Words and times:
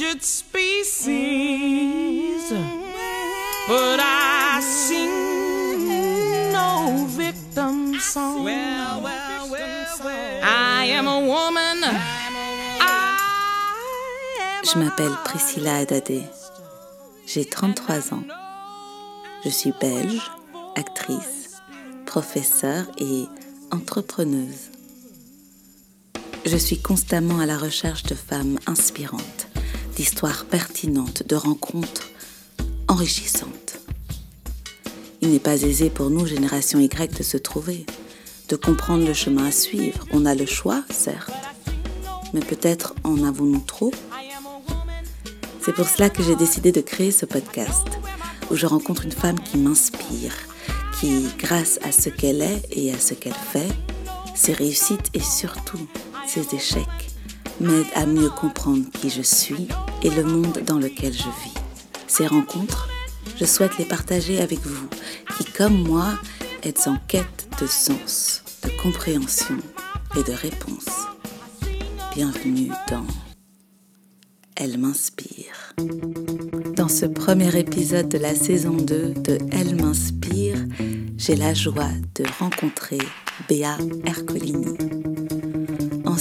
endangered 0.00 0.22
species. 0.22 1.10
But 3.68 4.00
I 4.00 4.60
sing 4.62 6.52
no 6.52 7.06
victim 7.06 7.98
song. 8.00 8.48
I 10.42 10.86
am 10.92 11.06
a 11.06 11.20
woman. 11.20 11.84
Je 14.62 14.78
m'appelle 14.78 15.16
Priscilla 15.24 15.76
Adadé. 15.76 16.22
J'ai 17.26 17.44
33 17.44 18.14
ans. 18.14 18.24
Je 19.44 19.48
suis 19.50 19.72
belge, 19.80 20.30
actrice, 20.76 21.60
professeure 22.06 22.86
et 22.98 23.26
entrepreneuse. 23.72 24.70
Je 26.46 26.56
suis 26.56 26.80
constamment 26.80 27.40
à 27.40 27.46
la 27.46 27.58
recherche 27.58 28.04
de 28.04 28.14
femmes 28.14 28.58
inspirantes, 28.66 29.49
d'histoires 30.00 30.46
pertinentes, 30.46 31.24
de 31.28 31.36
rencontres 31.36 32.08
enrichissantes. 32.88 33.78
Il 35.20 35.28
n'est 35.28 35.38
pas 35.38 35.60
aisé 35.60 35.90
pour 35.90 36.08
nous, 36.08 36.24
génération 36.24 36.80
Y, 36.80 37.18
de 37.18 37.22
se 37.22 37.36
trouver, 37.36 37.84
de 38.48 38.56
comprendre 38.56 39.06
le 39.06 39.12
chemin 39.12 39.44
à 39.44 39.52
suivre. 39.52 40.06
On 40.10 40.24
a 40.24 40.34
le 40.34 40.46
choix, 40.46 40.84
certes, 40.88 41.30
mais 42.32 42.40
peut-être 42.40 42.94
en 43.04 43.22
avons-nous 43.24 43.60
trop 43.60 43.90
C'est 45.60 45.74
pour 45.74 45.86
cela 45.86 46.08
que 46.08 46.22
j'ai 46.22 46.34
décidé 46.34 46.72
de 46.72 46.80
créer 46.80 47.12
ce 47.12 47.26
podcast, 47.26 47.86
où 48.50 48.56
je 48.56 48.64
rencontre 48.64 49.04
une 49.04 49.12
femme 49.12 49.38
qui 49.38 49.58
m'inspire, 49.58 50.32
qui, 50.98 51.26
grâce 51.38 51.78
à 51.82 51.92
ce 51.92 52.08
qu'elle 52.08 52.40
est 52.40 52.62
et 52.70 52.90
à 52.90 52.98
ce 52.98 53.12
qu'elle 53.12 53.34
fait, 53.52 53.68
ses 54.34 54.54
réussites 54.54 55.10
et 55.12 55.20
surtout 55.20 55.86
ses 56.26 56.54
échecs, 56.54 57.09
m'aident 57.60 57.92
à 57.94 58.06
mieux 58.06 58.30
comprendre 58.30 58.84
qui 58.92 59.10
je 59.10 59.22
suis 59.22 59.68
et 60.02 60.10
le 60.10 60.24
monde 60.24 60.62
dans 60.66 60.78
lequel 60.78 61.12
je 61.12 61.24
vis. 61.44 61.54
Ces 62.06 62.26
rencontres, 62.26 62.88
je 63.36 63.44
souhaite 63.44 63.78
les 63.78 63.84
partager 63.84 64.40
avec 64.40 64.60
vous, 64.60 64.88
qui, 65.36 65.44
comme 65.44 65.82
moi, 65.82 66.18
êtes 66.62 66.86
en 66.86 66.96
quête 67.06 67.48
de 67.60 67.66
sens, 67.66 68.42
de 68.62 68.70
compréhension 68.82 69.58
et 70.18 70.22
de 70.22 70.32
réponse. 70.32 70.88
Bienvenue 72.14 72.70
dans 72.88 73.06
Elle 74.56 74.78
m'inspire. 74.78 75.74
Dans 76.76 76.88
ce 76.88 77.06
premier 77.06 77.56
épisode 77.58 78.08
de 78.08 78.18
la 78.18 78.34
saison 78.34 78.76
2 78.76 79.14
de 79.14 79.38
Elle 79.52 79.76
m'inspire, 79.80 80.58
j'ai 81.16 81.36
la 81.36 81.54
joie 81.54 81.92
de 82.14 82.24
rencontrer 82.38 82.98
Béa 83.48 83.76
Ercolini. 84.04 84.76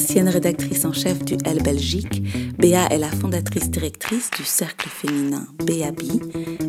Ancienne 0.09 0.29
rédactrice 0.29 0.85
en 0.85 0.91
chef 0.91 1.23
du 1.23 1.37
Elle 1.45 1.61
Belgique, 1.61 2.23
Béa 2.57 2.87
est 2.87 2.97
la 2.97 3.11
fondatrice 3.11 3.69
directrice 3.69 4.31
du 4.31 4.43
cercle 4.43 4.89
féminin 4.89 5.45
Béabi 5.63 6.19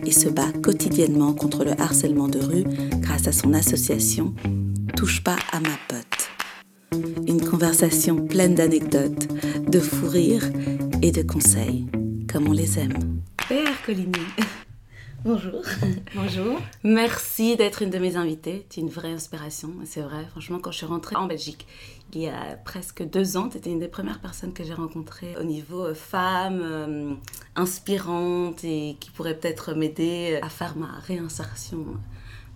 et 0.05 0.11
se 0.11 0.29
bat 0.29 0.53
quotidiennement 0.63 1.33
contre 1.33 1.65
le 1.65 1.71
harcèlement 1.81 2.29
de 2.29 2.39
rue 2.39 2.65
grâce 3.01 3.29
à 3.29 3.33
son 3.33 3.55
association 3.55 4.35
Touche 4.95 5.25
pas 5.25 5.39
à 5.53 5.61
ma 5.61 5.71
pote. 5.89 7.09
Une 7.27 7.41
conversation 7.41 8.27
pleine 8.27 8.57
d'anecdotes, 8.57 9.29
de 9.67 9.81
fou 9.81 10.09
rires 10.11 10.51
et 11.01 11.11
de 11.11 11.23
conseils, 11.23 11.87
comme 12.31 12.47
on 12.47 12.53
les 12.53 12.79
aime. 12.79 13.23
Béa 13.49 13.71
Ercolini. 13.71 14.21
Bonjour. 15.23 15.61
Bonjour. 16.15 16.59
Merci 16.83 17.55
d'être 17.57 17.83
une 17.83 17.91
de 17.91 17.99
mes 17.99 18.17
invitées. 18.17 18.67
Tu 18.71 18.81
es 18.81 18.83
une 18.83 18.89
vraie 18.89 19.13
inspiration. 19.13 19.71
C'est 19.85 20.01
vrai, 20.01 20.25
franchement, 20.31 20.59
quand 20.59 20.73
je 20.73 20.79
suis 20.79 20.87
rentrée 20.87 21.17
en 21.17 21.27
Belgique, 21.27 21.67
il 22.15 22.23
y 22.23 22.29
a 22.29 22.57
presque 22.65 23.03
deux 23.03 23.37
ans, 23.37 23.51
tu 23.51 23.59
étais 23.59 23.71
une 23.71 23.81
des 23.81 23.89
premières 23.89 24.21
personnes 24.21 24.55
que 24.55 24.65
j'ai 24.65 24.73
rencontrées 24.73 25.37
au 25.39 25.45
niveau 25.45 25.85
euh, 25.85 25.95
femme, 25.95 26.61
euh, 26.63 27.13
inspirante 27.55 28.65
et 28.65 28.97
qui 28.99 29.11
pourrait 29.11 29.37
peut-être 29.37 29.75
m'aider 29.75 30.39
à 30.43 30.49
faire 30.49 30.77
ma 30.77 30.99
réinsertion 31.07 31.85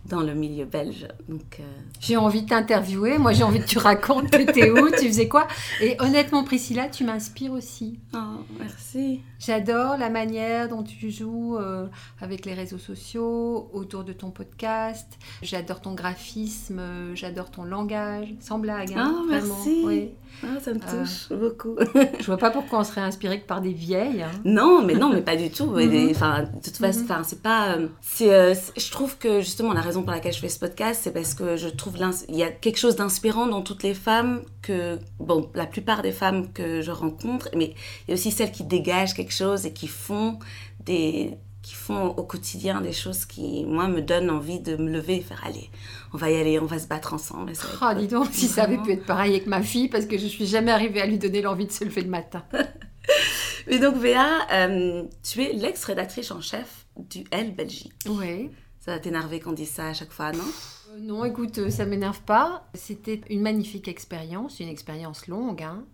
dans 0.06 0.20
le 0.20 0.34
milieu 0.34 0.64
belge. 0.66 1.08
Donc, 1.28 1.58
euh, 1.60 1.62
J'ai 2.00 2.16
envie 2.16 2.42
de 2.42 2.48
t'interviewer. 2.48 3.18
Moi, 3.18 3.32
j'ai 3.32 3.42
envie 3.44 3.60
que 3.60 3.66
tu 3.66 3.78
racontes, 3.78 4.30
tu 4.30 4.40
étais 4.42 4.70
où, 4.70 4.90
tu 4.90 5.06
faisais 5.08 5.28
quoi. 5.28 5.46
Et 5.80 5.96
honnêtement, 6.00 6.44
Priscilla, 6.44 6.88
tu 6.88 7.04
m'inspires 7.04 7.52
aussi. 7.52 7.98
Oh, 8.14 8.18
merci. 8.58 9.20
J'adore 9.38 9.96
la 9.96 10.10
manière 10.10 10.68
dont 10.68 10.82
tu 10.82 11.10
joues 11.10 11.56
euh, 11.56 11.86
avec 12.20 12.44
les 12.46 12.54
réseaux 12.54 12.78
sociaux, 12.78 13.68
autour 13.72 14.04
de 14.04 14.12
ton 14.12 14.30
podcast. 14.30 15.06
J'adore 15.42 15.80
ton 15.80 15.94
graphisme, 15.94 16.78
euh, 16.78 17.14
j'adore 17.14 17.50
ton 17.50 17.64
langage. 17.64 18.28
Sans 18.40 18.58
blague, 18.58 18.92
hein, 18.96 19.14
oh, 19.22 19.26
vraiment. 19.26 19.54
merci. 19.54 19.82
Oui. 19.84 20.10
Ah, 20.42 20.58
ça 20.60 20.72
me 20.74 20.80
touche 20.80 21.28
beaucoup. 21.30 21.76
Je 22.20 22.26
vois 22.26 22.36
pas 22.38 22.50
pourquoi 22.50 22.80
on 22.80 22.84
serait 22.84 23.00
inspiré 23.02 23.40
que 23.40 23.46
par 23.46 23.60
des 23.60 23.72
vieilles. 23.72 24.22
hein. 24.22 24.30
Non, 24.44 24.82
mais 24.84 24.94
non, 24.94 25.08
mais 25.10 25.22
pas 25.22 25.36
du 25.36 25.48
tout. 25.50 25.72
Enfin, 26.10 26.42
de 26.42 26.60
toute 26.62 26.76
façon, 26.76 27.04
c'est 27.22 27.40
pas. 27.42 27.76
euh, 27.76 27.88
C'est, 28.00 28.54
c'est- 28.54 28.78
je 28.78 28.90
trouve 28.90 29.16
que 29.18 29.40
justement 29.40 29.72
la 29.72 29.80
raison 29.80 29.93
pour 30.02 30.12
laquelle 30.12 30.32
je 30.32 30.40
fais 30.40 30.48
ce 30.48 30.58
podcast, 30.58 31.00
c'est 31.04 31.12
parce 31.12 31.34
que 31.34 31.56
je 31.56 31.68
trouve 31.68 31.96
il 32.28 32.36
y 32.36 32.42
a 32.42 32.50
quelque 32.50 32.78
chose 32.78 32.96
d'inspirant 32.96 33.46
dans 33.46 33.62
toutes 33.62 33.82
les 33.82 33.94
femmes 33.94 34.42
que, 34.62 34.98
bon, 35.18 35.50
la 35.54 35.66
plupart 35.66 36.02
des 36.02 36.12
femmes 36.12 36.52
que 36.52 36.82
je 36.82 36.90
rencontre, 36.90 37.48
mais 37.56 37.74
il 38.06 38.10
y 38.10 38.10
a 38.12 38.14
aussi 38.14 38.30
celles 38.30 38.52
qui 38.52 38.64
dégagent 38.64 39.14
quelque 39.14 39.32
chose 39.32 39.66
et 39.66 39.72
qui 39.72 39.88
font 39.88 40.38
des 40.84 41.36
qui 41.64 41.74
font 41.74 42.08
au 42.08 42.24
quotidien 42.24 42.82
des 42.82 42.92
choses 42.92 43.24
qui, 43.24 43.64
moi, 43.64 43.88
me 43.88 44.02
donnent 44.02 44.28
envie 44.28 44.60
de 44.60 44.76
me 44.76 44.90
lever 44.90 45.16
et 45.16 45.20
faire 45.22 45.42
allez, 45.46 45.70
on 46.12 46.18
va 46.18 46.30
y 46.30 46.36
aller, 46.36 46.58
on 46.58 46.66
va 46.66 46.78
se 46.78 46.86
battre 46.86 47.14
ensemble. 47.14 47.54
Oh, 47.80 47.94
dis 47.96 48.06
donc, 48.06 48.28
si 48.32 48.48
ça 48.48 48.64
avait 48.64 48.76
pu 48.76 48.92
être 48.92 49.06
pareil 49.06 49.30
avec 49.30 49.46
ma 49.46 49.62
fille, 49.62 49.88
parce 49.88 50.04
que 50.04 50.18
je 50.18 50.26
suis 50.26 50.46
jamais 50.46 50.72
arrivée 50.72 51.00
à 51.00 51.06
lui 51.06 51.16
donner 51.16 51.40
l'envie 51.40 51.64
de 51.64 51.72
se 51.72 51.82
lever 51.84 52.02
le 52.02 52.10
matin. 52.10 52.44
Mais 53.66 53.78
donc, 53.78 53.96
Véa, 53.96 54.46
euh, 54.52 55.04
tu 55.22 55.42
es 55.42 55.54
l'ex-rédactrice 55.54 56.30
en 56.30 56.42
chef 56.42 56.84
du 56.98 57.24
Elle 57.30 57.54
Belgique. 57.54 57.94
Oui. 58.06 58.50
Ça 58.84 58.90
va 58.92 58.98
t'énerver 58.98 59.40
qu'on 59.40 59.52
dise 59.52 59.70
ça 59.70 59.88
à 59.88 59.94
chaque 59.94 60.12
fois, 60.12 60.30
non? 60.32 60.44
Euh, 60.90 60.98
Non, 61.00 61.24
écoute, 61.24 61.56
euh, 61.56 61.70
ça 61.70 61.86
m'énerve 61.86 62.20
pas. 62.20 62.68
C'était 62.74 63.22
une 63.30 63.40
magnifique 63.40 63.88
expérience, 63.88 64.60
une 64.60 64.68
expérience 64.68 65.26
longue. 65.26 65.62
hein. 65.62 65.86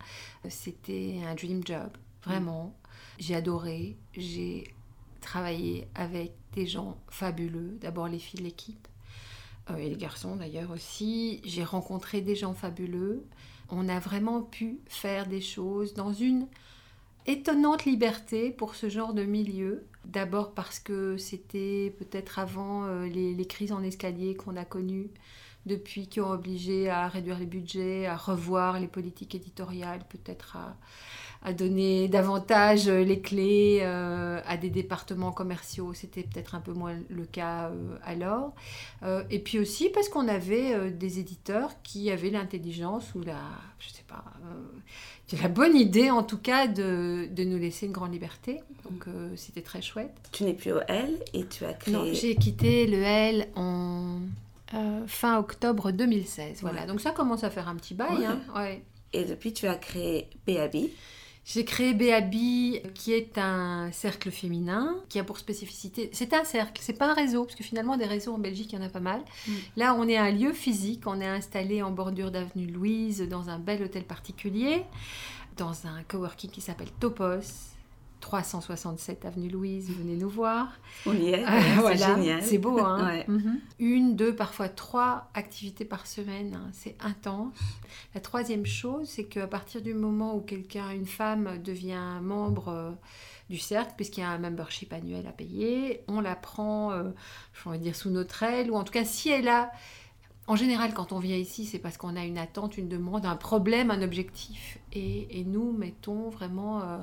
C'était 0.48 1.20
un 1.24 1.36
dream 1.36 1.64
job, 1.64 1.88
vraiment. 2.24 2.74
J'ai 3.20 3.36
adoré. 3.36 3.96
J'ai 4.16 4.74
travaillé 5.20 5.86
avec 5.94 6.32
des 6.54 6.66
gens 6.66 6.96
fabuleux. 7.10 7.78
D'abord 7.80 8.08
les 8.08 8.18
filles 8.18 8.40
de 8.40 8.44
l'équipe 8.46 8.88
euh, 9.70 9.76
et 9.76 9.88
les 9.88 9.96
garçons 9.96 10.34
d'ailleurs 10.34 10.72
aussi. 10.72 11.40
J'ai 11.44 11.62
rencontré 11.62 12.22
des 12.22 12.34
gens 12.34 12.54
fabuleux. 12.54 13.24
On 13.68 13.88
a 13.88 14.00
vraiment 14.00 14.42
pu 14.42 14.80
faire 14.88 15.28
des 15.28 15.40
choses 15.40 15.94
dans 15.94 16.12
une 16.12 16.48
étonnante 17.26 17.84
liberté 17.84 18.50
pour 18.50 18.74
ce 18.74 18.88
genre 18.88 19.14
de 19.14 19.22
milieu. 19.22 19.84
D'abord 20.04 20.54
parce 20.54 20.78
que 20.80 21.16
c'était 21.18 21.94
peut-être 21.98 22.38
avant 22.38 22.86
euh, 22.86 23.06
les, 23.06 23.34
les 23.34 23.46
crises 23.46 23.72
en 23.72 23.82
escalier 23.82 24.34
qu'on 24.34 24.56
a 24.56 24.64
connues 24.64 25.10
depuis, 25.66 26.06
qui 26.08 26.20
ont 26.20 26.30
obligé 26.30 26.88
à 26.88 27.08
réduire 27.08 27.38
les 27.38 27.46
budgets, 27.46 28.06
à 28.06 28.16
revoir 28.16 28.80
les 28.80 28.88
politiques 28.88 29.34
éditoriales, 29.34 30.00
peut-être 30.08 30.56
à, 30.56 30.76
à 31.42 31.52
donner 31.52 32.08
davantage 32.08 32.88
euh, 32.88 33.02
les 33.02 33.20
clés 33.20 33.80
euh, 33.82 34.40
à 34.46 34.56
des 34.56 34.70
départements 34.70 35.32
commerciaux. 35.32 35.94
C'était 35.94 36.22
peut-être 36.22 36.54
un 36.54 36.60
peu 36.60 36.72
moins 36.72 36.96
le 37.08 37.24
cas 37.24 37.68
euh, 37.68 37.96
alors. 38.02 38.54
Euh, 39.02 39.24
et 39.30 39.38
puis 39.38 39.58
aussi 39.58 39.88
parce 39.88 40.08
qu'on 40.08 40.28
avait 40.28 40.90
des 40.90 41.18
éditeurs 41.18 41.70
qui 41.82 42.10
avaient 42.10 42.30
l'intelligence 42.30 43.14
ou 43.14 43.22
la, 43.22 43.40
je 43.78 43.88
sais 43.88 44.04
pas, 44.06 44.24
la 45.40 45.48
bonne 45.48 45.76
idée 45.76 46.10
en 46.10 46.22
tout 46.22 46.38
cas 46.38 46.66
de, 46.66 47.28
de 47.30 47.44
nous 47.44 47.56
laisser 47.58 47.86
une 47.86 47.92
grande 47.92 48.12
liberté. 48.12 48.60
Donc 48.84 49.06
c'était 49.36 49.62
très 49.62 49.80
chouette. 49.80 50.14
Tu 50.32 50.44
n'es 50.44 50.54
plus 50.54 50.72
au 50.72 50.80
L 50.88 51.18
et 51.32 51.46
tu 51.46 51.64
as 51.64 51.72
créé. 51.72 51.94
Non, 51.94 52.04
j'ai 52.12 52.34
quitté 52.34 52.86
le 52.86 53.02
L 53.02 53.48
en 53.54 54.20
euh, 54.74 55.06
fin 55.06 55.38
octobre 55.38 55.90
2016. 55.92 56.58
Voilà, 56.62 56.82
Ouais. 56.82 56.86
donc 56.86 57.00
ça 57.00 57.10
commence 57.10 57.44
à 57.44 57.50
faire 57.50 57.68
un 57.68 57.76
petit 57.76 57.94
bail. 57.94 58.18
Ouais. 58.18 58.26
hein, 58.26 58.40
ouais. 58.54 58.84
Et 59.12 59.24
depuis, 59.24 59.52
tu 59.52 59.66
as 59.66 59.74
créé 59.74 60.30
BAB. 60.46 60.76
J'ai 61.44 61.64
créé 61.64 61.94
BABI, 61.94 62.80
qui 62.94 63.12
est 63.12 63.38
un 63.38 63.90
cercle 63.92 64.30
féminin, 64.30 64.94
qui 65.08 65.18
a 65.18 65.24
pour 65.24 65.38
spécificité. 65.38 66.10
C'est 66.12 66.32
un 66.34 66.44
cercle, 66.44 66.80
c'est 66.84 66.92
pas 66.98 67.10
un 67.10 67.14
réseau, 67.14 67.44
parce 67.44 67.56
que 67.56 67.64
finalement, 67.64 67.96
des 67.96 68.04
réseaux 68.04 68.34
en 68.34 68.38
Belgique, 68.38 68.72
il 68.72 68.78
y 68.78 68.82
en 68.82 68.84
a 68.84 68.90
pas 68.90 69.00
mal. 69.00 69.20
Mm. 69.48 69.52
Là, 69.76 69.94
on 69.98 70.06
est 70.06 70.18
un 70.18 70.30
lieu 70.30 70.52
physique, 70.52 71.06
on 71.06 71.20
est 71.20 71.26
installé 71.26 71.82
en 71.82 71.90
bordure 71.90 72.30
d'avenue 72.30 72.66
Louise, 72.66 73.26
dans 73.28 73.48
un 73.48 73.58
bel 73.58 73.82
hôtel 73.82 74.04
particulier, 74.04 74.84
dans 75.56 75.86
un 75.86 76.02
coworking 76.06 76.50
qui 76.50 76.60
s'appelle 76.60 76.90
Topos. 77.00 77.40
367 78.20 79.24
avenue 79.24 79.48
Louise, 79.48 79.90
venez 79.90 80.16
nous 80.16 80.28
voir. 80.28 80.68
On 81.06 81.14
y 81.14 81.30
est. 81.30 81.44
Ah, 81.46 81.60
c'est 81.62 81.80
voilà, 81.80 82.14
génial. 82.16 82.42
C'est 82.42 82.58
beau, 82.58 82.78
hein 82.78 83.06
Ouais. 83.06 83.24
Mhm. 83.28 83.60
Une, 83.78 84.16
deux, 84.16 84.34
parfois 84.34 84.68
trois 84.68 85.30
activités 85.34 85.84
par 85.84 86.06
semaine. 86.06 86.54
hein, 86.54 86.68
C'est 86.72 86.96
intense. 87.00 87.54
La 88.14 88.20
troisième 88.20 88.66
chose, 88.66 89.08
c'est 89.08 89.24
qu'à 89.24 89.46
partir 89.46 89.82
du 89.82 89.94
moment 89.94 90.34
où 90.34 90.40
quelqu'un, 90.40 90.90
une 90.90 91.06
femme, 91.06 91.58
devient 91.62 92.20
membre 92.22 92.68
euh, 92.68 92.90
du 93.48 93.58
cercle, 93.58 93.94
puisqu'il 93.96 94.20
y 94.20 94.24
a 94.24 94.30
un 94.30 94.38
membership 94.38 94.92
annuel 94.92 95.26
à 95.26 95.32
payer, 95.32 96.02
on 96.06 96.20
la 96.20 96.36
prend, 96.36 96.92
euh, 96.92 97.10
j'ai 97.54 97.68
envie 97.70 97.78
de 97.78 97.84
dire, 97.84 97.96
sous 97.96 98.10
notre 98.10 98.42
aile, 98.42 98.70
ou 98.70 98.76
en 98.76 98.84
tout 98.84 98.92
cas, 98.92 99.04
si 99.04 99.30
elle 99.30 99.48
a... 99.48 99.72
En 100.46 100.56
général, 100.56 100.94
quand 100.94 101.12
on 101.12 101.20
vient 101.20 101.36
ici, 101.36 101.64
c'est 101.64 101.78
parce 101.78 101.96
qu'on 101.96 102.16
a 102.16 102.24
une 102.24 102.38
attente, 102.38 102.76
une 102.76 102.88
demande, 102.88 103.24
un 103.24 103.36
problème, 103.36 103.90
un 103.92 104.02
objectif. 104.02 104.78
Et, 104.92 105.38
et 105.38 105.44
nous 105.44 105.70
mettons 105.70 106.28
vraiment 106.28 106.80
euh, 106.80 106.98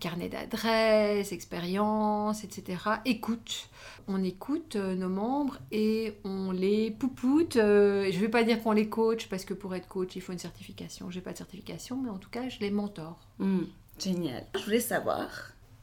carnet 0.00 0.28
d'adresses, 0.28 1.32
expérience, 1.32 2.44
etc. 2.44 2.78
Écoute. 3.04 3.68
On 4.10 4.24
écoute 4.24 4.76
euh, 4.76 4.94
nos 4.94 5.10
membres 5.10 5.58
et 5.70 6.14
on 6.24 6.50
les 6.50 6.90
poupoute. 6.90 7.56
Euh, 7.56 8.08
je 8.10 8.16
ne 8.16 8.20
vais 8.22 8.28
pas 8.28 8.42
dire 8.42 8.62
qu'on 8.62 8.72
les 8.72 8.88
coach 8.88 9.28
parce 9.28 9.44
que 9.44 9.52
pour 9.52 9.74
être 9.74 9.86
coach, 9.86 10.16
il 10.16 10.22
faut 10.22 10.32
une 10.32 10.38
certification. 10.38 11.10
Je 11.10 11.16
n'ai 11.16 11.22
pas 11.22 11.32
de 11.32 11.36
certification, 11.36 12.00
mais 12.02 12.08
en 12.08 12.16
tout 12.16 12.30
cas, 12.30 12.48
je 12.48 12.58
les 12.60 12.70
mentor. 12.70 13.18
Hmm, 13.38 13.64
génial. 13.98 14.46
Je 14.54 14.64
voulais 14.64 14.80
savoir 14.80 15.28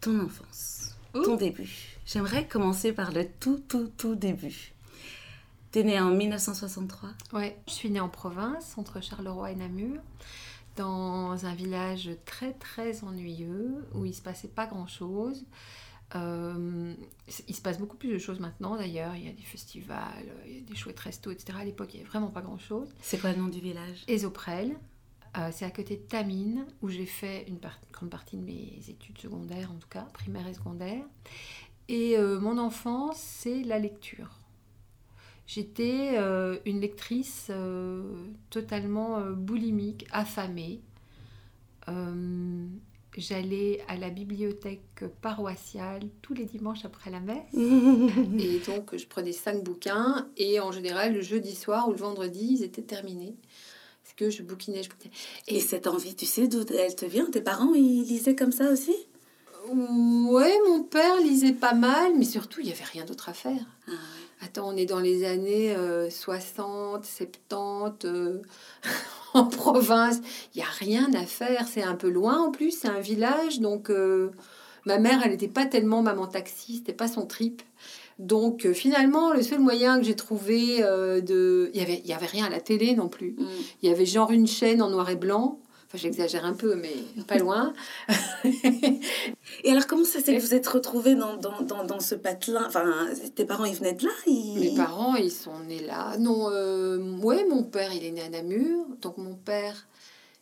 ton 0.01 0.21
enfance, 0.21 0.95
ton 1.13 1.35
début. 1.35 1.69
J'aimerais 2.07 2.47
commencer 2.47 2.93
par 2.93 3.11
le 3.11 3.27
tout, 3.39 3.61
tout, 3.67 3.91
tout 3.95 4.15
début. 4.15 4.73
Tu 5.71 5.79
es 5.79 5.83
née 5.83 5.99
en 5.99 6.09
1963 6.09 7.09
Ouais, 7.33 7.59
je 7.67 7.73
suis 7.73 7.91
née 7.91 7.99
en 7.99 8.09
province, 8.09 8.75
entre 8.77 9.03
Charleroi 9.03 9.51
et 9.51 9.55
Namur 9.55 10.01
dans 10.75 11.45
un 11.45 11.55
village 11.55 12.09
très 12.25 12.53
très 12.53 13.03
ennuyeux 13.03 13.85
où 13.93 14.05
il 14.05 14.13
se 14.13 14.21
passait 14.21 14.47
pas 14.47 14.67
grand 14.67 14.87
chose. 14.87 15.45
Euh, 16.15 16.93
il 17.47 17.55
se 17.55 17.61
passe 17.61 17.79
beaucoup 17.79 17.97
plus 17.97 18.11
de 18.11 18.17
choses 18.17 18.39
maintenant 18.39 18.75
d'ailleurs. 18.75 19.15
Il 19.15 19.25
y 19.25 19.29
a 19.29 19.33
des 19.33 19.41
festivals, 19.41 20.25
il 20.45 20.55
y 20.55 20.59
a 20.59 20.61
des 20.61 20.75
chouettes 20.75 20.99
restos, 20.99 21.31
etc. 21.31 21.57
À 21.61 21.65
l'époque, 21.65 21.93
il 21.93 21.97
n'y 21.97 22.01
avait 22.01 22.09
vraiment 22.09 22.29
pas 22.29 22.41
grand 22.41 22.59
chose. 22.59 22.93
C'est 23.01 23.19
quoi 23.19 23.31
le 23.31 23.37
nom 23.37 23.47
du 23.47 23.59
village? 23.59 24.03
Esoprel. 24.07 24.77
Euh, 25.37 25.49
c'est 25.51 25.65
à 25.65 25.71
côté 25.71 25.97
de 25.97 26.01
Tamine 26.01 26.65
où 26.81 26.87
j'ai 26.87 27.05
fait 27.05 27.45
une 27.49 27.59
grande 27.91 28.09
partie 28.09 28.37
de 28.37 28.43
mes 28.43 28.79
études 28.87 29.17
secondaires, 29.17 29.69
en 29.71 29.75
tout 29.75 29.89
cas, 29.89 30.07
primaire 30.13 30.47
et 30.47 30.53
secondaire. 30.53 31.03
Et 31.87 32.17
euh, 32.17 32.39
mon 32.39 32.57
enfance, 32.57 33.17
c'est 33.17 33.63
la 33.63 33.79
lecture. 33.79 34.39
J'étais 35.47 36.13
euh, 36.15 36.57
une 36.65 36.81
lectrice 36.81 37.47
euh, 37.51 38.01
totalement 38.49 39.19
euh, 39.19 39.31
boulimique, 39.31 40.07
affamée. 40.11 40.81
J'allais 43.17 43.81
à 43.87 43.95
la 43.95 44.09
bibliothèque 44.09 45.05
paroissiale 45.21 46.01
tous 46.21 46.33
les 46.33 46.43
dimanches 46.43 46.83
après 46.83 47.11
la 47.11 47.21
messe. 47.21 47.53
et 47.53 48.59
donc, 48.67 48.97
je 48.97 49.05
prenais 49.05 49.31
cinq 49.31 49.63
bouquins. 49.63 50.27
Et 50.35 50.59
en 50.59 50.71
général, 50.71 51.13
le 51.13 51.21
jeudi 51.21 51.55
soir 51.55 51.87
ou 51.87 51.91
le 51.91 51.97
vendredi, 51.97 52.57
ils 52.59 52.63
étaient 52.63 52.81
terminés. 52.81 53.35
Parce 54.03 54.15
que 54.15 54.29
je 54.29 54.43
bouquinais, 54.43 54.83
je 54.83 54.89
bouquinais. 54.89 55.13
Et, 55.47 55.61
cette 55.61 55.87
envie, 55.87 56.15
tu 56.15 56.25
sais 56.25 56.47
d'où 56.47 56.65
elle 56.73 56.95
te 56.95 57.05
vient? 57.05 57.25
Tes 57.31 57.41
parents, 57.41 57.73
ils 57.73 58.03
lisaient 58.03 58.35
comme 58.35 58.51
ça 58.51 58.69
aussi? 58.69 58.95
Ouais, 59.71 60.53
mon 60.67 60.83
père 60.83 61.17
lisait 61.21 61.53
pas 61.53 61.73
mal, 61.73 62.13
mais 62.17 62.25
surtout, 62.25 62.59
il 62.59 62.65
n'y 62.65 62.73
avait 62.73 62.83
rien 62.83 63.05
d'autre 63.05 63.29
à 63.29 63.33
faire. 63.33 63.65
Ah 63.87 63.91
Attends, 64.45 64.69
on 64.69 64.77
est 64.77 64.85
dans 64.85 64.99
les 64.99 65.25
années 65.25 65.75
60, 66.07 67.01
euh, 67.01 67.03
70, 67.03 68.05
euh, 68.05 68.41
en 69.33 69.45
province. 69.45 70.17
Il 70.53 70.59
n'y 70.59 70.63
a 70.63 70.69
rien 70.69 71.11
à 71.15 71.25
faire. 71.25 71.67
C'est 71.67 71.81
un 71.81 71.95
peu 71.95 72.09
loin 72.09 72.39
en 72.39 72.51
plus, 72.51 72.69
c'est 72.69 72.87
un 72.87 72.99
village. 72.99 73.59
Donc, 73.59 73.89
euh, 73.89 74.29
ma 74.85 74.99
mère, 74.99 75.21
elle 75.23 75.31
n'était 75.31 75.47
pas 75.47 75.65
tellement 75.65 76.03
maman 76.03 76.27
taxi, 76.27 76.75
c'était 76.75 76.93
pas 76.93 77.07
son 77.07 77.25
trip. 77.25 77.63
Donc, 78.19 78.71
finalement, 78.73 79.33
le 79.33 79.41
seul 79.41 79.59
moyen 79.59 79.97
que 79.97 80.05
j'ai 80.05 80.15
trouvé 80.15 80.77
de. 80.77 81.71
Il 81.73 81.77
n'y 81.77 81.83
avait, 81.83 82.01
y 82.05 82.13
avait 82.13 82.27
rien 82.27 82.45
à 82.45 82.49
la 82.49 82.61
télé 82.61 82.93
non 82.93 83.09
plus. 83.09 83.31
Mm. 83.31 83.47
Il 83.81 83.89
y 83.89 83.91
avait 83.91 84.05
genre 84.05 84.29
une 84.31 84.47
chaîne 84.47 84.79
en 84.81 84.91
noir 84.91 85.09
et 85.09 85.15
blanc 85.15 85.59
j'exagère 85.95 86.45
un 86.45 86.53
peu, 86.53 86.75
mais 86.75 86.93
pas 87.27 87.37
loin. 87.37 87.73
et 89.63 89.71
alors, 89.71 89.87
comment 89.87 90.03
ça 90.03 90.19
s'est 90.19 90.35
que 90.35 90.41
vous 90.41 90.53
êtes 90.53 90.67
retrouvés 90.67 91.15
dans, 91.15 91.37
dans, 91.37 91.61
dans, 91.61 91.83
dans 91.83 91.99
ce 91.99 92.15
patelin? 92.15 92.65
Enfin, 92.65 93.07
tes 93.35 93.45
parents, 93.45 93.65
ils 93.65 93.75
venaient 93.75 93.93
de 93.93 94.05
là 94.05 94.11
Mes 94.27 94.75
parents, 94.75 95.15
ils 95.15 95.31
sont 95.31 95.59
nés 95.59 95.81
là. 95.81 96.17
Non, 96.17 96.49
euh, 96.49 96.97
ouais, 97.19 97.45
mon 97.45 97.63
père, 97.63 97.93
il 97.93 98.05
est 98.05 98.11
né 98.11 98.21
à 98.21 98.29
Namur. 98.29 98.85
Donc, 99.01 99.17
mon 99.17 99.35
père, 99.35 99.87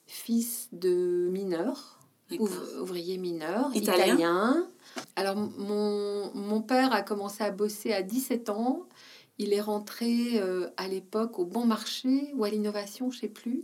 fils 0.08 0.70
de 0.72 1.28
mineur, 1.32 2.00
ouvrier 2.40 3.18
mineur, 3.18 3.70
italien. 3.74 4.68
Alors, 5.16 5.36
mon, 5.36 6.32
mon 6.34 6.62
père 6.62 6.94
a 6.94 7.02
commencé 7.02 7.44
à 7.44 7.52
bosser 7.52 7.94
à 7.94 8.02
17 8.02 8.50
ans. 8.50 8.84
Il 9.40 9.52
est 9.54 9.62
rentré 9.62 10.40
euh, 10.40 10.70
à 10.78 10.88
l'époque 10.88 11.40
au 11.40 11.46
bon 11.46 11.66
marché 11.66 12.32
ou 12.36 12.44
à 12.44 12.50
l'innovation, 12.50 13.10
je 13.10 13.22
sais 13.22 13.28
plus. 13.28 13.64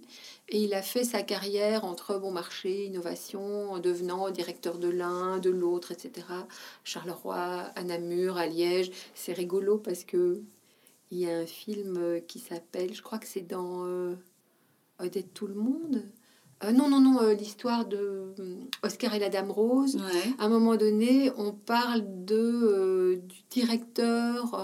Et 0.52 0.64
il 0.64 0.74
a 0.74 0.82
fait 0.82 1.04
sa 1.04 1.22
carrière 1.22 1.86
entre 1.86 2.18
bon 2.18 2.32
marché, 2.32 2.86
innovation, 2.86 3.72
en 3.72 3.80
devenant 3.80 4.32
directeur 4.32 4.80
de 4.80 4.88
l'un, 4.90 5.38
de 5.38 5.52
l'autre, 5.52 5.92
etc. 5.92 6.26
Charleroi, 6.84 7.72
à 7.76 7.84
Namur, 7.84 8.38
à 8.38 8.48
Liège. 8.48 8.92
C'est 9.14 9.34
rigolo 9.34 9.78
parce 9.78 10.04
que 10.04 10.42
il 11.12 11.20
y 11.20 11.30
a 11.30 11.38
un 11.38 11.46
film 11.46 12.22
qui 12.28 12.40
s'appelle, 12.40 12.94
je 12.94 13.02
crois 13.02 13.18
que 13.20 13.28
c'est 13.28 13.42
dans 13.42 13.86
euh, 13.86 14.16
Odette 15.00 15.34
Tout 15.34 15.48
le 15.48 15.56
Monde. 15.56 16.04
Euh, 16.66 16.74
non, 16.74 16.90
non, 16.90 17.00
non, 17.00 17.22
euh, 17.22 17.34
l'histoire 17.34 17.86
de 17.86 17.98
euh, 17.98 18.56
Oscar 18.84 19.14
et 19.16 19.20
la 19.20 19.30
Dame 19.30 19.50
Rose. 19.50 19.98
À 20.40 20.46
un 20.46 20.50
moment 20.50 20.76
donné, 20.76 21.32
on 21.38 21.54
parle 21.54 22.04
de, 22.26 23.22
du 23.28 23.38
directeur 23.50 24.62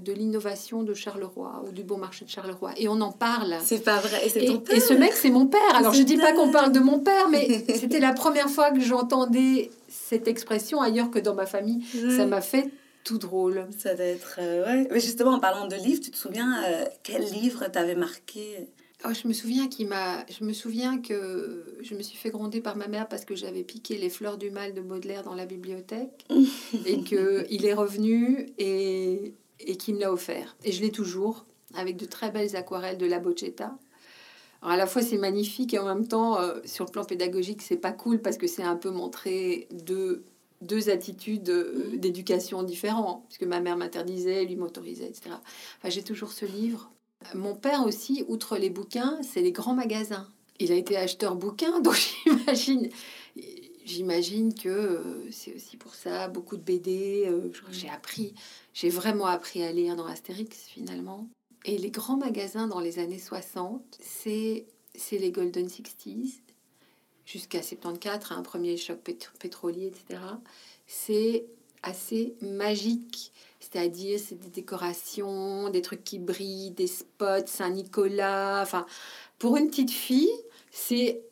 de 0.00 0.12
l'innovation 0.12 0.82
de 0.82 0.94
Charleroi 0.94 1.64
ou 1.66 1.72
du 1.72 1.82
bon 1.82 1.98
marché 1.98 2.24
de 2.24 2.30
Charleroi. 2.30 2.72
Et 2.76 2.88
on 2.88 3.00
en 3.00 3.10
parle. 3.10 3.56
C'est 3.64 3.82
pas 3.82 3.98
vrai. 3.98 4.26
Et, 4.36 4.50
et, 4.70 4.80
ce 4.80 4.94
mec, 4.94 5.12
c'est 5.14 5.30
mon 5.30 5.46
père. 5.46 5.60
Alors, 5.74 5.92
je 5.92 6.02
dis 6.02 6.16
pas 6.16 6.32
qu'on 6.32 6.50
parle 6.50 6.72
de 6.72 6.80
mon 6.80 7.00
père, 7.00 7.28
mais 7.28 7.64
c'était 7.74 8.00
la 8.00 8.12
première 8.12 8.48
fois 8.48 8.70
que 8.70 8.80
j'entendais 8.80 9.70
cette 9.88 10.28
expression 10.28 10.80
ailleurs 10.80 11.10
que 11.10 11.18
dans 11.18 11.34
ma 11.34 11.46
famille. 11.46 11.84
Ça 12.16 12.26
m'a 12.26 12.40
fait 12.40 12.70
tout 13.02 13.18
drôle. 13.18 13.66
Ça 13.76 13.94
doit 13.94 14.04
être. 14.04 14.38
ouais. 14.38 14.86
Mais 14.92 15.00
justement, 15.00 15.32
en 15.32 15.40
parlant 15.40 15.66
de 15.66 15.74
livres, 15.74 16.00
tu 16.00 16.12
te 16.12 16.16
souviens 16.16 16.62
quel 17.02 17.24
livre 17.24 17.66
t'avait 17.66 17.96
marqué? 17.96 18.68
Oh, 19.04 19.12
je 19.12 19.26
me 19.26 19.32
souviens 19.32 19.68
qu'il 19.68 19.88
m'a. 19.88 20.24
Je 20.26 20.44
me 20.44 20.52
souviens 20.52 20.98
que 20.98 21.64
je 21.80 21.94
me 21.94 22.02
suis 22.02 22.16
fait 22.16 22.30
gronder 22.30 22.60
par 22.60 22.76
ma 22.76 22.86
mère 22.86 23.08
parce 23.08 23.24
que 23.24 23.34
j'avais 23.34 23.64
piqué 23.64 23.96
les 23.96 24.10
fleurs 24.10 24.38
du 24.38 24.50
mal 24.50 24.74
de 24.74 24.80
Baudelaire 24.80 25.24
dans 25.24 25.34
la 25.34 25.46
bibliothèque 25.46 26.24
et 26.86 27.02
que 27.02 27.44
il 27.50 27.66
est 27.66 27.74
revenu 27.74 28.52
et 28.58 29.34
et 29.60 29.76
qu'il 29.76 29.96
me 29.96 30.00
l'a 30.00 30.12
offert. 30.12 30.56
Et 30.64 30.72
je 30.72 30.80
l'ai 30.80 30.92
toujours 30.92 31.46
avec 31.74 31.96
de 31.96 32.04
très 32.04 32.30
belles 32.30 32.54
aquarelles 32.56 32.98
de 32.98 33.06
la 33.06 33.18
Bocetta. 33.18 33.76
Alors 34.60 34.74
à 34.74 34.76
la 34.76 34.86
fois 34.86 35.02
c'est 35.02 35.18
magnifique 35.18 35.74
et 35.74 35.78
en 35.78 35.86
même 35.86 36.06
temps 36.06 36.40
euh, 36.40 36.60
sur 36.64 36.84
le 36.84 36.90
plan 36.90 37.04
pédagogique 37.04 37.62
c'est 37.62 37.76
pas 37.76 37.92
cool 37.92 38.20
parce 38.20 38.36
que 38.36 38.46
c'est 38.46 38.62
un 38.62 38.76
peu 38.76 38.90
montrer 38.90 39.66
deux 39.72 40.24
deux 40.60 40.90
attitudes 40.90 41.50
euh, 41.50 41.96
d'éducation 41.96 42.62
différentes 42.62 43.24
puisque 43.26 43.42
ma 43.42 43.60
mère 43.60 43.76
m'interdisait, 43.76 44.44
lui 44.44 44.54
m'autorisait, 44.54 45.06
etc. 45.06 45.30
Enfin, 45.78 45.88
j'ai 45.88 46.04
toujours 46.04 46.32
ce 46.32 46.44
livre 46.44 46.92
mon 47.34 47.54
père 47.54 47.84
aussi, 47.84 48.24
outre 48.28 48.56
les 48.56 48.70
bouquins, 48.70 49.18
c'est 49.22 49.42
les 49.42 49.52
grands 49.52 49.74
magasins. 49.74 50.28
Il 50.58 50.72
a 50.72 50.74
été 50.74 50.96
acheteur 50.96 51.34
bouquins, 51.34 51.80
donc 51.82 51.96
j'imagine, 52.24 52.88
j'imagine 53.84 54.54
que 54.54 54.68
euh, 54.68 55.30
c'est 55.30 55.54
aussi 55.54 55.76
pour 55.76 55.94
ça 55.94 56.28
beaucoup 56.28 56.56
de 56.56 56.62
BD. 56.62 57.24
Euh, 57.26 57.50
j'ai 57.70 57.88
appris, 57.88 58.34
j'ai 58.74 58.90
vraiment 58.90 59.26
appris 59.26 59.62
à 59.62 59.72
lire 59.72 59.96
dans 59.96 60.06
Astérix 60.06 60.66
finalement. 60.66 61.28
Et 61.64 61.78
les 61.78 61.90
grands 61.90 62.16
magasins 62.16 62.66
dans 62.66 62.80
les 62.80 62.98
années 62.98 63.18
60, 63.18 63.98
c'est 64.00 64.66
c'est 64.94 65.18
les 65.18 65.30
Golden 65.30 65.68
Sixties 65.68 66.42
jusqu'à 67.24 67.62
74, 67.62 68.32
un 68.32 68.42
premier 68.42 68.76
choc 68.76 68.98
pétrolier, 69.38 69.86
etc. 69.86 70.20
C'est 70.86 71.46
assez 71.82 72.34
magique 72.42 73.32
c'est-à-dire 73.62 74.18
c'est 74.18 74.38
des 74.38 74.48
décorations, 74.48 75.70
des 75.70 75.82
trucs 75.82 76.02
qui 76.02 76.18
brillent, 76.18 76.72
des 76.72 76.88
spots, 76.88 77.46
Saint-Nicolas. 77.46 78.60
Enfin, 78.62 78.86
pour 79.38 79.56
une 79.56 79.68
petite 79.68 79.92
fille, 79.92 80.32
c'est 80.70 81.22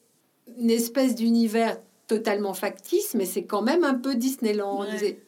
une 0.59 0.71
espèce 0.71 1.15
d'univers 1.15 1.79
totalement 2.07 2.55
factice, 2.55 3.15
mais 3.15 3.25
c'est 3.25 3.45
quand 3.45 3.63
même 3.63 3.85
un 3.85 3.95
peu 3.95 4.15
Disneyland. 4.15 4.85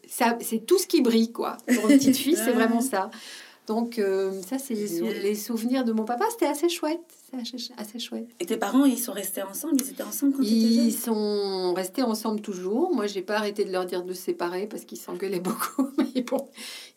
C'est 0.06 0.66
tout 0.66 0.78
ce 0.78 0.86
qui 0.86 1.00
brille, 1.00 1.32
quoi. 1.32 1.56
Pour 1.66 1.90
une 1.90 1.98
petite 1.98 2.16
fille, 2.16 2.36
c'est 2.44 2.52
vraiment 2.52 2.80
ça. 2.80 3.10
Donc, 3.66 3.98
euh, 3.98 4.32
ça, 4.42 4.58
c'est 4.58 4.74
les, 4.74 5.34
souvenirs 5.34 5.84
de 5.84 5.92
mon 5.92 6.04
papa. 6.04 6.24
C'était 6.30 6.46
assez 6.46 6.68
chouette. 6.68 7.00
C'est 7.32 7.72
assez, 7.78 7.98
chouette. 7.98 8.28
Et 8.40 8.46
tes 8.46 8.58
parents, 8.58 8.84
ils 8.84 8.98
sont 8.98 9.12
restés 9.12 9.42
ensemble? 9.42 9.80
Ils 9.80 9.90
étaient 9.90 10.02
ensemble 10.02 10.34
quand 10.34 10.42
Ils 10.42 10.92
sont 10.92 11.72
restés 11.72 12.02
ensemble 12.02 12.42
toujours. 12.42 12.94
Moi, 12.94 13.06
j'ai 13.06 13.22
pas 13.22 13.36
arrêté 13.36 13.64
de 13.64 13.72
leur 13.72 13.86
dire 13.86 14.04
de 14.04 14.12
se 14.12 14.22
séparer 14.22 14.66
parce 14.66 14.84
qu'ils 14.84 14.98
s'engueulaient 14.98 15.40
beaucoup. 15.40 15.88
Mais 15.96 16.22
bon, 16.22 16.48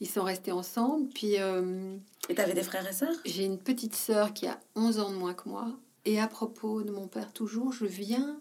ils 0.01 0.09
sont 0.09 0.23
restés 0.23 0.51
ensemble. 0.51 1.07
Puis. 1.09 1.39
Euh, 1.39 1.95
et 2.27 2.35
tu 2.35 2.41
avais 2.41 2.53
des 2.53 2.63
frères 2.63 2.87
et 2.87 2.93
sœurs? 2.93 3.15
J'ai 3.23 3.45
une 3.45 3.57
petite 3.59 3.95
sœur 3.95 4.33
qui 4.33 4.47
a 4.47 4.59
11 4.75 4.99
ans 4.99 5.11
de 5.11 5.15
moins 5.15 5.33
que 5.33 5.47
moi. 5.47 5.67
Et 6.03 6.19
à 6.19 6.27
propos 6.27 6.83
de 6.83 6.91
mon 6.91 7.07
père, 7.07 7.31
toujours, 7.31 7.71
je 7.71 7.85
viens, 7.85 8.39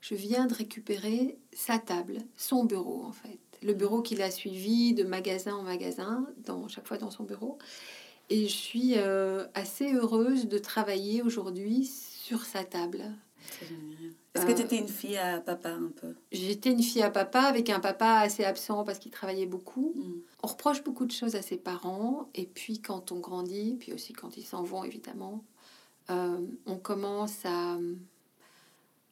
je 0.00 0.14
viens 0.14 0.46
de 0.46 0.54
récupérer 0.54 1.38
sa 1.54 1.78
table, 1.78 2.18
son 2.36 2.64
bureau 2.64 3.04
en 3.04 3.12
fait 3.12 3.38
le 3.62 3.74
bureau 3.74 4.02
qu'il 4.02 4.22
a 4.22 4.30
suivi 4.30 4.94
de 4.94 5.04
magasin 5.04 5.54
en 5.54 5.62
magasin, 5.62 6.26
dans, 6.44 6.68
chaque 6.68 6.86
fois 6.86 6.98
dans 6.98 7.10
son 7.10 7.24
bureau. 7.24 7.58
Et 8.30 8.46
je 8.46 8.54
suis 8.54 8.94
euh, 8.96 9.46
assez 9.54 9.92
heureuse 9.92 10.48
de 10.48 10.58
travailler 10.58 11.22
aujourd'hui 11.22 11.86
sur 11.86 12.44
sa 12.44 12.64
table. 12.64 13.04
Est-ce 14.34 14.44
que 14.44 14.52
tu 14.52 14.62
étais 14.62 14.76
une 14.76 14.88
fille 14.88 15.16
à 15.16 15.40
papa 15.40 15.70
un 15.70 15.90
peu? 15.96 16.14
J'étais 16.30 16.70
une 16.70 16.82
fille 16.82 17.02
à 17.02 17.10
papa 17.10 17.40
avec 17.40 17.70
un 17.70 17.80
papa 17.80 18.18
assez 18.20 18.44
absent 18.44 18.84
parce 18.84 18.98
qu'il 18.98 19.10
travaillait 19.10 19.46
beaucoup. 19.46 19.94
Mm. 19.96 20.12
On 20.42 20.46
reproche 20.46 20.84
beaucoup 20.84 21.06
de 21.06 21.12
choses 21.12 21.34
à 21.34 21.42
ses 21.42 21.56
parents 21.56 22.28
et 22.34 22.46
puis 22.46 22.80
quand 22.80 23.10
on 23.12 23.18
grandit, 23.20 23.76
puis 23.80 23.92
aussi 23.92 24.12
quand 24.12 24.36
ils 24.36 24.44
s'en 24.44 24.62
vont 24.62 24.84
évidemment, 24.84 25.42
euh, 26.10 26.46
on 26.66 26.76
commence 26.76 27.44
à, 27.44 27.78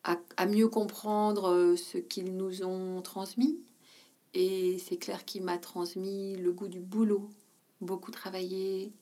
à, 0.04 0.18
à 0.36 0.46
mieux 0.46 0.68
comprendre 0.68 1.50
euh, 1.50 1.76
ce 1.76 1.98
qu'ils 1.98 2.36
nous 2.36 2.62
ont 2.62 3.00
transmis. 3.00 3.58
Et 4.34 4.78
c'est 4.78 4.98
clair 4.98 5.24
qu'il 5.24 5.42
m'a 5.42 5.56
transmis 5.56 6.36
le 6.36 6.52
goût 6.52 6.68
du 6.68 6.80
boulot, 6.80 7.30
beaucoup 7.80 8.10
travaillé. 8.10 8.92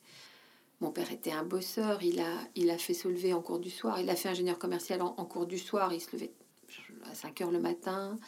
Mon 0.84 0.90
père 0.90 1.10
était 1.12 1.32
un 1.32 1.44
bosseur, 1.44 2.02
il 2.02 2.20
a, 2.20 2.30
il 2.56 2.68
a 2.68 2.76
fait 2.76 2.92
se 2.92 3.08
lever 3.08 3.32
en 3.32 3.40
cours 3.40 3.58
du 3.58 3.70
soir, 3.70 3.98
il 4.02 4.10
a 4.10 4.16
fait 4.16 4.28
ingénieur 4.28 4.58
commercial 4.58 5.00
en, 5.00 5.14
en 5.16 5.24
cours 5.24 5.46
du 5.46 5.56
soir, 5.56 5.94
il 5.94 6.00
se 6.02 6.12
levait 6.12 6.30
à 7.10 7.14
5 7.14 7.40
heures 7.40 7.50
le 7.50 7.58
matin 7.58 8.18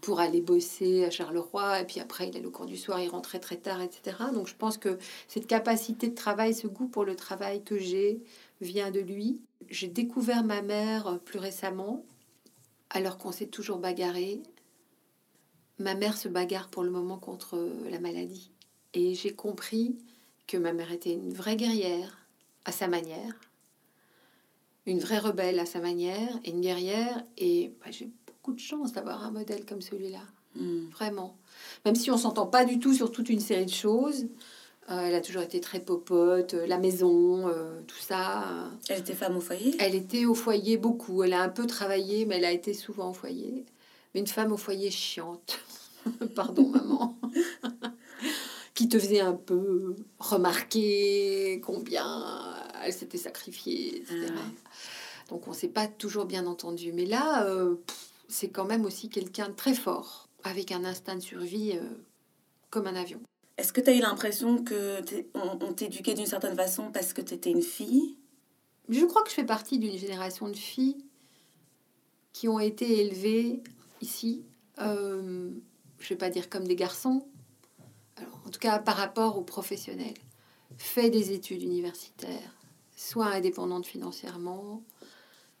pour 0.00 0.18
aller 0.18 0.40
bosser 0.40 1.04
à 1.04 1.10
Charleroi, 1.10 1.82
et 1.82 1.84
puis 1.84 2.00
après 2.00 2.28
il 2.28 2.36
allait 2.38 2.46
au 2.46 2.50
cours 2.50 2.64
du 2.64 2.78
soir, 2.78 3.02
il 3.02 3.10
rentrait 3.10 3.38
très 3.38 3.58
tard, 3.58 3.82
etc. 3.82 4.16
Donc 4.32 4.46
je 4.46 4.54
pense 4.54 4.78
que 4.78 4.96
cette 5.28 5.46
capacité 5.46 6.08
de 6.08 6.14
travail, 6.14 6.54
ce 6.54 6.66
goût 6.66 6.88
pour 6.88 7.04
le 7.04 7.16
travail 7.16 7.62
que 7.62 7.78
j'ai, 7.78 8.22
vient 8.62 8.90
de 8.90 9.00
lui. 9.00 9.42
J'ai 9.68 9.88
découvert 9.88 10.42
ma 10.42 10.62
mère 10.62 11.20
plus 11.26 11.38
récemment, 11.38 12.02
alors 12.88 13.18
qu'on 13.18 13.30
s'est 13.30 13.48
toujours 13.48 13.76
bagarré. 13.76 14.42
Ma 15.78 15.94
mère 15.94 16.16
se 16.16 16.28
bagarre 16.28 16.70
pour 16.70 16.82
le 16.82 16.90
moment 16.90 17.18
contre 17.18 17.58
la 17.90 18.00
maladie. 18.00 18.52
Et 18.94 19.12
j'ai 19.12 19.34
compris 19.34 19.98
que 20.46 20.56
ma 20.56 20.72
mère 20.72 20.92
était 20.92 21.12
une 21.12 21.32
vraie 21.32 21.56
guerrière 21.56 22.18
à 22.64 22.72
sa 22.72 22.88
manière, 22.88 23.34
une 24.86 25.00
vraie 25.00 25.18
rebelle 25.18 25.58
à 25.58 25.66
sa 25.66 25.80
manière, 25.80 26.38
et 26.44 26.50
une 26.50 26.60
guerrière. 26.60 27.24
Et 27.38 27.72
bah, 27.80 27.90
j'ai 27.90 28.10
beaucoup 28.26 28.52
de 28.52 28.60
chance 28.60 28.92
d'avoir 28.92 29.24
un 29.24 29.30
modèle 29.30 29.64
comme 29.64 29.82
celui-là, 29.82 30.22
Hmm. 30.54 30.88
vraiment. 30.90 31.36
Même 31.84 31.96
si 31.96 32.10
on 32.10 32.16
s'entend 32.16 32.46
pas 32.46 32.64
du 32.64 32.78
tout 32.78 32.94
sur 32.94 33.12
toute 33.12 33.28
une 33.28 33.40
série 33.40 33.66
de 33.66 33.70
choses, 33.70 34.26
euh, 34.90 35.00
elle 35.00 35.14
a 35.14 35.20
toujours 35.20 35.42
été 35.42 35.60
très 35.60 35.80
popote, 35.80 36.54
euh, 36.54 36.66
la 36.66 36.78
maison, 36.78 37.48
euh, 37.48 37.80
tout 37.86 37.98
ça. 37.98 38.70
Elle 38.88 39.00
était 39.00 39.14
femme 39.14 39.36
au 39.36 39.40
foyer? 39.40 39.74
Elle 39.80 39.94
était 39.94 40.24
au 40.24 40.34
foyer 40.34 40.76
beaucoup. 40.76 41.22
Elle 41.24 41.34
a 41.34 41.42
un 41.42 41.48
peu 41.48 41.66
travaillé, 41.66 42.24
mais 42.24 42.36
elle 42.36 42.44
a 42.44 42.52
été 42.52 42.72
souvent 42.72 43.10
au 43.10 43.12
foyer. 43.12 43.66
Mais 44.14 44.20
une 44.20 44.26
femme 44.28 44.52
au 44.52 44.56
foyer 44.56 44.90
chiante. 44.90 45.58
Pardon, 46.34 46.68
maman. 46.68 47.18
qui 48.76 48.90
te 48.90 48.98
faisait 48.98 49.20
un 49.20 49.32
peu 49.32 49.96
remarquer 50.18 51.60
combien 51.64 52.44
elle 52.84 52.92
s'était 52.92 53.18
sacrifiée, 53.18 53.96
etc. 53.96 54.28
Ah. 54.28 54.40
Donc 55.30 55.48
on 55.48 55.54
s'est 55.54 55.68
pas 55.68 55.88
toujours 55.88 56.26
bien 56.26 56.46
entendu. 56.46 56.92
Mais 56.92 57.06
là, 57.06 57.46
euh, 57.46 57.76
c'est 58.28 58.50
quand 58.50 58.66
même 58.66 58.84
aussi 58.84 59.08
quelqu'un 59.08 59.48
de 59.48 59.54
très 59.54 59.74
fort, 59.74 60.28
avec 60.44 60.72
un 60.72 60.84
instinct 60.84 61.16
de 61.16 61.20
survie 61.20 61.72
euh, 61.72 61.80
comme 62.68 62.86
un 62.86 62.94
avion. 62.94 63.20
Est-ce 63.56 63.72
que 63.72 63.80
tu 63.80 63.88
as 63.88 63.94
eu 63.94 64.00
l'impression 64.00 64.62
que 64.62 65.00
on 65.34 65.72
t'éduquait 65.72 66.12
d'une 66.12 66.26
certaine 66.26 66.54
façon 66.54 66.90
parce 66.92 67.14
que 67.14 67.22
tu 67.22 67.32
étais 67.32 67.50
une 67.50 67.62
fille? 67.62 68.18
Je 68.90 69.06
crois 69.06 69.22
que 69.22 69.30
je 69.30 69.34
fais 69.34 69.46
partie 69.46 69.78
d'une 69.78 69.96
génération 69.98 70.48
de 70.48 70.56
filles 70.56 71.02
qui 72.34 72.46
ont 72.46 72.60
été 72.60 73.00
élevées 73.00 73.62
ici, 74.02 74.44
euh, 74.82 75.50
je 75.98 76.08
vais 76.10 76.16
pas 76.16 76.28
dire 76.28 76.50
comme 76.50 76.68
des 76.68 76.76
garçons, 76.76 77.26
alors, 78.16 78.40
en 78.46 78.50
tout 78.50 78.58
cas 78.60 78.78
par 78.78 78.96
rapport 78.96 79.38
aux 79.38 79.42
professionnels. 79.42 80.14
Fait 80.78 81.10
des 81.10 81.32
études 81.32 81.62
universitaires, 81.62 82.54
soit 82.96 83.26
indépendantes 83.26 83.86
financièrement. 83.86 84.82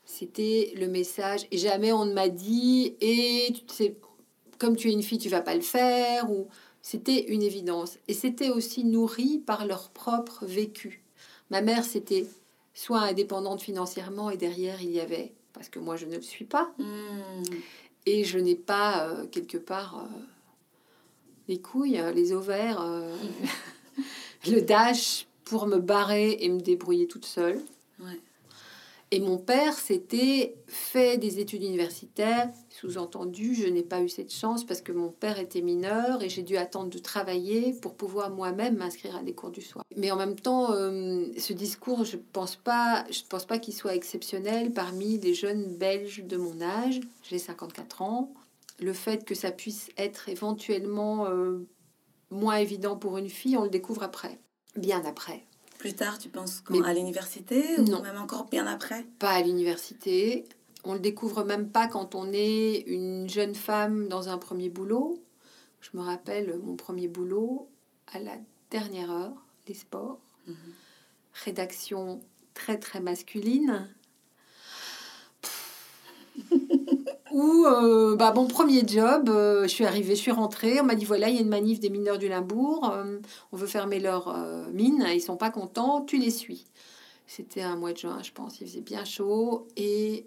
C'était 0.04 0.72
le 0.76 0.88
message. 0.88 1.46
Et 1.50 1.58
jamais 1.58 1.92
on 1.92 2.04
ne 2.04 2.12
m'a 2.12 2.28
dit, 2.28 2.96
et 3.00 3.52
tu 3.52 3.74
sais, 3.74 3.96
comme 4.58 4.76
tu 4.76 4.88
es 4.88 4.92
une 4.92 5.02
fille, 5.02 5.18
tu 5.18 5.28
vas 5.28 5.40
pas 5.40 5.54
le 5.54 5.62
faire. 5.62 6.30
Ou 6.30 6.48
c'était 6.82 7.24
une 7.32 7.42
évidence. 7.42 7.98
Et 8.08 8.14
c'était 8.14 8.50
aussi 8.50 8.84
nourri 8.84 9.38
par 9.38 9.66
leur 9.66 9.90
propre 9.90 10.44
vécu. 10.44 11.02
Ma 11.50 11.60
mère, 11.60 11.84
c'était 11.84 12.26
soit 12.74 13.00
indépendante 13.00 13.62
financièrement 13.62 14.30
et 14.30 14.36
derrière 14.36 14.82
il 14.82 14.90
y 14.90 15.00
avait, 15.00 15.32
parce 15.52 15.68
que 15.68 15.78
moi 15.78 15.96
je 15.96 16.06
ne 16.06 16.16
le 16.16 16.22
suis 16.22 16.44
pas, 16.44 16.72
Hmm. 16.78 17.42
et 18.04 18.22
je 18.24 18.38
n'ai 18.38 18.54
pas 18.54 19.08
euh, 19.08 19.26
quelque 19.26 19.56
part 19.56 19.98
euh, 19.98 20.18
les 21.48 21.60
couilles, 21.60 21.98
euh, 21.98 22.12
les 22.12 22.32
ovaires, 22.32 22.80
euh, 22.80 23.14
le 24.50 24.60
dash 24.60 25.26
pour 25.44 25.66
me 25.66 25.78
barrer 25.78 26.38
et 26.40 26.48
me 26.48 26.60
débrouiller 26.60 27.06
toute 27.06 27.26
seule. 27.26 27.60
Ouais. 28.00 28.20
Et 29.12 29.20
mon 29.20 29.38
père, 29.38 29.74
c'était 29.74 30.56
fait 30.66 31.16
des 31.16 31.38
études 31.38 31.62
universitaires. 31.62 32.50
Sous-entendu, 32.70 33.54
je 33.54 33.68
n'ai 33.68 33.84
pas 33.84 34.02
eu 34.02 34.08
cette 34.08 34.32
chance 34.32 34.64
parce 34.64 34.80
que 34.80 34.90
mon 34.90 35.10
père 35.10 35.38
était 35.38 35.60
mineur 35.60 36.24
et 36.24 36.28
j'ai 36.28 36.42
dû 36.42 36.56
attendre 36.56 36.90
de 36.90 36.98
travailler 36.98 37.72
pour 37.74 37.94
pouvoir 37.94 38.30
moi-même 38.30 38.76
m'inscrire 38.76 39.14
à 39.14 39.22
des 39.22 39.32
cours 39.32 39.50
du 39.50 39.62
soir. 39.62 39.84
Mais 39.96 40.10
en 40.10 40.16
même 40.16 40.34
temps, 40.34 40.72
euh, 40.72 41.26
ce 41.38 41.52
discours, 41.52 42.04
je 42.04 42.16
pense 42.16 42.56
pas, 42.56 43.04
je 43.08 43.20
pense 43.28 43.44
pas 43.44 43.60
qu'il 43.60 43.74
soit 43.74 43.94
exceptionnel 43.94 44.72
parmi 44.72 45.18
les 45.18 45.34
jeunes 45.34 45.76
Belges 45.76 46.24
de 46.24 46.36
mon 46.36 46.60
âge. 46.60 47.00
J'ai 47.22 47.38
54 47.38 48.02
ans. 48.02 48.32
Le 48.80 48.92
fait 48.92 49.24
que 49.24 49.34
ça 49.34 49.50
puisse 49.50 49.88
être 49.96 50.28
éventuellement 50.28 51.26
euh, 51.26 51.66
moins 52.30 52.56
évident 52.56 52.96
pour 52.96 53.16
une 53.18 53.30
fille, 53.30 53.56
on 53.56 53.64
le 53.64 53.70
découvre 53.70 54.02
après, 54.02 54.38
bien 54.76 55.02
après. 55.04 55.44
Plus 55.78 55.94
tard, 55.94 56.18
tu 56.18 56.28
penses 56.28 56.60
quand, 56.62 56.74
Mais- 56.78 56.86
à 56.86 56.92
l'université 56.94 57.78
Non. 57.82 58.02
même 58.02 58.18
encore 58.18 58.46
bien 58.46 58.66
après? 58.66 59.04
Pas 59.18 59.30
à 59.30 59.42
l'université. 59.42 60.44
On 60.84 60.94
le 60.94 61.00
découvre 61.00 61.44
même 61.44 61.70
pas 61.70 61.86
quand 61.88 62.14
on 62.14 62.30
est 62.32 62.80
une 62.86 63.28
jeune 63.28 63.54
femme 63.54 64.08
dans 64.08 64.28
un 64.28 64.38
premier 64.38 64.68
boulot. 64.68 65.22
Je 65.80 65.90
me 65.96 66.02
rappelle 66.02 66.58
mon 66.62 66.76
premier 66.76 67.08
boulot 67.08 67.68
à 68.12 68.18
la 68.20 68.36
dernière 68.70 69.10
heure, 69.10 69.34
les 69.68 69.74
sports. 69.74 70.18
Rédaction 71.44 72.20
très 72.54 72.78
très 72.78 73.00
masculine. 73.00 73.88
Où, 77.36 77.66
euh, 77.66 78.16
bah, 78.16 78.32
mon 78.34 78.46
premier 78.46 78.88
job, 78.88 79.28
euh, 79.28 79.64
je 79.64 79.68
suis 79.68 79.84
arrivée, 79.84 80.16
je 80.16 80.22
suis 80.22 80.30
rentrée, 80.30 80.80
on 80.80 80.84
m'a 80.84 80.94
dit 80.94 81.04
voilà, 81.04 81.28
il 81.28 81.34
y 81.34 81.38
a 81.38 81.42
une 81.42 81.50
manif 81.50 81.80
des 81.80 81.90
mineurs 81.90 82.16
du 82.16 82.28
Limbourg, 82.28 82.90
euh, 82.90 83.18
on 83.52 83.58
veut 83.58 83.66
fermer 83.66 84.00
leur 84.00 84.34
mine, 84.72 85.06
ils 85.12 85.20
sont 85.20 85.36
pas 85.36 85.50
contents, 85.50 86.00
tu 86.00 86.16
les 86.16 86.30
suis. 86.30 86.64
C'était 87.26 87.60
un 87.60 87.76
mois 87.76 87.92
de 87.92 87.98
juin, 87.98 88.20
je 88.22 88.32
pense. 88.32 88.58
Il 88.62 88.66
faisait 88.66 88.80
bien 88.80 89.04
chaud. 89.04 89.66
Et 89.76 90.24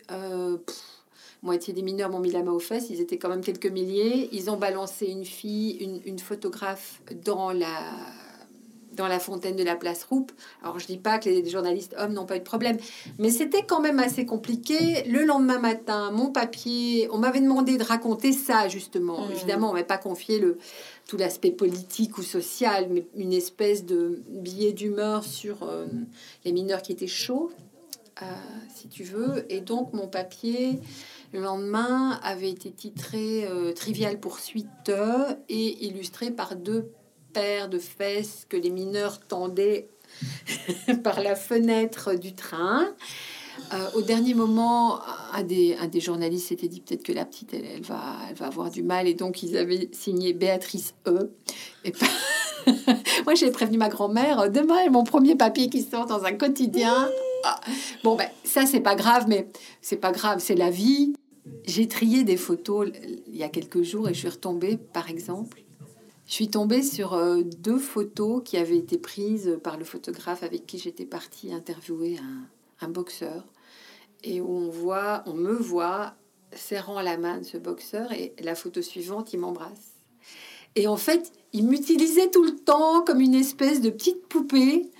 moitié 1.41 1.73
des 1.73 1.81
mineurs 1.81 2.11
m'ont 2.11 2.19
mis 2.19 2.29
la 2.29 2.43
main 2.43 2.51
aux 2.51 2.59
fesses. 2.59 2.91
Ils 2.91 3.01
étaient 3.01 3.17
quand 3.17 3.29
même 3.29 3.43
quelques 3.43 3.71
milliers. 3.71 4.29
Ils 4.31 4.51
ont 4.51 4.57
balancé 4.57 5.07
une 5.07 5.25
fille, 5.25 6.01
une 6.05 6.19
photographe 6.19 7.01
dans 7.25 7.51
la 7.51 7.91
dans 8.99 9.07
la 9.07 9.19
fontaine 9.19 9.55
de 9.55 9.63
la 9.63 9.75
place 9.75 10.03
Roupe. 10.03 10.31
Alors 10.61 10.77
je 10.77 10.85
dis 10.85 10.97
pas 10.97 11.19
que 11.19 11.29
les 11.29 11.49
journalistes 11.49 11.95
hommes 11.97 12.13
n'ont 12.13 12.25
pas 12.25 12.35
eu 12.35 12.39
de 12.39 12.43
problème, 12.43 12.77
mais 13.17 13.31
c'était 13.31 13.63
quand 13.63 13.79
même 13.79 13.97
assez 13.97 14.25
compliqué. 14.25 15.03
Le 15.07 15.23
lendemain 15.23 15.57
matin, 15.57 16.11
mon 16.11 16.31
papier, 16.31 17.07
on 17.11 17.17
m'avait 17.17 17.39
demandé 17.39 17.77
de 17.77 17.83
raconter 17.83 18.33
ça 18.33 18.67
justement. 18.67 19.25
Mhm. 19.25 19.31
Évidemment, 19.31 19.69
on 19.69 19.73
m'avait 19.73 19.85
pas 19.85 19.97
confié 19.97 20.39
le 20.39 20.57
tout 21.07 21.17
l'aspect 21.17 21.51
politique 21.51 22.17
ou 22.17 22.21
social, 22.21 22.87
mais 22.91 23.07
une 23.15 23.33
espèce 23.33 23.85
de 23.85 24.21
billet 24.27 24.73
d'humeur 24.73 25.23
sur 25.23 25.63
euh, 25.63 25.87
les 26.45 26.51
mineurs 26.51 26.83
qui 26.83 26.91
étaient 26.91 27.07
chauds, 27.07 27.49
euh, 28.21 28.25
si 28.75 28.89
tu 28.89 29.03
veux. 29.03 29.45
Et 29.49 29.61
donc, 29.61 29.93
mon 29.93 30.07
papier, 30.07 30.79
le 31.31 31.39
lendemain, 31.39 32.19
avait 32.21 32.49
été 32.49 32.69
titré 32.69 33.47
euh, 33.47 33.71
Trivial 33.71 34.19
poursuite 34.19 34.67
euh, 34.89 35.33
et 35.47 35.85
illustré 35.85 36.29
par 36.29 36.57
deux 36.57 36.91
paires 37.33 37.69
de 37.69 37.79
fesses 37.79 38.45
que 38.49 38.57
les 38.57 38.69
mineurs 38.69 39.19
tendaient 39.19 39.89
par 41.03 41.21
la 41.21 41.35
fenêtre 41.35 42.15
du 42.15 42.33
train. 42.33 42.87
Euh, 43.73 43.89
au 43.95 44.01
dernier 44.01 44.33
moment, 44.33 44.99
un 45.33 45.43
des, 45.43 45.77
journalistes 45.99 46.47
s'était 46.47 46.67
dit 46.67 46.81
peut-être 46.81 47.03
que 47.03 47.11
la 47.11 47.25
petite, 47.25 47.53
elle, 47.53 47.81
va, 47.81 48.01
elle 48.29 48.35
va 48.35 48.47
avoir 48.47 48.69
du 48.69 48.83
mal. 48.83 49.07
Et 49.07 49.13
donc, 49.13 49.43
ils 49.43 49.57
avaient 49.57 49.89
signé 49.91 50.33
Béatrice 50.33 50.93
E. 51.07 51.31
Et 51.83 51.91
pas- 51.91 52.05
Moi, 53.25 53.35
j'ai 53.35 53.51
prévenu 53.51 53.77
ma 53.77 53.89
grand-mère, 53.89 54.49
demain, 54.49 54.89
mon 54.89 55.03
premier 55.03 55.35
papier 55.35 55.69
qui 55.69 55.81
sort 55.81 56.05
dans 56.05 56.23
un 56.23 56.33
quotidien. 56.33 57.09
Ah. 57.43 57.59
Bon, 58.03 58.15
ben, 58.15 58.27
ça, 58.43 58.65
c'est 58.65 58.81
pas 58.81 58.95
grave, 58.95 59.25
mais 59.27 59.47
c'est 59.81 59.97
pas 59.97 60.11
grave, 60.11 60.39
c'est 60.39 60.55
la 60.55 60.69
vie. 60.69 61.13
J'ai 61.65 61.87
trié 61.87 62.23
des 62.23 62.37
photos 62.37 62.89
il 63.27 63.35
y 63.35 63.43
a 63.43 63.49
quelques 63.49 63.81
jours 63.81 64.09
et 64.09 64.13
je 64.13 64.19
suis 64.19 64.29
retombée, 64.29 64.77
par 64.77 65.09
exemple, 65.09 65.63
je 66.29 66.35
suis 66.35 66.47
tombée 66.47 66.83
sur 66.83 67.15
euh, 67.15 67.41
deux 67.41 67.79
photos 67.79 68.43
qui 68.45 68.57
avaient 68.57 68.77
été 68.77 68.99
prises 68.99 69.57
par 69.63 69.77
le 69.77 69.83
photographe 69.83 70.43
avec 70.43 70.67
qui 70.67 70.77
j'étais 70.77 71.07
partie 71.07 71.51
interviewer 71.51 72.19
un, 72.81 72.87
boxeur. 72.87 73.47
Et 74.23 74.39
où 74.39 74.47
on 74.47 74.69
voit, 74.69 75.23
on 75.25 75.33
me 75.33 75.53
voit 75.53 76.13
serrant 76.51 77.01
la 77.01 77.17
main 77.17 77.39
de 77.39 77.43
ce 77.43 77.57
boxeur 77.57 78.11
et 78.11 78.35
la 78.43 78.53
photo 78.53 78.83
suivante, 78.83 79.33
il 79.33 79.39
m'embrasse. 79.39 80.03
Et 80.75 80.87
en 80.87 80.97
fait, 80.97 81.31
il 81.51 81.65
m'utilisait 81.65 82.29
tout 82.29 82.43
le 82.43 82.55
temps 82.55 83.01
comme 83.01 83.21
une 83.21 83.33
espèce 83.33 83.81
de 83.81 83.89
petite 83.89 84.27
poupée 84.27 84.91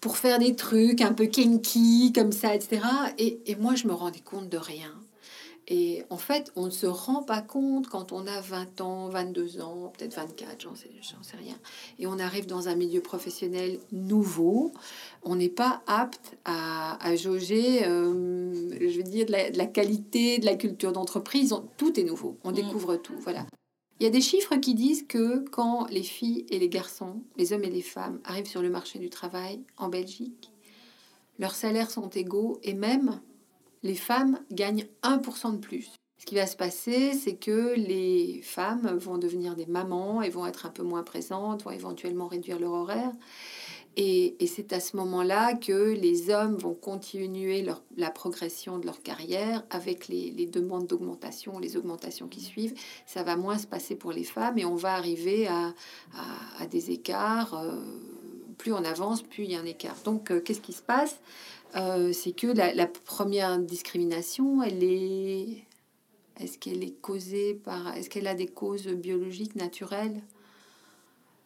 pour 0.00 0.16
faire 0.16 0.38
des 0.38 0.56
trucs 0.56 1.02
un 1.02 1.12
peu 1.12 1.26
kinky, 1.26 2.10
comme 2.14 2.32
ça, 2.32 2.54
etc. 2.54 2.80
Et, 3.18 3.38
et 3.44 3.54
moi, 3.54 3.74
je 3.74 3.86
me 3.86 3.92
rendais 3.92 4.20
compte 4.20 4.48
de 4.48 4.56
rien. 4.56 4.94
Et 5.72 6.02
en 6.10 6.16
fait, 6.16 6.50
on 6.56 6.64
ne 6.66 6.70
se 6.70 6.86
rend 6.86 7.22
pas 7.22 7.42
compte 7.42 7.86
quand 7.88 8.10
on 8.10 8.26
a 8.26 8.40
20 8.40 8.80
ans, 8.80 9.08
22 9.08 9.60
ans, 9.60 9.92
peut-être 9.96 10.14
24, 10.16 10.60
j'en 10.62 10.74
sais, 10.74 10.90
j'en 11.00 11.22
sais 11.22 11.36
rien. 11.36 11.54
Et 12.00 12.08
on 12.08 12.18
arrive 12.18 12.46
dans 12.46 12.66
un 12.66 12.74
milieu 12.74 13.00
professionnel 13.00 13.78
nouveau. 13.92 14.72
On 15.22 15.36
n'est 15.36 15.48
pas 15.48 15.80
apte 15.86 16.36
à, 16.44 16.98
à 17.06 17.14
jauger, 17.14 17.84
euh, 17.86 18.52
je 18.80 18.96
veux 18.96 19.04
dire, 19.04 19.26
de 19.26 19.32
la, 19.32 19.50
de 19.50 19.58
la 19.58 19.66
qualité, 19.66 20.38
de 20.38 20.44
la 20.46 20.56
culture 20.56 20.90
d'entreprise. 20.90 21.52
On- 21.52 21.64
Tout 21.76 22.00
est 22.00 22.04
nouveau. 22.04 22.36
On 22.42 22.50
Mm. 22.50 22.54
découvre 22.54 22.96
tout. 22.96 23.14
Voilà. 23.20 23.46
Il 24.00 24.04
y 24.04 24.06
a 24.06 24.10
des 24.10 24.20
chiffres 24.22 24.56
qui 24.56 24.74
disent 24.74 25.06
que 25.06 25.44
quand 25.50 25.86
les 25.90 26.02
filles 26.02 26.46
et 26.50 26.58
les 26.58 26.68
garçons, 26.68 27.22
les 27.36 27.52
hommes 27.52 27.62
et 27.64 27.70
les 27.70 27.82
femmes 27.82 28.18
arrivent 28.24 28.48
sur 28.48 28.62
le 28.62 28.70
marché 28.70 28.98
du 28.98 29.08
travail 29.08 29.60
en 29.76 29.88
Belgique, 29.88 30.50
leurs 31.38 31.54
salaires 31.54 31.90
sont 31.92 32.08
égaux 32.10 32.58
et 32.64 32.74
même 32.74 33.20
les 33.82 33.94
femmes 33.94 34.38
gagnent 34.50 34.86
1% 35.02 35.52
de 35.52 35.58
plus. 35.58 35.90
Ce 36.18 36.26
qui 36.26 36.34
va 36.34 36.46
se 36.46 36.56
passer, 36.56 37.14
c'est 37.14 37.36
que 37.36 37.74
les 37.76 38.42
femmes 38.42 38.98
vont 38.98 39.16
devenir 39.16 39.56
des 39.56 39.64
mamans 39.64 40.20
et 40.20 40.28
vont 40.28 40.46
être 40.46 40.66
un 40.66 40.70
peu 40.70 40.82
moins 40.82 41.02
présentes, 41.02 41.64
vont 41.64 41.70
éventuellement 41.70 42.26
réduire 42.26 42.58
leur 42.58 42.72
horaire. 42.72 43.12
Et, 43.96 44.36
c'est 44.46 44.72
à 44.72 44.80
ce 44.80 44.96
moment-là 44.98 45.54
que 45.54 45.92
les 45.94 46.30
hommes 46.30 46.56
vont 46.56 46.74
continuer 46.74 47.66
la 47.96 48.10
progression 48.10 48.78
de 48.78 48.86
leur 48.86 49.02
carrière 49.02 49.64
avec 49.70 50.08
les, 50.08 50.46
demandes 50.46 50.86
d'augmentation, 50.86 51.58
les 51.58 51.76
augmentations 51.76 52.28
qui 52.28 52.40
suivent. 52.40 52.74
Ça 53.06 53.22
va 53.22 53.36
moins 53.36 53.58
se 53.58 53.66
passer 53.66 53.96
pour 53.96 54.12
les 54.12 54.24
femmes 54.24 54.58
et 54.58 54.64
on 54.64 54.76
va 54.76 54.94
arriver 54.94 55.48
à 55.48 56.66
des 56.66 56.90
écarts. 56.90 57.54
euh, 57.54 57.80
plus 58.60 58.74
on 58.74 58.84
avance, 58.84 59.22
plus 59.22 59.44
il 59.44 59.52
y 59.52 59.56
a 59.56 59.60
un 59.60 59.64
écart. 59.64 59.96
Donc, 60.04 60.30
euh, 60.30 60.40
qu'est-ce 60.40 60.60
qui 60.60 60.74
se 60.74 60.82
passe? 60.82 61.18
Euh, 61.76 62.12
C'est 62.12 62.32
que 62.32 62.46
la, 62.46 62.86
première 62.86 63.58
discrimination, 63.58 64.62
elle 64.62 64.82
est... 64.82 65.64
Est-ce 66.38 66.58
qu'elle 66.58 66.82
est 66.82 67.00
causée 67.00 67.54
par... 67.54 67.96
Est-ce 67.96 68.08
qu'elle 68.08 68.26
a 68.26 68.34
des 68.34 68.46
causes 68.46 68.86
biologiques, 68.86 69.56
naturelles? 69.56 70.22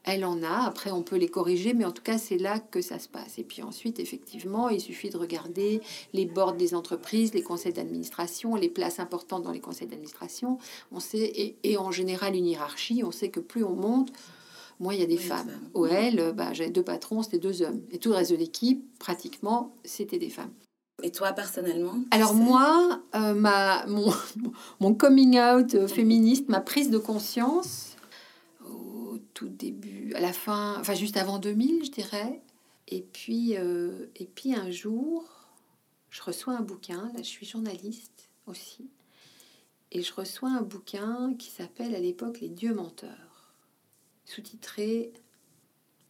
Elle 0.05 0.25
en 0.25 0.43
a. 0.43 0.67
Après, 0.67 0.91
on 0.91 1.03
peut 1.03 1.17
les 1.17 1.29
corriger, 1.29 1.73
mais 1.73 1.85
en 1.85 1.91
tout 1.91 2.03
cas, 2.03 2.19
c'est 2.19 2.37
là 2.37 2.61
que 2.61 2.83
ça 2.83 2.99
se 2.99 3.09
passe. 3.09 3.39
Et 3.39 3.43
puis 3.43 3.63
ensuite, 3.63 3.99
effectivement, 3.99 4.69
il 4.69 4.81
suffit 4.81 5.09
de 5.09 5.17
regarder 5.17 5.81
les 6.13 6.27
boards 6.27 6.55
des 6.55 6.75
entreprises, 6.75 7.33
les 7.33 7.43
conseils 7.43 7.73
d'administration, 7.73 8.55
les 8.55 8.69
places 8.69 9.01
importantes 9.01 9.43
dans 9.43 9.51
les 9.51 9.61
conseils 9.61 9.89
d'administration. 9.89 10.59
On 10.93 11.01
sait, 11.01 11.25
et, 11.25 11.57
et 11.65 11.79
en 11.79 11.91
général, 11.91 12.37
une 12.37 12.47
hiérarchie, 12.47 13.03
on 13.03 13.11
sait 13.11 13.31
que 13.31 13.41
plus 13.41 13.65
on 13.65 13.75
monte, 13.75 14.13
moins 14.81 14.95
il 14.95 15.01
y 15.01 15.03
a 15.03 15.07
des 15.07 15.17
Oui, 15.17 15.23
femmes. 15.23 15.51
OL, 15.75 16.33
bah, 16.35 16.53
j'avais 16.53 16.71
deux 16.71 16.83
patrons, 16.83 17.23
c'était 17.23 17.39
deux 17.39 17.63
hommes. 17.63 17.83
Et 17.91 17.99
tout 17.99 18.11
le 18.11 18.17
reste 18.17 18.31
de 18.31 18.37
l'équipe, 18.37 18.99
pratiquement, 18.99 19.75
c'était 19.85 20.19
des 20.19 20.31
femmes. 20.31 20.53
Et 21.03 21.11
toi, 21.11 21.33
personnellement 21.33 21.97
Alors 22.13 22.35
moi, 22.35 23.03
euh, 23.15 23.35
ma, 23.35 23.85
mon, 23.87 24.13
mon 24.81 24.95
coming 24.95 25.39
out 25.39 25.75
euh, 25.75 25.89
féministe, 25.89 26.49
ma 26.49 26.61
prise 26.61 26.91
de 26.91 26.99
conscience, 26.99 27.97
au 28.65 29.19
tout 29.35 29.49
début, 29.49 30.13
à 30.15 30.21
la 30.21 30.33
fin, 30.33 30.77
enfin 30.81 30.95
juste 30.95 31.17
avant 31.17 31.39
2000, 31.39 31.85
je 31.85 31.91
dirais. 31.91 32.41
Et 32.89 33.03
puis, 33.03 33.57
euh, 33.57 34.07
et 34.17 34.27
puis 34.27 34.55
un 34.55 34.71
jour, 34.71 35.25
je 36.11 36.23
reçois 36.23 36.55
un 36.55 36.61
bouquin, 36.63 37.11
là 37.15 37.19
je 37.19 37.29
suis 37.29 37.47
journaliste 37.47 38.31
aussi, 38.47 38.89
et 39.91 40.03
je 40.03 40.13
reçois 40.15 40.51
un 40.51 40.63
bouquin 40.63 41.35
qui 41.39 41.51
s'appelle 41.51 41.95
à 41.95 42.01
l'époque 42.01 42.41
Les 42.41 42.49
dieux 42.49 42.75
menteurs, 42.75 43.24
sous-titré 44.25 45.13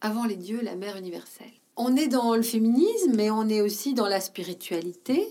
Avant 0.01 0.25
les 0.25 0.35
dieux, 0.35 0.61
la 0.61 0.75
mère 0.75 0.97
universelle. 0.97 1.51
On 1.75 1.95
est 1.95 2.07
dans 2.07 2.35
le 2.35 2.41
féminisme, 2.41 3.13
mais 3.15 3.29
on 3.29 3.49
est 3.49 3.61
aussi 3.61 3.93
dans 3.93 4.07
la 4.07 4.21
spiritualité. 4.21 5.27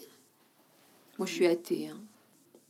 Moi, 1.19 1.27
je 1.27 1.33
suis 1.33 1.47
athée, 1.47 1.89
hein. 1.89 2.01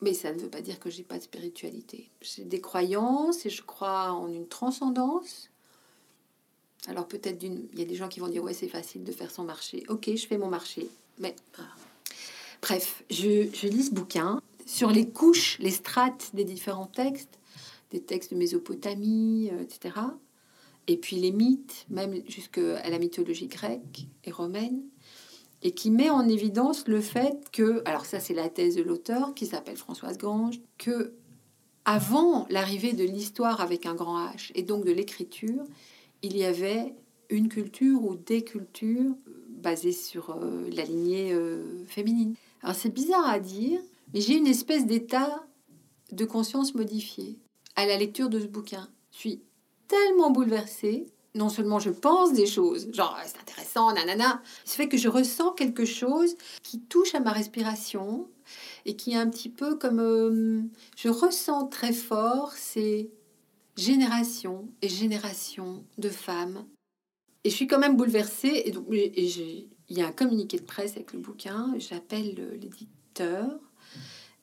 mais 0.00 0.14
ça 0.14 0.32
ne 0.32 0.38
veut 0.38 0.50
pas 0.50 0.60
dire 0.60 0.78
que 0.78 0.90
j'ai 0.90 1.02
pas 1.02 1.18
de 1.18 1.22
spiritualité. 1.22 2.10
J'ai 2.20 2.44
des 2.44 2.60
croyances 2.60 3.46
et 3.46 3.50
je 3.50 3.62
crois 3.62 4.12
en 4.12 4.28
une 4.28 4.46
transcendance. 4.46 5.50
Alors 6.86 7.08
peut-être 7.08 7.38
d'une, 7.38 7.66
il 7.72 7.78
y 7.78 7.82
a 7.82 7.86
des 7.86 7.94
gens 7.94 8.08
qui 8.08 8.20
vont 8.20 8.28
dire 8.28 8.44
ouais 8.44 8.52
c'est 8.52 8.68
facile 8.68 9.04
de 9.04 9.12
faire 9.12 9.30
son 9.30 9.44
marché. 9.44 9.84
Ok, 9.88 10.10
je 10.14 10.26
fais 10.26 10.36
mon 10.36 10.48
marché, 10.48 10.88
mais 11.18 11.34
bref, 12.60 13.04
je, 13.10 13.48
je 13.52 13.66
lis 13.66 13.84
ce 13.84 13.90
bouquin 13.90 14.42
sur 14.66 14.90
les 14.90 15.08
couches, 15.08 15.58
les 15.60 15.70
strates 15.70 16.30
des 16.34 16.44
différents 16.44 16.86
textes, 16.86 17.38
des 17.94 18.00
textes 18.00 18.32
de 18.32 18.36
Mésopotamie, 18.36 19.50
euh, 19.52 19.62
etc. 19.62 19.94
Et 20.88 20.96
puis 20.96 21.16
les 21.16 21.30
mythes, 21.30 21.86
même 21.88 22.14
jusqu'à 22.28 22.88
la 22.88 22.98
mythologie 22.98 23.46
grecque 23.46 24.06
et 24.24 24.30
romaine, 24.30 24.82
et 25.62 25.70
qui 25.70 25.90
met 25.90 26.10
en 26.10 26.28
évidence 26.28 26.86
le 26.88 27.00
fait 27.00 27.50
que, 27.52 27.82
alors 27.86 28.04
ça 28.04 28.20
c'est 28.20 28.34
la 28.34 28.50
thèse 28.50 28.76
de 28.76 28.82
l'auteur 28.82 29.32
qui 29.34 29.46
s'appelle 29.46 29.76
Françoise 29.76 30.18
Grange, 30.18 30.60
que 30.76 31.14
avant 31.86 32.46
l'arrivée 32.50 32.92
de 32.92 33.04
l'histoire 33.04 33.60
avec 33.60 33.86
un 33.86 33.94
grand 33.94 34.26
H 34.26 34.50
et 34.54 34.62
donc 34.62 34.84
de 34.84 34.92
l'écriture, 34.92 35.64
il 36.22 36.36
y 36.36 36.44
avait 36.44 36.94
une 37.30 37.48
culture 37.48 38.04
ou 38.04 38.16
des 38.16 38.42
cultures 38.42 39.14
euh, 39.28 39.46
basées 39.62 39.92
sur 39.92 40.30
euh, 40.30 40.68
la 40.72 40.84
lignée 40.84 41.34
féminine. 41.86 42.34
Alors 42.62 42.74
c'est 42.74 42.92
bizarre 42.92 43.26
à 43.26 43.38
dire, 43.38 43.80
mais 44.12 44.20
j'ai 44.20 44.36
une 44.36 44.46
espèce 44.46 44.84
d'état 44.84 45.46
de 46.12 46.24
conscience 46.24 46.74
modifié 46.74 47.38
à 47.76 47.86
la 47.86 47.96
lecture 47.96 48.28
de 48.28 48.40
ce 48.40 48.46
bouquin. 48.46 48.88
Je 49.12 49.18
suis 49.18 49.42
tellement 49.88 50.30
bouleversée. 50.30 51.06
Non 51.36 51.48
seulement 51.48 51.80
je 51.80 51.90
pense 51.90 52.32
des 52.32 52.46
choses, 52.46 52.88
genre 52.92 53.18
c'est 53.26 53.40
intéressant, 53.40 53.92
nanana, 53.92 54.40
ça 54.64 54.76
fait 54.76 54.88
que 54.88 54.96
je 54.96 55.08
ressens 55.08 55.50
quelque 55.54 55.84
chose 55.84 56.36
qui 56.62 56.80
touche 56.80 57.12
à 57.16 57.18
ma 57.18 57.32
respiration 57.32 58.28
et 58.84 58.94
qui 58.94 59.14
est 59.14 59.16
un 59.16 59.28
petit 59.28 59.48
peu 59.48 59.74
comme 59.74 59.98
euh, 59.98 60.62
je 60.96 61.08
ressens 61.08 61.66
très 61.66 61.92
fort 61.92 62.52
ces 62.52 63.10
générations 63.76 64.68
et 64.80 64.88
générations 64.88 65.84
de 65.98 66.08
femmes. 66.08 66.66
Et 67.42 67.50
je 67.50 67.54
suis 67.56 67.66
quand 67.66 67.80
même 67.80 67.96
bouleversée. 67.96 68.62
Et 68.66 68.70
donc, 68.70 68.86
il 68.90 69.68
y 69.90 70.00
a 70.02 70.06
un 70.06 70.12
communiqué 70.12 70.56
de 70.58 70.64
presse 70.64 70.92
avec 70.92 71.12
le 71.12 71.18
bouquin. 71.18 71.74
J'appelle 71.78 72.34
le- 72.36 72.54
l'éditeur 72.54 73.58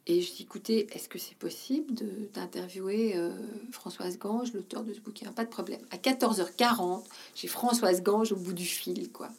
et 0.07 0.21
je 0.21 0.33
dis 0.33 0.43
écoutez, 0.43 0.87
est-ce 0.93 1.07
que 1.07 1.19
c'est 1.19 1.35
possible 1.37 1.93
d'interviewer 2.33 3.13
euh, 3.15 3.31
Françoise 3.71 4.17
Gange, 4.17 4.51
l'auteur 4.53 4.83
de 4.83 4.93
ce 4.93 4.99
bouquin? 4.99 5.31
Pas 5.31 5.45
de 5.45 5.49
problème. 5.49 5.79
À 5.91 5.97
14h40, 5.97 7.03
j'ai 7.35 7.47
Françoise 7.47 8.01
Gange 8.01 8.31
au 8.31 8.35
bout 8.35 8.53
du 8.53 8.65
fil, 8.65 9.11
quoi. 9.11 9.29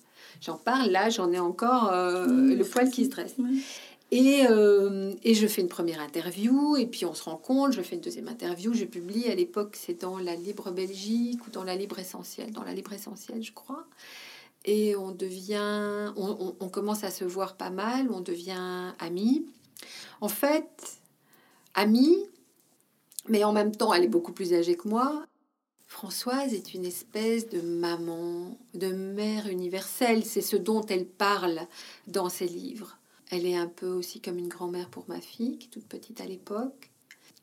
J'en 0.40 0.56
parle 0.56 0.90
là, 0.90 1.10
j'en 1.10 1.30
ai 1.32 1.38
encore 1.38 1.90
euh, 1.92 2.26
Mmh, 2.26 2.54
le 2.54 2.64
poil 2.64 2.90
qui 2.90 3.04
se 3.04 3.10
dresse. 3.10 3.34
Et, 4.12 4.46
euh, 4.48 5.14
et 5.24 5.34
je 5.34 5.46
fais 5.46 5.62
une 5.62 5.68
première 5.68 6.00
interview, 6.00 6.76
et 6.76 6.86
puis 6.86 7.06
on 7.06 7.14
se 7.14 7.22
rend 7.24 7.36
compte, 7.36 7.72
je 7.72 7.80
fais 7.80 7.94
une 7.96 8.02
deuxième 8.02 8.28
interview, 8.28 8.74
je 8.74 8.84
publie 8.84 9.26
à 9.28 9.34
l'époque, 9.34 9.74
c'est 9.80 10.02
dans 10.02 10.18
la 10.18 10.36
Libre 10.36 10.70
Belgique 10.70 11.40
ou 11.46 11.50
dans 11.50 11.64
la 11.64 11.76
Libre 11.76 11.98
Essentielle, 11.98 12.52
dans 12.52 12.62
la 12.62 12.74
Libre 12.74 12.92
Essentielle, 12.92 13.42
je 13.42 13.52
crois. 13.52 13.84
Et 14.64 14.94
on 14.96 15.12
devient, 15.12 16.12
on, 16.16 16.30
on- 16.40 16.56
on 16.60 16.68
commence 16.68 17.04
à 17.04 17.10
se 17.10 17.24
voir 17.24 17.56
pas 17.56 17.70
mal, 17.70 18.08
on 18.12 18.20
devient 18.20 18.92
amis. 18.98 19.46
En 20.22 20.28
fait, 20.28 21.00
amis, 21.74 22.16
mais 23.28 23.42
en 23.42 23.52
même 23.52 23.74
temps, 23.74 23.92
elle 23.92 24.04
est 24.04 24.08
beaucoup 24.08 24.30
plus 24.30 24.54
âgée 24.54 24.76
que 24.76 24.86
moi. 24.86 25.26
Françoise 25.88 26.54
est 26.54 26.74
une 26.74 26.84
espèce 26.84 27.48
de 27.48 27.60
maman, 27.60 28.56
de 28.74 28.92
mère 28.92 29.48
universelle, 29.48 30.24
c'est 30.24 30.40
ce 30.40 30.54
dont 30.54 30.86
elle 30.86 31.06
parle 31.06 31.62
dans 32.06 32.28
ses 32.28 32.46
livres. 32.46 32.98
Elle 33.32 33.46
est 33.46 33.56
un 33.56 33.66
peu 33.66 33.88
aussi 33.88 34.20
comme 34.20 34.38
une 34.38 34.46
grand-mère 34.46 34.90
pour 34.90 35.06
ma 35.08 35.20
fille, 35.20 35.58
qui 35.58 35.66
est 35.66 35.70
toute 35.70 35.88
petite 35.88 36.20
à 36.20 36.24
l'époque. 36.24 36.91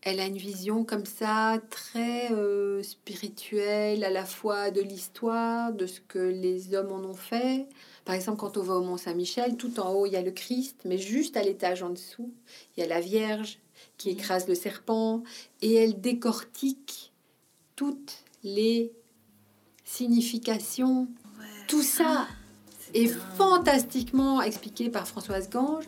Elle 0.02 0.22
a 0.22 0.26
une 0.26 0.38
vision 0.38 0.86
comme 0.86 1.06
ça, 1.06 1.60
très 1.70 2.32
euh, 2.32 2.82
spirituelle, 2.84 4.04
à 4.06 4.10
la 4.10 4.24
fois 4.24 4.72
de 4.72 4.80
l'histoire, 4.82 5.74
de 5.74 5.86
ce 5.88 6.00
que 6.00 6.20
les 6.20 6.74
hommes 6.74 6.92
en 6.94 7.04
ont 7.04 7.14
fait. 7.16 7.68
Par 8.06 8.16
exemple, 8.16 8.40
quand 8.40 8.56
on 8.56 8.64
va 8.64 8.76
au 8.76 8.82
Mont-Saint-Michel, 8.84 9.58
tout 9.58 9.80
en 9.80 9.92
haut, 9.94 10.06
il 10.06 10.14
y 10.14 10.16
a 10.16 10.22
le 10.22 10.32
Christ, 10.32 10.78
mais 10.86 10.98
juste 10.98 11.36
à 11.36 11.44
l'étage 11.44 11.84
en 11.84 11.90
dessous, 11.90 12.32
il 12.76 12.80
y 12.80 12.84
a 12.84 12.88
la 12.88 13.02
Vierge 13.02 13.60
qui 13.98 14.10
écrase 14.10 14.48
le 14.48 14.56
serpent, 14.56 15.24
et 15.62 15.74
elle 15.74 16.00
décortique 16.00 17.12
toutes 17.76 18.24
les 18.44 18.94
significations. 19.84 21.08
Tout 21.68 21.84
ça 21.84 22.28
C'est 22.80 22.98
est 23.02 23.06
bien. 23.06 23.18
fantastiquement 23.38 24.42
expliqué 24.42 24.90
par 24.90 25.08
Françoise 25.08 25.50
Gange, 25.50 25.86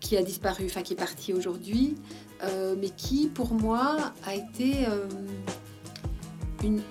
qui 0.00 0.16
a 0.16 0.22
disparu, 0.22 0.66
enfin 0.66 0.82
qui 0.82 0.92
est 0.92 0.96
partie 0.96 1.32
aujourd'hui, 1.32 1.96
euh, 2.44 2.74
mais 2.78 2.90
qui 2.90 3.28
pour 3.28 3.54
moi 3.54 4.12
a 4.26 4.34
été 4.34 4.86
euh, 4.88 5.06
une. 6.64 6.82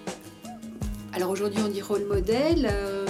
Alors 1.14 1.30
aujourd'hui 1.30 1.62
on 1.66 1.70
dit 1.70 1.82
rôle 1.82 2.06
modèle. 2.06 2.70
euh, 2.72 3.06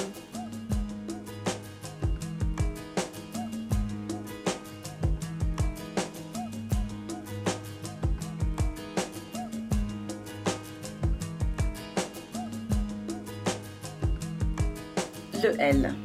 Le 15.44 15.60
L. 15.60 15.96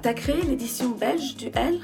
T'as 0.00 0.14
créé 0.14 0.40
l'édition 0.42 0.90
belge 0.90 1.36
du 1.36 1.50
L? 1.54 1.78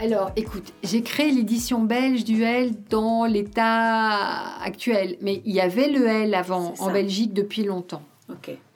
Alors, 0.00 0.30
écoute, 0.36 0.72
j'ai 0.84 1.02
créé 1.02 1.32
l'édition 1.32 1.82
belge 1.82 2.22
du 2.22 2.44
L 2.44 2.72
dans 2.88 3.24
l'état 3.24 4.56
actuel, 4.62 5.16
mais 5.20 5.42
il 5.44 5.52
y 5.52 5.60
avait 5.60 5.88
le 5.88 6.06
L 6.06 6.34
avant 6.36 6.72
en. 6.78 6.92
Belgique 6.92 7.34
depuis 7.34 7.64
longtemps, 7.64 8.04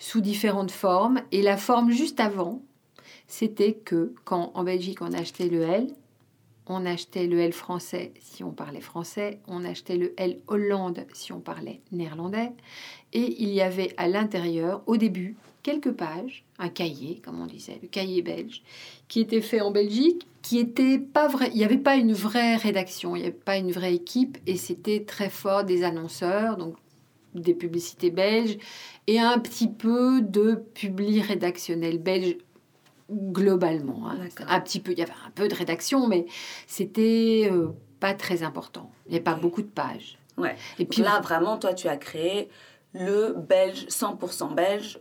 sous 0.01 0.21
différentes 0.21 0.73
formes. 0.73 1.23
Et 1.31 1.41
la 1.41 1.57
forme 1.57 1.93
juste 1.93 2.19
avant, 2.19 2.61
c'était 3.29 3.73
que 3.73 4.13
quand 4.25 4.51
en 4.55 4.65
Belgique 4.65 5.01
on 5.01 5.13
achetait 5.13 5.49
le 5.49 5.63
L, 5.63 5.87
on 6.67 6.85
achetait 6.85 7.29
le 7.29 7.39
L 7.39 7.53
français 7.53 8.13
si 8.21 8.43
on 8.43 8.51
parlait 8.51 8.81
français, 8.81 9.39
on 9.47 9.65
achetait 9.65 9.97
le 9.97 10.15
L 10.17 10.41
Hollande 10.49 11.07
si 11.13 11.33
on 11.33 11.41
parlait 11.41 11.83
néerlandais, 11.93 12.51
et 13.13 13.41
il 13.41 13.51
y 13.51 13.61
avait 13.61 13.95
à 13.97 14.09
l'intérieur, 14.09 14.83
au 14.87 14.97
début, 14.97 15.37
quelques 15.63 15.93
pages, 15.93 16.45
un 16.62 16.68
cahier, 16.68 17.20
comme 17.25 17.40
on 17.40 17.46
disait, 17.46 17.79
le 17.83 17.88
cahier 17.88 18.22
belge, 18.22 18.62
qui 19.09 19.20
était 19.20 19.40
fait 19.40 19.61
en 19.61 19.72
Belgique, 19.72 20.27
qui 20.42 20.59
était 20.59 20.98
pas 20.98 21.27
vrai. 21.27 21.51
Il 21.53 21.57
n'y 21.57 21.64
avait 21.64 21.77
pas 21.79 21.96
une 21.96 22.12
vraie 22.12 22.57
rédaction, 22.57 23.16
il 23.16 23.20
n'y 23.20 23.27
avait 23.27 23.37
pas 23.37 23.57
une 23.57 23.72
vraie 23.72 23.94
équipe, 23.94 24.38
et 24.46 24.57
c'était 24.57 25.05
très 25.05 25.29
fort 25.29 25.64
des 25.64 25.83
annonceurs, 25.83 26.57
donc 26.57 26.77
des 27.35 27.55
publicités 27.55 28.11
belges, 28.11 28.59
et 29.07 29.18
un 29.18 29.38
petit 29.38 29.68
peu 29.68 30.22
de 30.22 30.55
publi 30.75 31.20
rédactionnel 31.20 31.98
belge 31.98 32.37
globalement. 33.11 34.09
hein. 34.09 34.29
Un 34.46 34.61
petit 34.61 34.81
peu, 34.81 34.92
il 34.92 34.98
y 34.98 35.03
avait 35.03 35.12
un 35.27 35.31
peu 35.31 35.48
de 35.48 35.55
rédaction, 35.55 36.07
mais 36.07 36.27
c'était 36.66 37.48
euh, 37.51 37.68
pas 37.98 38.14
très 38.14 38.42
important. 38.42 38.90
Il 39.07 39.11
n'y 39.11 39.16
avait 39.16 39.25
pas 39.25 39.35
beaucoup 39.35 39.62
de 39.62 39.66
pages. 39.66 40.18
Ouais. 40.38 40.57
Et 40.79 40.85
puis 40.87 41.03
là, 41.03 41.20
vraiment, 41.20 41.59
toi, 41.59 41.75
tu 41.75 41.88
as 41.88 41.96
créé 41.96 42.48
le 42.94 43.35
belge, 43.37 43.87
100% 43.88 44.55
belge, 44.55 45.01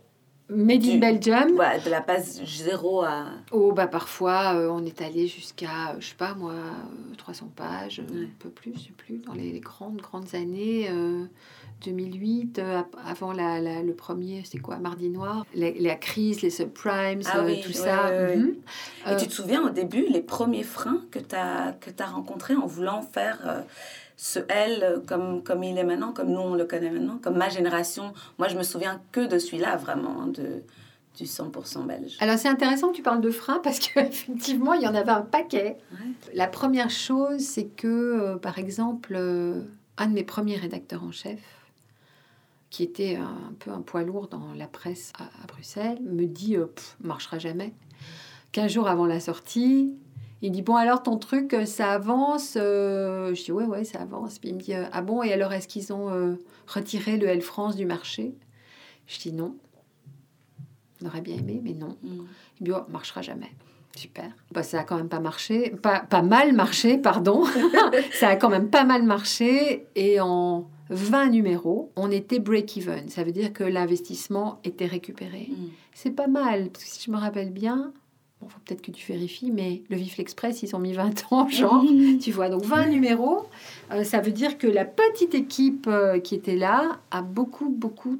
Made 0.54 0.84
in 0.86 0.98
Belgium. 0.98 1.52
ouais, 1.58 1.80
de 1.80 1.90
la 1.90 2.00
page 2.00 2.24
0 2.44 3.02
à. 3.04 3.24
Oh, 3.52 3.72
bah 3.72 3.86
parfois, 3.86 4.54
euh, 4.54 4.68
on 4.70 4.84
est 4.84 5.00
allé 5.02 5.26
jusqu'à, 5.26 5.90
euh, 5.90 5.96
je 6.00 6.08
sais 6.08 6.14
pas 6.14 6.34
moi, 6.34 6.52
euh, 6.52 7.14
300 7.16 7.50
pages, 7.56 8.00
euh, 8.00 8.12
Ouais. 8.14 8.24
un 8.26 8.28
peu 8.38 8.48
plus, 8.50 8.72
je 8.74 8.80
sais 8.80 8.92
plus, 8.96 9.18
dans 9.18 9.32
les, 9.34 9.50
les 9.52 9.60
grandes, 9.60 9.96
grandes 10.00 10.34
années. 10.34 10.88
euh, 10.90 11.24
2008, 11.84 12.60
euh, 12.60 12.80
avant 13.04 13.32
la, 13.32 13.58
la- 13.60 13.82
le 13.82 13.92
premier, 13.92 14.42
c'est 14.44 14.58
quoi, 14.58 14.76
Mardi 14.78 15.08
Noir, 15.08 15.44
la, 15.52 15.70
la 15.72 15.96
crise, 15.96 16.40
les 16.40 16.50
subprimes, 16.50 17.22
Ah 17.26 17.42
oui, 17.44 17.60
tout 17.60 17.68
ouais, 17.70 17.74
ça. 17.74 18.12
mhm. 18.36 18.54
Et 19.10 19.16
tu 19.16 19.26
te 19.26 19.32
souviens 19.32 19.66
au 19.66 19.70
début, 19.70 20.06
les 20.08 20.20
premiers 20.22 20.62
freins 20.62 21.02
que 21.10 21.18
tu 21.18 21.34
as, 21.34 21.72
que 21.80 21.90
as 22.00 22.06
rencontrés 22.06 22.54
en 22.54 22.66
voulant 22.66 23.02
faire 23.02 23.64
ce 24.16 24.40
L 24.48 24.82
euh, 24.82 25.00
comme, 25.00 25.42
comme 25.42 25.62
il 25.62 25.78
est 25.78 25.84
maintenant, 25.84 26.12
comme 26.12 26.30
nous 26.30 26.40
on 26.40 26.54
le 26.54 26.64
connaît 26.64 26.90
maintenant, 26.90 27.18
comme 27.22 27.36
ma 27.36 27.48
génération. 27.48 28.12
Moi, 28.38 28.48
je 28.48 28.56
me 28.56 28.62
souviens 28.62 29.00
que 29.12 29.26
de 29.26 29.38
celui-là, 29.38 29.76
vraiment, 29.76 30.22
hein, 30.22 30.28
de, 30.28 30.62
du 31.16 31.24
100% 31.24 31.86
belge. 31.86 32.16
Alors 32.20 32.38
c'est 32.38 32.48
intéressant 32.48 32.90
que 32.90 32.96
tu 32.96 33.02
parles 33.02 33.20
de 33.20 33.30
freins 33.30 33.60
parce 33.62 33.78
qu'effectivement, 33.78 34.74
il 34.74 34.82
y 34.82 34.88
en 34.88 34.94
avait 34.94 35.10
un 35.10 35.22
paquet. 35.22 35.78
Ouais. 35.92 35.98
La 36.34 36.46
première 36.46 36.90
chose, 36.90 37.40
c'est 37.40 37.66
que, 37.66 37.86
euh, 37.86 38.36
par 38.36 38.58
exemple, 38.58 39.14
euh, 39.16 39.62
un 39.98 40.06
de 40.06 40.14
mes 40.14 40.24
premiers 40.24 40.56
rédacteurs 40.56 41.04
en 41.04 41.12
chef, 41.12 41.40
qui 42.70 42.82
était 42.82 43.16
un, 43.16 43.24
un 43.50 43.54
peu 43.58 43.70
un 43.70 43.82
poids 43.82 44.02
lourd 44.02 44.28
dans 44.28 44.54
la 44.56 44.66
presse 44.66 45.12
à, 45.18 45.24
à 45.24 45.46
Bruxelles, 45.46 46.00
me 46.02 46.24
dit 46.24 46.56
euh, 46.56 46.66
Pff, 46.66 46.96
marchera 47.00 47.38
jamais. 47.38 47.74
15 48.52 48.72
jours 48.72 48.88
avant 48.88 49.06
la 49.06 49.20
sortie, 49.20 49.92
il 50.42 50.50
dit 50.50 50.62
Bon, 50.62 50.76
alors 50.76 51.02
ton 51.02 51.16
truc, 51.16 51.54
euh, 51.54 51.64
ça 51.64 51.92
avance 51.92 52.56
Euh, 52.60 53.34
Je 53.34 53.44
dis 53.44 53.52
Ouais, 53.52 53.64
ouais, 53.64 53.84
ça 53.84 54.00
avance. 54.00 54.38
Puis 54.38 54.50
il 54.50 54.56
me 54.56 54.60
dit 54.60 54.74
euh, 54.74 54.84
Ah 54.92 55.00
bon, 55.00 55.22
et 55.22 55.32
alors 55.32 55.52
est-ce 55.52 55.68
qu'ils 55.68 55.92
ont 55.92 56.10
euh, 56.10 56.34
retiré 56.66 57.16
le 57.16 57.28
L 57.28 57.40
France 57.40 57.76
du 57.76 57.86
marché? 57.86 58.34
Je 59.06 59.18
dis 59.20 59.32
Non. 59.32 59.54
On 61.02 61.06
aurait 61.06 61.20
bien 61.20 61.36
aimé, 61.36 61.60
mais 61.62 61.74
non. 61.74 61.96
Mm. 62.02 62.26
Il 62.60 62.60
me 62.60 62.64
dit, 62.66 62.72
oh, 62.72 62.90
marchera 62.90 63.22
jamais. 63.22 63.50
Super. 63.96 64.30
Bah, 64.52 64.62
ça 64.62 64.80
a 64.80 64.84
quand 64.84 64.96
même 64.96 65.08
pas 65.08 65.20
marché. 65.20 65.70
Pas, 65.70 66.00
pas 66.00 66.22
mal 66.22 66.52
marché, 66.52 66.96
pardon. 66.96 67.44
ça 68.12 68.28
a 68.28 68.36
quand 68.36 68.48
même 68.48 68.70
pas 68.70 68.84
mal 68.84 69.02
marché. 69.02 69.86
Et 69.96 70.20
en 70.20 70.68
20 70.90 71.30
numéros, 71.30 71.90
on 71.96 72.10
était 72.10 72.38
break-even. 72.38 73.08
Ça 73.08 73.24
veut 73.24 73.32
dire 73.32 73.52
que 73.52 73.64
l'investissement 73.64 74.60
était 74.64 74.86
récupéré. 74.86 75.48
Mm. 75.50 75.68
C'est 75.92 76.12
pas 76.12 76.28
mal. 76.28 76.70
Parce 76.70 76.84
que 76.84 76.90
si 76.90 77.04
je 77.04 77.10
me 77.10 77.18
rappelle 77.18 77.50
bien, 77.50 77.92
bon, 78.42 78.48
faut 78.48 78.58
peut-être 78.64 78.82
que 78.82 78.90
tu 78.90 79.10
vérifies, 79.10 79.50
mais 79.50 79.82
le 79.88 79.96
Vif 79.96 80.16
l'Express, 80.16 80.62
ils 80.62 80.74
ont 80.74 80.78
mis 80.78 80.92
20 80.92 81.32
ans, 81.32 81.48
genre. 81.48 81.84
Tu 82.20 82.32
vois, 82.32 82.48
donc 82.48 82.64
20 82.64 82.88
numéros, 82.88 83.46
euh, 83.92 84.04
ça 84.04 84.20
veut 84.20 84.32
dire 84.32 84.58
que 84.58 84.66
la 84.66 84.84
petite 84.84 85.34
équipe 85.34 85.86
euh, 85.88 86.18
qui 86.18 86.34
était 86.34 86.56
là 86.56 86.98
a 87.10 87.22
beaucoup, 87.22 87.68
beaucoup 87.68 88.18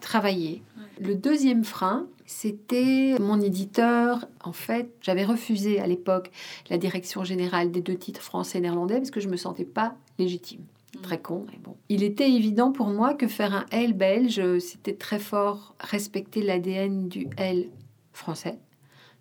travaillé. 0.00 0.62
Le 1.00 1.14
deuxième 1.14 1.64
frein, 1.64 2.06
c'était 2.26 3.16
mon 3.20 3.40
éditeur. 3.40 4.26
En 4.42 4.52
fait, 4.52 4.90
j'avais 5.00 5.24
refusé 5.24 5.80
à 5.80 5.86
l'époque 5.86 6.30
la 6.70 6.78
direction 6.78 7.24
générale 7.24 7.70
des 7.70 7.80
deux 7.80 7.96
titres 7.96 8.22
français 8.22 8.58
et 8.58 8.60
néerlandais 8.60 8.96
parce 8.96 9.10
que 9.10 9.20
je 9.20 9.28
me 9.28 9.36
sentais 9.36 9.64
pas 9.64 9.94
légitime. 10.18 10.60
Mm. 10.96 11.00
Très 11.02 11.18
con, 11.18 11.44
mais 11.50 11.58
bon. 11.62 11.76
Il 11.88 12.02
était 12.02 12.30
évident 12.30 12.72
pour 12.72 12.88
moi 12.88 13.14
que 13.14 13.26
faire 13.26 13.54
un 13.54 13.66
L 13.70 13.92
belge, 13.92 14.40
c'était 14.58 14.94
très 14.94 15.18
fort 15.18 15.74
respecter 15.80 16.42
l'ADN 16.42 17.08
du 17.08 17.28
L 17.36 17.68
français. 18.12 18.58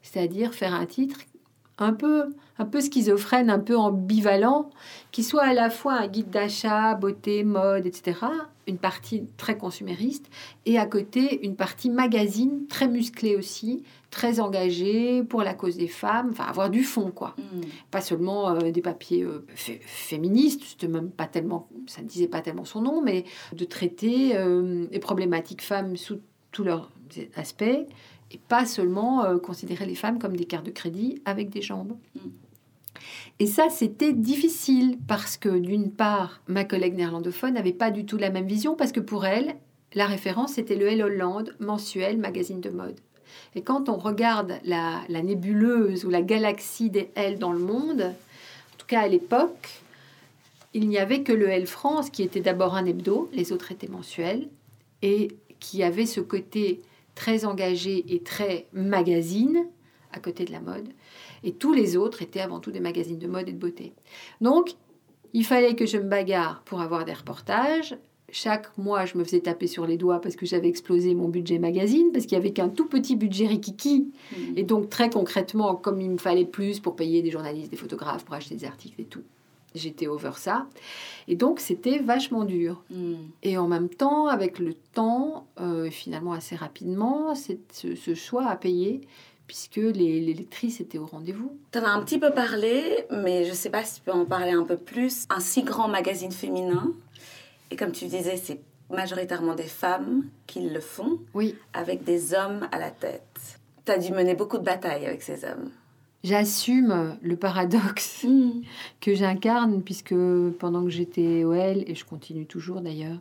C'est-à-dire 0.05 0.53
faire 0.53 0.73
un 0.73 0.85
titre 0.85 1.19
un 1.77 1.93
peu, 1.93 2.33
un 2.57 2.65
peu 2.65 2.79
schizophrène, 2.79 3.49
un 3.49 3.59
peu 3.59 3.75
ambivalent, 3.75 4.69
qui 5.11 5.23
soit 5.23 5.43
à 5.43 5.53
la 5.53 5.69
fois 5.69 5.93
un 5.93 6.07
guide 6.07 6.29
d'achat, 6.29 6.93
beauté, 6.95 7.43
mode, 7.43 7.85
etc., 7.85 8.17
une 8.67 8.77
partie 8.77 9.25
très 9.35 9.57
consumériste, 9.57 10.27
et 10.65 10.79
à 10.79 10.85
côté 10.85 11.45
une 11.45 11.55
partie 11.55 11.89
magazine, 11.89 12.65
très 12.67 12.87
musclée 12.87 13.35
aussi, 13.35 13.83
très 14.09 14.39
engagée 14.39 15.23
pour 15.23 15.43
la 15.43 15.53
cause 15.53 15.75
des 15.75 15.89
femmes, 15.89 16.29
enfin 16.31 16.45
avoir 16.45 16.69
du 16.69 16.83
fond, 16.83 17.11
quoi. 17.11 17.35
Mm. 17.37 17.61
Pas 17.91 18.01
seulement 18.01 18.51
euh, 18.51 18.71
des 18.71 18.81
papiers 18.81 19.23
euh, 19.23 19.45
fé- 19.49 19.81
féministes, 19.83 20.61
c'était 20.63 20.87
même 20.87 21.09
pas 21.09 21.27
tellement, 21.27 21.67
ça 21.87 22.01
ne 22.01 22.07
disait 22.07 22.29
pas 22.29 22.41
tellement 22.41 22.65
son 22.65 22.81
nom, 22.81 23.01
mais 23.01 23.25
de 23.53 23.65
traiter 23.65 24.37
euh, 24.37 24.87
les 24.91 24.99
problématiques 24.99 25.61
femmes 25.61 25.97
sous 25.97 26.19
tous 26.51 26.63
leurs 26.63 26.89
aspects, 27.35 27.85
et 28.35 28.39
pas 28.49 28.65
seulement 28.65 29.23
euh, 29.23 29.37
considérer 29.37 29.85
les 29.85 29.95
femmes 29.95 30.19
comme 30.19 30.35
des 30.35 30.43
cartes 30.43 30.65
de 30.65 30.71
crédit 30.71 31.21
avec 31.23 31.49
des 31.49 31.61
jambes. 31.61 31.95
Mm. 32.15 32.29
Et 33.39 33.47
ça, 33.47 33.69
c'était 33.69 34.11
difficile 34.11 34.97
parce 35.07 35.37
que 35.37 35.49
d'une 35.57 35.91
part, 35.91 36.41
ma 36.47 36.65
collègue 36.65 36.95
néerlandophone 36.95 37.53
n'avait 37.53 37.71
pas 37.71 37.91
du 37.91 38.05
tout 38.05 38.17
la 38.17 38.29
même 38.29 38.45
vision 38.45 38.75
parce 38.75 38.91
que 38.91 38.99
pour 38.99 39.25
elle, 39.25 39.55
la 39.93 40.05
référence 40.05 40.53
c'était 40.53 40.75
le 40.75 40.87
L 40.87 41.01
Hollande 41.01 41.55
mensuel 41.59 42.17
magazine 42.17 42.59
de 42.59 42.69
mode. 42.69 42.99
Et 43.55 43.61
quand 43.61 43.87
on 43.87 43.95
regarde 43.95 44.59
la, 44.65 45.01
la 45.07 45.21
nébuleuse 45.21 46.03
ou 46.03 46.09
la 46.09 46.21
galaxie 46.21 46.89
des 46.89 47.11
L 47.15 47.39
dans 47.39 47.53
le 47.53 47.59
monde, 47.59 48.01
en 48.01 48.77
tout 48.77 48.87
cas 48.87 49.01
à 49.01 49.07
l'époque, 49.07 49.81
il 50.73 50.89
n'y 50.89 50.97
avait 50.97 51.23
que 51.23 51.31
le 51.31 51.47
L 51.47 51.67
France 51.67 52.09
qui 52.09 52.21
était 52.21 52.41
d'abord 52.41 52.75
un 52.75 52.85
hebdo, 52.85 53.29
les 53.31 53.53
autres 53.53 53.71
étaient 53.71 53.87
mensuels, 53.87 54.49
et 55.01 55.29
qui 55.61 55.83
avait 55.83 56.05
ce 56.05 56.19
côté 56.19 56.81
très 57.15 57.45
engagé 57.45 58.05
et 58.13 58.19
très 58.21 58.67
magazine 58.73 59.67
à 60.11 60.19
côté 60.19 60.45
de 60.45 60.51
la 60.51 60.61
mode. 60.61 60.89
Et 61.43 61.53
tous 61.53 61.73
les 61.73 61.97
autres 61.97 62.21
étaient 62.21 62.39
avant 62.39 62.59
tout 62.59 62.71
des 62.71 62.79
magazines 62.79 63.19
de 63.19 63.27
mode 63.27 63.49
et 63.49 63.53
de 63.53 63.57
beauté. 63.57 63.93
Donc, 64.41 64.75
il 65.33 65.45
fallait 65.45 65.75
que 65.75 65.85
je 65.85 65.97
me 65.97 66.07
bagarre 66.07 66.61
pour 66.63 66.81
avoir 66.81 67.05
des 67.05 67.13
reportages. 67.13 67.97
Chaque 68.31 68.77
mois, 68.77 69.05
je 69.05 69.17
me 69.17 69.23
faisais 69.23 69.41
taper 69.41 69.67
sur 69.67 69.85
les 69.85 69.97
doigts 69.97 70.19
parce 70.19 70.35
que 70.35 70.45
j'avais 70.45 70.67
explosé 70.67 71.13
mon 71.13 71.27
budget 71.27 71.59
magazine, 71.59 72.11
parce 72.11 72.25
qu'il 72.25 72.37
n'y 72.37 72.43
avait 72.43 72.53
qu'un 72.53 72.69
tout 72.69 72.87
petit 72.87 73.15
budget 73.15 73.47
rikiki. 73.47 74.11
Mm. 74.31 74.35
Et 74.55 74.63
donc, 74.63 74.89
très 74.89 75.09
concrètement, 75.09 75.75
comme 75.75 76.01
il 76.01 76.09
me 76.09 76.17
fallait 76.17 76.45
plus 76.45 76.79
pour 76.79 76.95
payer 76.95 77.21
des 77.21 77.31
journalistes, 77.31 77.69
des 77.69 77.77
photographes, 77.77 78.25
pour 78.25 78.33
acheter 78.33 78.55
des 78.55 78.65
articles 78.65 78.99
et 78.99 79.05
tout, 79.05 79.23
j'étais 79.75 80.07
over 80.07 80.31
ça. 80.35 80.67
Et 81.27 81.35
donc, 81.35 81.59
c'était 81.59 81.99
vachement 81.99 82.43
dur. 82.43 82.83
Mm. 82.89 83.15
Et 83.43 83.57
en 83.57 83.67
même 83.67 83.89
temps, 83.89 84.27
avec 84.27 84.59
le 84.59 84.73
temps, 84.73 85.47
euh, 85.59 85.89
finalement 85.89 86.33
assez 86.33 86.55
rapidement, 86.55 87.35
c'est 87.35 87.59
ce, 87.71 87.95
ce 87.95 88.15
choix 88.15 88.47
à 88.47 88.55
payer, 88.55 89.01
puisque 89.47 89.75
les, 89.75 90.19
les 90.21 90.33
lectrices 90.33 90.81
étaient 90.81 90.97
au 90.97 91.05
rendez-vous. 91.05 91.57
Tu 91.71 91.79
en 91.79 91.83
as 91.83 91.89
un 91.89 92.01
petit 92.01 92.19
peu 92.19 92.31
parlé, 92.31 93.05
mais 93.11 93.45
je 93.45 93.53
sais 93.53 93.69
pas 93.69 93.83
si 93.83 93.95
tu 93.95 94.01
peux 94.01 94.11
en 94.11 94.25
parler 94.25 94.51
un 94.51 94.63
peu 94.63 94.77
plus. 94.77 95.25
Un 95.29 95.39
si 95.39 95.63
grand 95.63 95.87
magazine 95.87 96.31
féminin, 96.31 96.93
et 97.71 97.75
comme 97.75 97.91
tu 97.91 98.05
disais, 98.05 98.37
c'est 98.37 98.61
majoritairement 98.89 99.55
des 99.55 99.63
femmes 99.63 100.25
qui 100.47 100.61
le 100.61 100.79
font, 100.79 101.19
Oui, 101.33 101.55
avec 101.73 102.03
des 102.03 102.33
hommes 102.33 102.67
à 102.71 102.79
la 102.79 102.91
tête. 102.91 103.59
Tu 103.85 103.91
as 103.91 103.97
dû 103.97 104.11
mener 104.11 104.35
beaucoup 104.35 104.57
de 104.57 104.63
batailles 104.63 105.05
avec 105.05 105.21
ces 105.21 105.43
hommes. 105.45 105.71
J'assume 106.25 107.17
le 107.21 107.37
paradoxe 107.37 108.25
que 109.01 109.13
j'incarne, 109.13 109.83
puisque 109.83 110.15
pendant 110.59 110.83
que 110.83 110.89
j'étais 110.89 111.43
OL, 111.43 111.83
et 111.87 111.95
je 111.95 112.03
continue 112.03 112.45
toujours 112.45 112.81
d'ailleurs, 112.81 113.19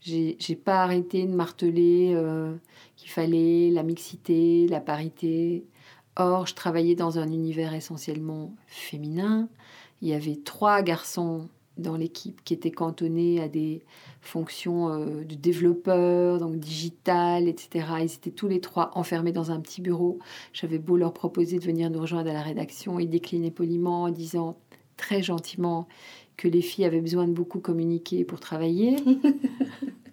j'ai 0.00 0.36
j'ai 0.38 0.54
pas 0.54 0.82
arrêté 0.82 1.26
de 1.26 1.34
marteler 1.34 2.12
euh, 2.14 2.54
qu'il 2.96 3.10
fallait 3.10 3.70
la 3.70 3.82
mixité, 3.82 4.68
la 4.68 4.80
parité. 4.80 5.64
Or, 6.16 6.46
je 6.46 6.54
travaillais 6.54 6.94
dans 6.94 7.18
un 7.18 7.32
univers 7.32 7.74
essentiellement 7.74 8.54
féminin. 8.66 9.48
Il 10.02 10.08
y 10.08 10.14
avait 10.14 10.36
trois 10.36 10.82
garçons 10.82 11.48
dans 11.76 11.96
l'équipe 11.96 12.42
qui 12.44 12.54
étaient 12.54 12.70
cantonnés 12.70 13.40
à 13.40 13.48
des 13.48 13.82
fonctions 14.20 14.88
euh, 14.88 15.24
de 15.24 15.34
développeurs, 15.34 16.38
donc 16.38 16.56
digital, 16.56 17.48
etc. 17.48 17.86
Ils 18.00 18.14
étaient 18.14 18.30
tous 18.30 18.48
les 18.48 18.60
trois 18.60 18.90
enfermés 18.94 19.32
dans 19.32 19.50
un 19.50 19.60
petit 19.60 19.80
bureau. 19.80 20.18
J'avais 20.52 20.78
beau 20.78 20.96
leur 20.96 21.12
proposer 21.12 21.58
de 21.58 21.64
venir 21.64 21.90
nous 21.90 22.00
rejoindre 22.00 22.30
à 22.30 22.34
la 22.34 22.42
rédaction, 22.42 22.98
ils 23.00 23.10
déclinaient 23.10 23.50
poliment 23.50 24.04
en 24.04 24.10
disant 24.10 24.56
très 24.96 25.22
gentiment 25.22 25.88
que 26.36 26.48
les 26.48 26.62
filles 26.62 26.84
avaient 26.84 27.00
besoin 27.00 27.26
de 27.26 27.32
beaucoup 27.32 27.60
communiquer 27.60 28.24
pour 28.24 28.40
travailler. 28.40 28.96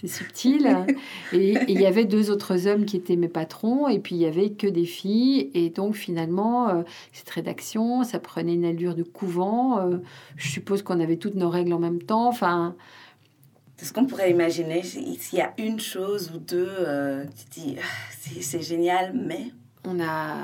c'est 0.00 0.08
subtil. 0.08 0.86
Et 1.32 1.56
il 1.68 1.80
y 1.80 1.86
avait 1.86 2.04
deux 2.04 2.30
autres 2.30 2.66
hommes 2.66 2.84
qui 2.84 2.96
étaient 2.96 3.16
mes 3.16 3.28
patrons, 3.28 3.88
et 3.88 3.98
puis 3.98 4.14
il 4.14 4.20
y 4.20 4.26
avait 4.26 4.50
que 4.50 4.66
des 4.66 4.84
filles. 4.84 5.50
Et 5.54 5.70
donc 5.70 5.94
finalement, 5.94 6.68
euh, 6.68 6.82
cette 7.12 7.30
rédaction, 7.30 8.04
ça 8.04 8.18
prenait 8.18 8.54
une 8.54 8.64
allure 8.64 8.94
de 8.94 9.02
couvent. 9.02 9.80
Euh, 9.80 9.98
je 10.36 10.48
suppose 10.48 10.82
qu'on 10.82 11.00
avait 11.00 11.16
toutes 11.16 11.34
nos 11.34 11.50
règles 11.50 11.72
en 11.72 11.78
même 11.78 12.02
temps. 12.02 12.28
Enfin. 12.28 12.76
Est-ce 13.80 13.92
qu'on 13.92 14.06
pourrait 14.06 14.32
imaginer 14.32 14.82
s'il 14.82 15.16
y 15.34 15.40
a 15.40 15.54
une 15.56 15.78
chose 15.78 16.32
ou 16.34 16.38
deux, 16.38 16.68
euh, 16.68 17.24
tu 17.52 17.60
dis, 17.60 17.76
ah, 17.78 18.40
c'est 18.40 18.60
génial, 18.60 19.12
mais... 19.14 19.52
On 19.84 20.00
a 20.00 20.34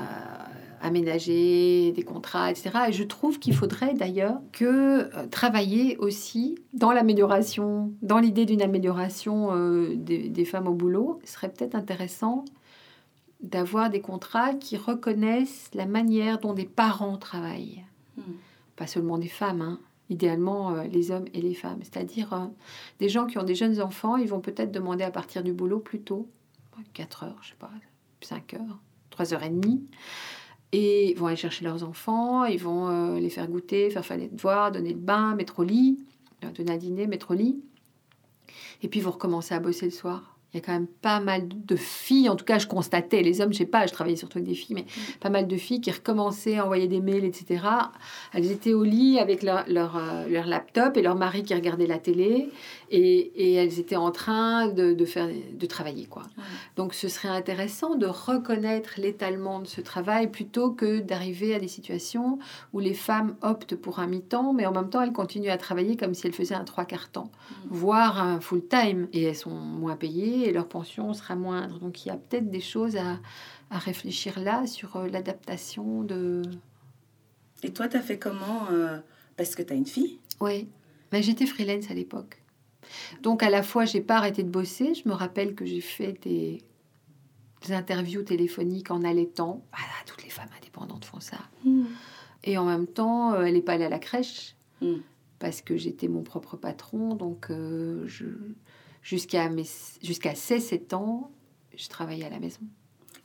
aménager 0.85 1.91
des 1.91 2.03
contrats, 2.03 2.51
etc. 2.51 2.71
Et 2.89 2.93
je 2.93 3.03
trouve 3.03 3.39
qu'il 3.39 3.55
faudrait 3.55 3.93
d'ailleurs 3.93 4.39
que 4.51 5.09
euh, 5.15 5.27
travailler 5.27 5.97
aussi 5.97 6.55
dans 6.73 6.91
l'amélioration, 6.91 7.91
dans 8.01 8.19
l'idée 8.19 8.45
d'une 8.45 8.61
amélioration 8.61 9.49
euh, 9.53 9.95
des, 9.95 10.45
femmes 10.45 10.67
au 10.67 10.73
boulot, 10.73 11.19
ce 11.25 11.33
serait 11.33 11.49
peut-être 11.49 11.75
intéressant 11.75 12.45
d'avoir 13.41 13.89
des 13.89 14.01
contrats 14.01 14.53
qui 14.53 14.77
reconnaissent 14.77 15.69
la 15.73 15.85
manière 15.85 16.39
dont 16.39 16.53
des 16.53 16.65
parents 16.65 17.17
travaillent. 17.17 17.83
Hmm. 18.17 18.33
Pas 18.75 18.87
seulement 18.87 19.17
des 19.17 19.27
femmes, 19.27 19.61
hein. 19.61 19.79
idéalement 20.09 20.71
euh, 20.71 20.83
les 20.83 21.11
hommes 21.11 21.25
et 21.33 21.41
les 21.41 21.55
femmes. 21.55 21.79
C'est-à-dire 21.81 22.49
des 22.99 23.09
gens 23.09 23.25
qui 23.25 23.37
ont 23.37 23.43
des 23.43 23.55
jeunes 23.55 23.81
enfants, 23.81 24.17
ils 24.17 24.29
vont 24.29 24.39
peut-être 24.41 24.71
demander 24.71 25.03
à 25.03 25.11
partir 25.11 25.43
du 25.43 25.51
boulot 25.51 25.79
plus 25.79 26.01
tôt, 26.01 26.29
4 26.93 27.23
heures, 27.23 27.37
je 27.41 27.49
sais 27.49 27.55
pas, 27.57 27.71
5 28.21 28.53
heures, 28.55 28.79
3 29.09 29.33
heures 29.33 29.43
et 29.43 29.49
demie. 29.49 29.83
Et 30.77 31.11
ils 31.11 31.17
vont 31.17 31.27
aller 31.27 31.37
chercher 31.37 31.63
leurs 31.63 31.85
enfants, 31.85 32.43
ils 32.43 32.59
vont 32.59 32.89
euh, 32.89 33.17
les 33.17 33.29
faire 33.29 33.47
goûter, 33.47 33.89
faire 33.89 34.05
faire 34.05 34.17
les 34.17 34.27
devoirs, 34.27 34.73
donner 34.73 34.89
le 34.89 34.99
bain, 34.99 35.33
mettre 35.33 35.59
au 35.59 35.63
lit, 35.63 36.03
euh, 36.43 36.51
donner 36.51 36.73
à 36.73 36.77
dîner, 36.77 37.07
mettre 37.07 37.31
au 37.31 37.33
lit. 37.33 37.63
Et 38.83 38.89
puis 38.89 38.99
ils 38.99 39.03
vont 39.03 39.11
recommencer 39.11 39.53
à 39.53 39.61
bosser 39.61 39.85
le 39.85 39.91
soir 39.91 40.34
il 40.55 40.59
y 40.59 40.63
a 40.63 40.65
quand 40.65 40.73
même 40.73 40.87
pas 40.87 41.19
mal 41.19 41.49
de 41.49 41.75
filles, 41.75 42.29
en 42.29 42.37
tout 42.37 42.45
cas 42.45 42.59
je 42.59 42.67
constatais, 42.67 43.21
les 43.21 43.41
hommes, 43.41 43.51
je 43.51 43.57
sais 43.57 43.65
pas, 43.65 43.85
je 43.87 43.91
travaillais 43.91 44.15
surtout 44.15 44.37
avec 44.37 44.47
des 44.47 44.55
filles, 44.55 44.75
mais 44.75 44.83
mm. 44.83 45.19
pas 45.19 45.29
mal 45.29 45.47
de 45.47 45.57
filles 45.57 45.81
qui 45.81 45.91
recommençaient 45.91 46.57
à 46.57 46.63
envoyer 46.63 46.87
des 46.87 47.01
mails, 47.01 47.25
etc. 47.25 47.65
Elles 48.33 48.49
étaient 48.51 48.73
au 48.73 48.85
lit 48.85 49.19
avec 49.19 49.43
leur, 49.43 49.65
leur, 49.67 49.97
euh, 49.97 50.29
leur 50.29 50.45
laptop 50.47 50.95
et 50.95 51.01
leur 51.01 51.15
mari 51.15 51.43
qui 51.43 51.53
regardait 51.53 51.87
la 51.87 51.97
télé 51.97 52.49
et, 52.89 53.17
et 53.35 53.53
elles 53.55 53.79
étaient 53.79 53.97
en 53.97 54.11
train 54.11 54.67
de, 54.67 54.93
de, 54.93 55.05
faire, 55.05 55.27
de 55.27 55.65
travailler. 55.65 56.05
Quoi. 56.05 56.23
Donc 56.77 56.93
ce 56.93 57.09
serait 57.09 57.27
intéressant 57.27 57.95
de 57.95 58.05
reconnaître 58.05 58.91
l'étalement 58.97 59.59
de 59.59 59.67
ce 59.67 59.81
travail 59.81 60.31
plutôt 60.31 60.71
que 60.71 60.99
d'arriver 60.99 61.53
à 61.53 61.59
des 61.59 61.67
situations 61.67 62.39
où 62.71 62.79
les 62.79 62.93
femmes 62.93 63.35
optent 63.41 63.75
pour 63.75 63.99
un 63.99 64.07
mi-temps, 64.07 64.53
mais 64.53 64.65
en 64.65 64.71
même 64.71 64.89
temps 64.89 65.01
elles 65.01 65.11
continuent 65.11 65.49
à 65.49 65.57
travailler 65.57 65.97
comme 65.97 66.13
si 66.13 66.27
elles 66.27 66.33
faisaient 66.33 66.55
un 66.55 66.63
trois 66.63 66.85
quarts 66.85 67.09
temps, 67.09 67.29
mm. 67.49 67.53
voire 67.71 68.21
un 68.21 68.39
full-time, 68.39 69.09
et 69.11 69.23
elles 69.23 69.35
sont 69.35 69.49
moins 69.49 69.97
payées 69.97 70.44
et 70.45 70.51
leur 70.51 70.67
pension 70.67 71.13
sera 71.13 71.35
moindre. 71.35 71.79
Donc 71.79 72.05
il 72.05 72.09
y 72.09 72.11
a 72.11 72.17
peut-être 72.17 72.49
des 72.49 72.61
choses 72.61 72.95
à, 72.95 73.19
à, 73.69 73.77
réfléchir 73.77 74.39
là 74.39 74.65
sur 74.67 74.95
euh, 74.95 75.07
l'adaptation 75.07 76.03
de... 76.03 76.41
Et 77.63 77.73
toi, 77.73 77.87
tu 77.87 77.97
as 77.97 78.01
fait 78.01 78.19
comment 78.19 78.67
euh, 78.71 78.97
Parce 79.37 79.55
que 79.55 79.63
tu 79.63 79.73
as 79.73 79.75
une 79.75 79.85
fille? 79.85 80.19
Oui, 80.39 80.67
mais 81.11 81.23
j'étais 81.23 81.45
freelance 81.45 81.89
à 81.89 81.93
l'époque. 81.93 82.41
Donc 83.23 83.41
à 83.41 83.49
la 83.49 83.63
fois, 83.63 83.85
j'ai 83.85 84.01
pas 84.01 84.17
arrêté 84.17 84.43
de 84.43 84.49
bosser. 84.49 84.93
Je 84.93 85.07
me 85.09 85.13
rappelle 85.13 85.55
que 85.55 85.65
j'ai 85.65 85.81
fait 85.81 86.13
des, 86.23 86.63
interviews 87.69 88.21
téléphoniques 88.21 88.91
en 88.91 89.03
allaitant. 89.03 89.65
Voilà, 89.71 89.93
toutes 90.05 90.23
les 90.23 90.29
femmes 90.29 90.49
indépendantes 90.59 91.05
font 91.05 91.19
ça. 91.19 91.39
Hmm. 91.63 91.85
Et 92.43 92.59
en 92.59 92.65
même 92.65 92.85
temps, 92.85 93.33
euh, 93.33 93.41
elle 93.41 93.55
n'est 93.55 93.61
pas 93.61 93.73
allée 93.73 93.85
à 93.85 93.89
la 93.89 93.99
crèche. 93.99 94.55
Hmm. 94.81 94.97
Parce 95.39 95.61
que 95.61 95.75
j'étais 95.75 96.07
mon 96.07 96.21
propre 96.21 96.57
patron, 96.57 97.15
donc 97.15 97.47
je, 97.49 98.25
jusqu'à 99.05 99.49
jusqu'à 100.01 100.33
16-7 100.33 100.95
ans, 100.95 101.31
je 101.77 101.87
travaillais 101.87 102.25
à 102.25 102.29
la 102.29 102.39
maison. 102.39 102.61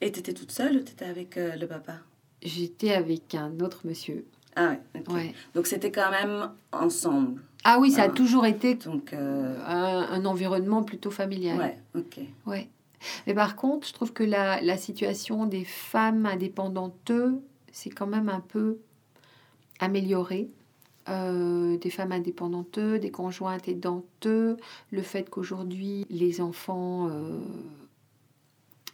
Et 0.00 0.12
tu 0.12 0.20
étais 0.20 0.34
toute 0.34 0.52
seule 0.52 0.76
ou 0.76 0.80
tu 0.80 0.92
étais 0.92 1.06
avec 1.06 1.36
euh, 1.36 1.56
le 1.56 1.66
papa? 1.66 1.94
J'étais 2.42 2.92
avec 2.92 3.34
un 3.34 3.58
autre 3.60 3.80
monsieur. 3.84 4.26
Ah 4.56 4.76
ouais, 5.08 5.34
Donc 5.54 5.66
c'était 5.66 5.90
quand 5.90 6.10
même 6.10 6.50
ensemble. 6.72 7.40
Ah 7.64 7.78
oui, 7.78 7.92
ça 7.92 8.02
a 8.02 8.06
ah. 8.06 8.08
toujours 8.10 8.46
été 8.46 8.74
Donc, 8.74 9.12
euh, 9.12 9.56
un, 9.64 10.24
environnement 10.24 10.82
plutôt 10.82 11.10
familial. 11.10 11.58
Ouais, 11.58 11.78
ok. 11.94 12.20
Ouais. 12.46 12.68
Mais 13.26 13.34
par 13.34 13.56
contre, 13.56 13.86
je 13.86 13.92
trouve 13.92 14.12
que 14.12 14.24
la, 14.24 14.60
la 14.60 14.76
situation 14.76 15.46
des 15.46 15.64
femmes 15.64 16.26
indépendantes, 16.26 17.12
c'est 17.72 17.90
quand 17.90 18.06
même 18.06 18.28
un 18.28 18.40
peu 18.40 18.78
amélioré. 19.78 20.50
Euh, 21.08 21.78
des 21.78 21.90
femmes 21.90 22.12
indépendantes, 22.12 22.78
des 22.78 23.10
conjointes 23.10 23.66
aidantes, 23.68 24.26
le 24.26 25.02
fait 25.02 25.30
qu'aujourd'hui 25.30 26.06
les 26.10 26.42
enfants 26.42 27.08
euh, 27.08 27.38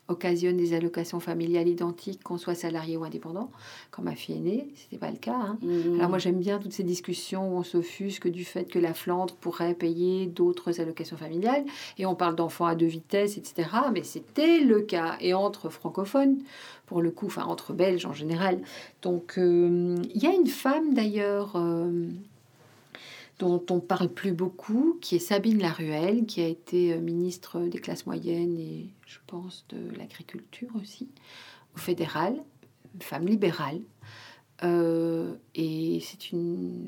occasionne 0.08 0.56
des 0.56 0.72
allocations 0.72 1.18
familiales 1.18 1.66
identiques, 1.68 2.22
qu'on 2.22 2.38
soit 2.38 2.54
salarié 2.54 2.96
ou 2.96 3.04
indépendant. 3.04 3.50
Quand 3.90 4.02
ma 4.02 4.14
fille 4.14 4.36
est 4.36 4.40
née, 4.40 4.68
c'était 4.76 4.98
pas 4.98 5.10
le 5.10 5.16
cas. 5.16 5.34
Hein. 5.34 5.58
Mmh. 5.62 5.96
Alors 5.96 6.08
moi 6.08 6.18
j'aime 6.18 6.38
bien 6.38 6.58
toutes 6.58 6.72
ces 6.72 6.84
discussions 6.84 7.52
où 7.54 7.58
on 7.58 7.64
s'offusque 7.64 8.28
du 8.28 8.44
fait 8.44 8.70
que 8.70 8.78
la 8.78 8.94
Flandre 8.94 9.34
pourrait 9.34 9.74
payer 9.74 10.26
d'autres 10.26 10.80
allocations 10.80 11.16
familiales 11.16 11.64
et 11.98 12.06
on 12.06 12.14
parle 12.14 12.36
d'enfants 12.36 12.66
à 12.66 12.76
deux 12.76 12.86
vitesses, 12.86 13.36
etc. 13.36 13.68
Mais 13.92 14.04
c'était 14.04 14.60
le 14.60 14.80
cas 14.80 15.16
et 15.20 15.34
entre 15.34 15.70
francophones, 15.70 16.38
pour 16.86 17.02
le 17.02 17.10
coup, 17.10 17.26
enfin 17.26 17.44
entre 17.44 17.72
belges 17.72 18.06
en 18.06 18.12
général. 18.12 18.60
Donc 19.02 19.38
euh, 19.38 19.96
il 20.14 20.22
y 20.22 20.26
a 20.26 20.32
une 20.32 20.46
femme 20.46 20.94
d'ailleurs. 20.94 21.52
Euh, 21.56 22.08
dont 23.38 23.62
on 23.68 23.80
parle 23.80 24.08
plus 24.08 24.32
beaucoup, 24.32 24.96
qui 25.02 25.16
est 25.16 25.18
Sabine 25.18 25.58
Laruelle, 25.58 26.24
qui 26.24 26.40
a 26.40 26.46
été 26.46 26.94
euh, 26.94 27.00
ministre 27.00 27.60
des 27.60 27.76
classes 27.76 28.06
moyennes 28.06 28.56
et 28.56 28.86
je 29.06 29.18
pense 29.26 29.66
de 29.68 29.94
l'agriculture 29.98 30.70
aussi, 30.80 31.10
au 31.74 31.78
fédéral, 31.78 32.34
femme 33.00 33.26
libérale. 33.26 33.82
Et 34.62 36.00
c'est 36.02 36.32
une, 36.32 36.86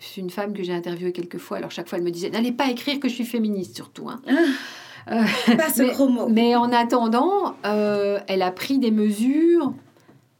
c'est 0.00 0.20
une 0.20 0.30
femme 0.30 0.52
que 0.52 0.64
j'ai 0.64 0.72
interviewée 0.72 1.12
quelques 1.12 1.38
fois. 1.38 1.58
Alors 1.58 1.70
chaque 1.70 1.88
fois, 1.88 1.98
elle 1.98 2.04
me 2.04 2.10
disait 2.10 2.30
N'allez 2.30 2.50
pas 2.50 2.68
écrire 2.68 2.98
que 2.98 3.08
je 3.08 3.14
suis 3.14 3.24
féministe, 3.24 3.76
surtout. 3.76 4.08
Hein. 4.08 4.20
Ah, 5.06 5.24
pas 5.56 5.70
ce 5.70 5.82
mais, 5.82 5.92
gros 5.92 6.08
mot. 6.08 6.28
Mais 6.28 6.56
en 6.56 6.72
attendant, 6.72 7.54
euh, 7.64 8.18
elle 8.26 8.42
a 8.42 8.50
pris 8.50 8.78
des 8.78 8.90
mesures 8.90 9.72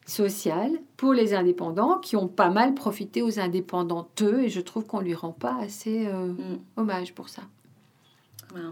sociale 0.07 0.73
pour 0.97 1.13
les 1.13 1.35
indépendants 1.35 1.99
qui 1.99 2.17
ont 2.17 2.29
pas 2.29 2.51
mal 2.51 2.75
profité 2.75 3.23
aux 3.23 3.39
indépendanteux 3.39 4.45
et 4.45 4.49
je 4.49 4.61
trouve 4.61 4.87
qu'on 4.87 5.01
lui 5.01 5.15
rend 5.15 5.33
pas 5.33 5.57
assez 5.61 6.07
euh, 6.07 6.29
mm. 6.29 6.59
hommage 6.77 7.13
pour 7.13 7.29
ça. 7.29 7.43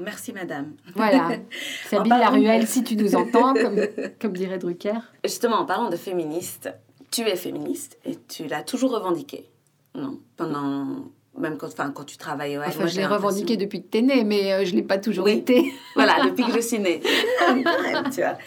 Merci 0.00 0.32
madame. 0.32 0.72
Voilà. 0.94 1.30
Sabine 1.88 2.16
Laruelle, 2.18 2.66
si 2.66 2.84
tu 2.84 2.96
nous 2.96 3.14
entends, 3.16 3.52
comme, 3.54 3.80
comme 4.20 4.32
dirait 4.32 4.58
Drucker. 4.58 4.98
Justement, 5.24 5.56
en 5.56 5.66
parlant 5.66 5.90
de 5.90 5.96
féministe, 5.96 6.72
tu 7.10 7.22
es 7.22 7.36
féministe 7.36 7.98
et 8.04 8.16
tu 8.28 8.46
l'as 8.46 8.62
toujours 8.62 8.92
revendiqué. 8.92 9.50
Non, 9.94 10.18
pendant 10.36 11.10
même 11.38 11.56
quand, 11.56 11.66
enfin, 11.66 11.90
quand 11.90 12.04
tu 12.04 12.16
travailles 12.16 12.58
Enfin, 12.58 12.86
je 12.86 12.96
l'ai 12.96 13.06
revendiqué 13.06 13.56
depuis 13.56 13.82
que 13.82 13.88
tu 13.88 13.98
es 13.98 14.02
née, 14.02 14.24
mais 14.24 14.52
euh, 14.52 14.64
je 14.64 14.72
ne 14.72 14.76
l'ai 14.76 14.82
pas 14.82 14.98
toujours 14.98 15.28
été. 15.28 15.72
voilà, 15.94 16.24
depuis 16.24 16.44
que 16.44 16.52
je 16.52 16.60
suis 16.60 16.78
née. 16.78 17.00
tu 18.14 18.20
vois. 18.20 18.38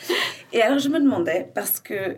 Et 0.54 0.62
alors, 0.62 0.80
je 0.80 0.90
me 0.90 1.00
demandais, 1.00 1.52
parce 1.54 1.80
que 1.80 2.18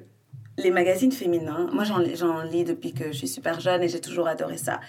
les 0.60 0.72
magazines 0.72 1.12
féminins, 1.12 1.70
moi 1.72 1.84
j'en 1.86 2.00
lis 2.44 2.64
depuis 2.64 2.94
que 2.94 3.06
je 3.12 3.18
suis 3.18 3.28
super 3.28 3.60
jeune 3.60 3.82
et 3.82 3.88
j'ai 3.88 4.02
toujours 4.02 4.28
adoré 4.28 4.58
ça. 4.58 4.82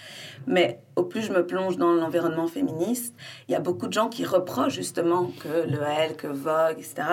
Mais 0.45 0.81
au 0.95 1.03
plus 1.03 1.21
je 1.21 1.31
me 1.31 1.45
plonge 1.45 1.77
dans 1.77 1.93
l'environnement 1.93 2.47
féministe, 2.47 3.15
il 3.47 3.53
y 3.53 3.55
a 3.55 3.59
beaucoup 3.59 3.87
de 3.87 3.93
gens 3.93 4.09
qui 4.09 4.25
reprochent 4.25 4.73
justement 4.73 5.31
que 5.41 5.69
le 5.69 5.81
L, 5.81 6.15
que 6.17 6.27
Vogue, 6.27 6.77
etc., 6.77 7.03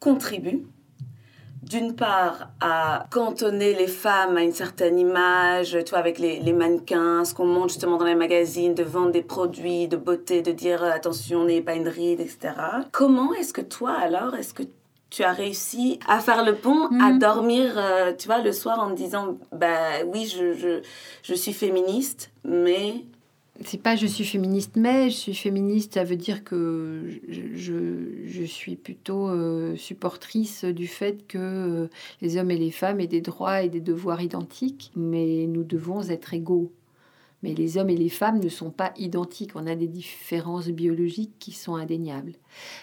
contribuent 0.00 0.66
d'une 1.68 1.94
part 1.94 2.48
à 2.60 3.06
cantonner 3.10 3.74
les 3.74 3.88
femmes 3.88 4.36
à 4.36 4.42
une 4.42 4.52
certaine 4.52 4.98
image, 4.98 5.76
tu 5.84 5.90
vois, 5.90 5.98
avec 5.98 6.18
les, 6.18 6.38
les 6.40 6.52
mannequins, 6.52 7.24
ce 7.24 7.34
qu'on 7.34 7.46
montre 7.46 7.70
justement 7.70 7.96
dans 7.96 8.04
les 8.04 8.14
magazines, 8.14 8.74
de 8.74 8.84
vendre 8.84 9.10
des 9.10 9.22
produits 9.22 9.88
de 9.88 9.96
beauté, 9.96 10.42
de 10.42 10.52
dire 10.52 10.84
attention, 10.84 11.44
n'ayez 11.44 11.62
pas 11.62 11.74
une 11.74 11.88
ride, 11.88 12.20
etc. 12.20 12.52
Comment 12.92 13.34
est-ce 13.34 13.52
que 13.52 13.60
toi 13.60 13.92
alors, 13.92 14.34
est-ce 14.34 14.54
que 14.54 14.62
tu 15.10 15.22
as 15.24 15.32
réussi 15.32 15.98
à 16.06 16.20
faire 16.20 16.44
le 16.44 16.54
pont, 16.54 16.86
à 17.00 17.12
mm. 17.12 17.18
dormir, 17.18 17.74
euh, 17.76 18.12
tu 18.16 18.26
vois, 18.26 18.38
le 18.38 18.52
soir 18.52 18.78
en 18.80 18.90
te 18.90 18.96
disant, 18.96 19.38
bah 19.52 20.04
oui, 20.06 20.26
je, 20.26 20.52
je, 20.52 20.82
je 21.22 21.34
suis 21.34 21.52
féministe, 21.52 22.30
mais... 22.44 23.04
C'est 23.64 23.80
pas 23.80 23.96
je 23.96 24.06
suis 24.06 24.24
féministe, 24.24 24.72
mais 24.76 25.08
je 25.08 25.16
suis 25.16 25.34
féministe, 25.34 25.94
ça 25.94 26.04
veut 26.04 26.16
dire 26.16 26.44
que 26.44 27.20
je, 27.28 28.24
je, 28.24 28.44
suis 28.44 28.76
plutôt 28.76 29.28
euh, 29.28 29.76
supportrice 29.76 30.64
du 30.64 30.86
fait 30.86 31.26
que 31.26 31.38
euh, 31.38 31.88
les 32.20 32.36
hommes 32.36 32.50
et 32.50 32.58
les 32.58 32.70
femmes 32.70 33.00
aient 33.00 33.06
des 33.06 33.22
droits 33.22 33.62
et 33.62 33.68
des 33.68 33.80
devoirs 33.80 34.20
identiques, 34.20 34.90
mais 34.94 35.46
nous 35.46 35.64
devons 35.64 36.02
être 36.02 36.34
égaux 36.34 36.72
Mais 37.42 37.54
les 37.54 37.78
hommes 37.78 37.90
et 37.90 37.96
les 37.96 38.10
femmes 38.10 38.40
ne 38.40 38.48
sont 38.48 38.70
pas 38.70 38.92
identiques. 38.98 39.52
On 39.54 39.66
a 39.66 39.74
des 39.74 39.88
différences 39.88 40.68
biologiques 40.68 41.38
qui 41.38 41.52
sont 41.52 41.76
indéniables. 41.76 42.34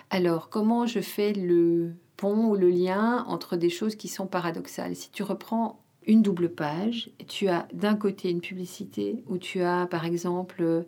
Alors, 0.10 0.50
comment 0.50 0.88
je 0.88 1.02
fais 1.02 1.34
le 1.34 1.94
pont 2.18 2.48
ou 2.48 2.56
le 2.56 2.70
lien 2.70 3.26
entre 3.28 3.58
des 3.58 3.70
choses 3.70 3.96
qui 3.96 4.08
sont 4.08 4.28
paradoxales? 4.28 4.96
Si 4.96 5.12
tu 5.12 5.22
reprends 5.22 5.83
une 6.08 6.22
double 6.22 6.50
page. 6.50 7.10
Tu 7.28 7.48
as 7.48 7.68
d'un 7.74 7.96
côté 7.96 8.30
une 8.30 8.42
publicité 8.42 9.24
où 9.28 9.38
tu 9.38 9.62
as 9.62 9.88
par 9.88 10.06
exemple 10.06 10.86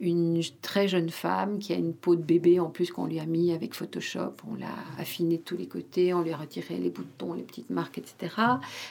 une 0.00 0.40
très 0.62 0.88
jeune 0.88 1.10
femme 1.10 1.58
qui 1.58 1.72
a 1.72 1.76
une 1.76 1.94
peau 1.94 2.16
de 2.16 2.22
bébé 2.22 2.60
en 2.60 2.70
plus 2.70 2.90
qu'on 2.90 3.06
lui 3.06 3.20
a 3.20 3.26
mis 3.26 3.52
avec 3.52 3.74
Photoshop. 3.74 4.34
On 4.50 4.54
l'a 4.54 4.74
affiné 4.98 5.38
de 5.38 5.42
tous 5.42 5.56
les 5.56 5.66
côtés, 5.66 6.14
on 6.14 6.22
lui 6.22 6.32
a 6.32 6.36
retiré 6.36 6.76
les 6.78 6.90
boutons, 6.90 7.32
les 7.32 7.42
petites 7.42 7.70
marques, 7.70 7.98
etc. 7.98 8.34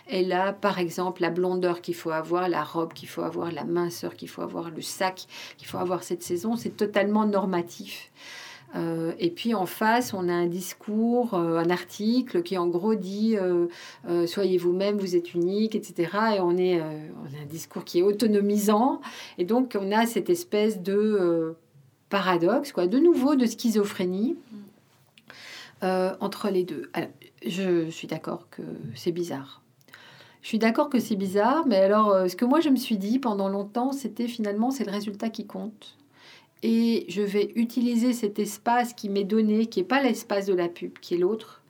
Elle 0.08 0.32
a 0.32 0.54
par 0.54 0.80
exemple 0.80 1.22
la 1.22 1.30
blondeur 1.30 1.82
qu'il 1.82 1.96
faut 1.96 2.12
avoir, 2.12 2.50
la 2.50 2.64
robe 2.64 2.94
qu'il 2.94 3.10
faut 3.10 3.22
avoir, 3.22 3.52
la 3.52 3.64
minceur 3.64 4.16
qu'il 4.16 4.30
faut 4.30 4.42
avoir, 4.42 4.70
le 4.70 4.82
sac 4.82 5.28
qu'il 5.58 5.68
faut 5.68 5.78
avoir 5.78 6.04
cette 6.04 6.24
saison. 6.24 6.56
C'est 6.56 6.78
totalement 6.78 7.26
normatif. 7.26 8.12
Euh, 8.76 9.14
et 9.20 9.30
puis 9.30 9.54
en 9.54 9.66
face, 9.66 10.14
on 10.14 10.28
a 10.28 10.34
un 10.34 10.48
discours, 10.48 11.34
euh, 11.34 11.58
un 11.58 11.70
article 11.70 12.44
qui 12.44 12.58
en 12.58 12.68
gros 12.68 12.96
dit 12.96 13.38
euh, 13.38 13.68
soyez 14.28 14.58
vous-même, 14.58 14.98
vous 14.98 15.16
êtes 15.16 15.34
unique, 15.34 15.76
etc. 15.76 16.36
Et 16.36 16.40
on, 16.40 16.58
est, 16.58 16.82
on 16.82 17.38
a 17.38 17.42
un 17.42 17.46
discours 17.48 17.86
qui 17.86 18.00
est 18.00 18.04
autonomisant. 18.04 19.02
Et 19.38 19.46
donc 19.46 19.78
on 19.80 19.92
a 19.92 20.06
cette 20.06 20.30
espèce 20.30 20.82
de 20.82 21.56
paradoxe, 22.10 22.72
quoi, 22.72 22.88
de 22.88 23.00
nouveau 23.00 23.36
de 23.36 23.46
schizophrénie 23.46 24.36
entre 25.82 26.50
les 26.50 26.64
deux. 26.64 26.90
je 27.46 27.92
suis 27.92 28.08
d'accord 28.08 28.48
que 28.50 28.64
c'est 28.96 29.12
bizarre. 29.12 29.62
Je 30.42 30.48
suis 30.48 30.58
d'accord 30.60 30.90
que 30.90 31.00
c'est 31.00 31.16
bizarre, 31.16 31.68
mais 31.68 31.78
alors 31.78 32.28
ce 32.28 32.36
que 32.36 32.46
moi 32.46 32.60
je 32.60 32.70
me 32.70 32.76
suis 32.76 32.98
dit 32.98 33.20
pendant 33.20 33.50
longtemps, 33.50 33.92
c'était 33.92 34.28
finalement 34.28 34.72
c'est 34.72 34.84
le 34.84 34.92
résultat 34.92 35.30
qui 35.30 35.46
compte 35.46 35.96
et 36.67 37.06
je 37.10 37.21
vais 37.21 37.51
utiliser 37.54 38.12
cet 38.12 38.39
espace 38.39 38.95
qui 38.95 39.08
m'est 39.08 39.23
donné, 39.23 39.67
qui 39.67 39.82
n'est 39.82 39.86
pas 39.86 40.01
l'espace 40.01 40.47
de 40.47 40.54
la 40.56 40.67
pub, 40.67 40.97
qui 40.97 41.13
est 41.13 41.19
l'autre, 41.19 41.62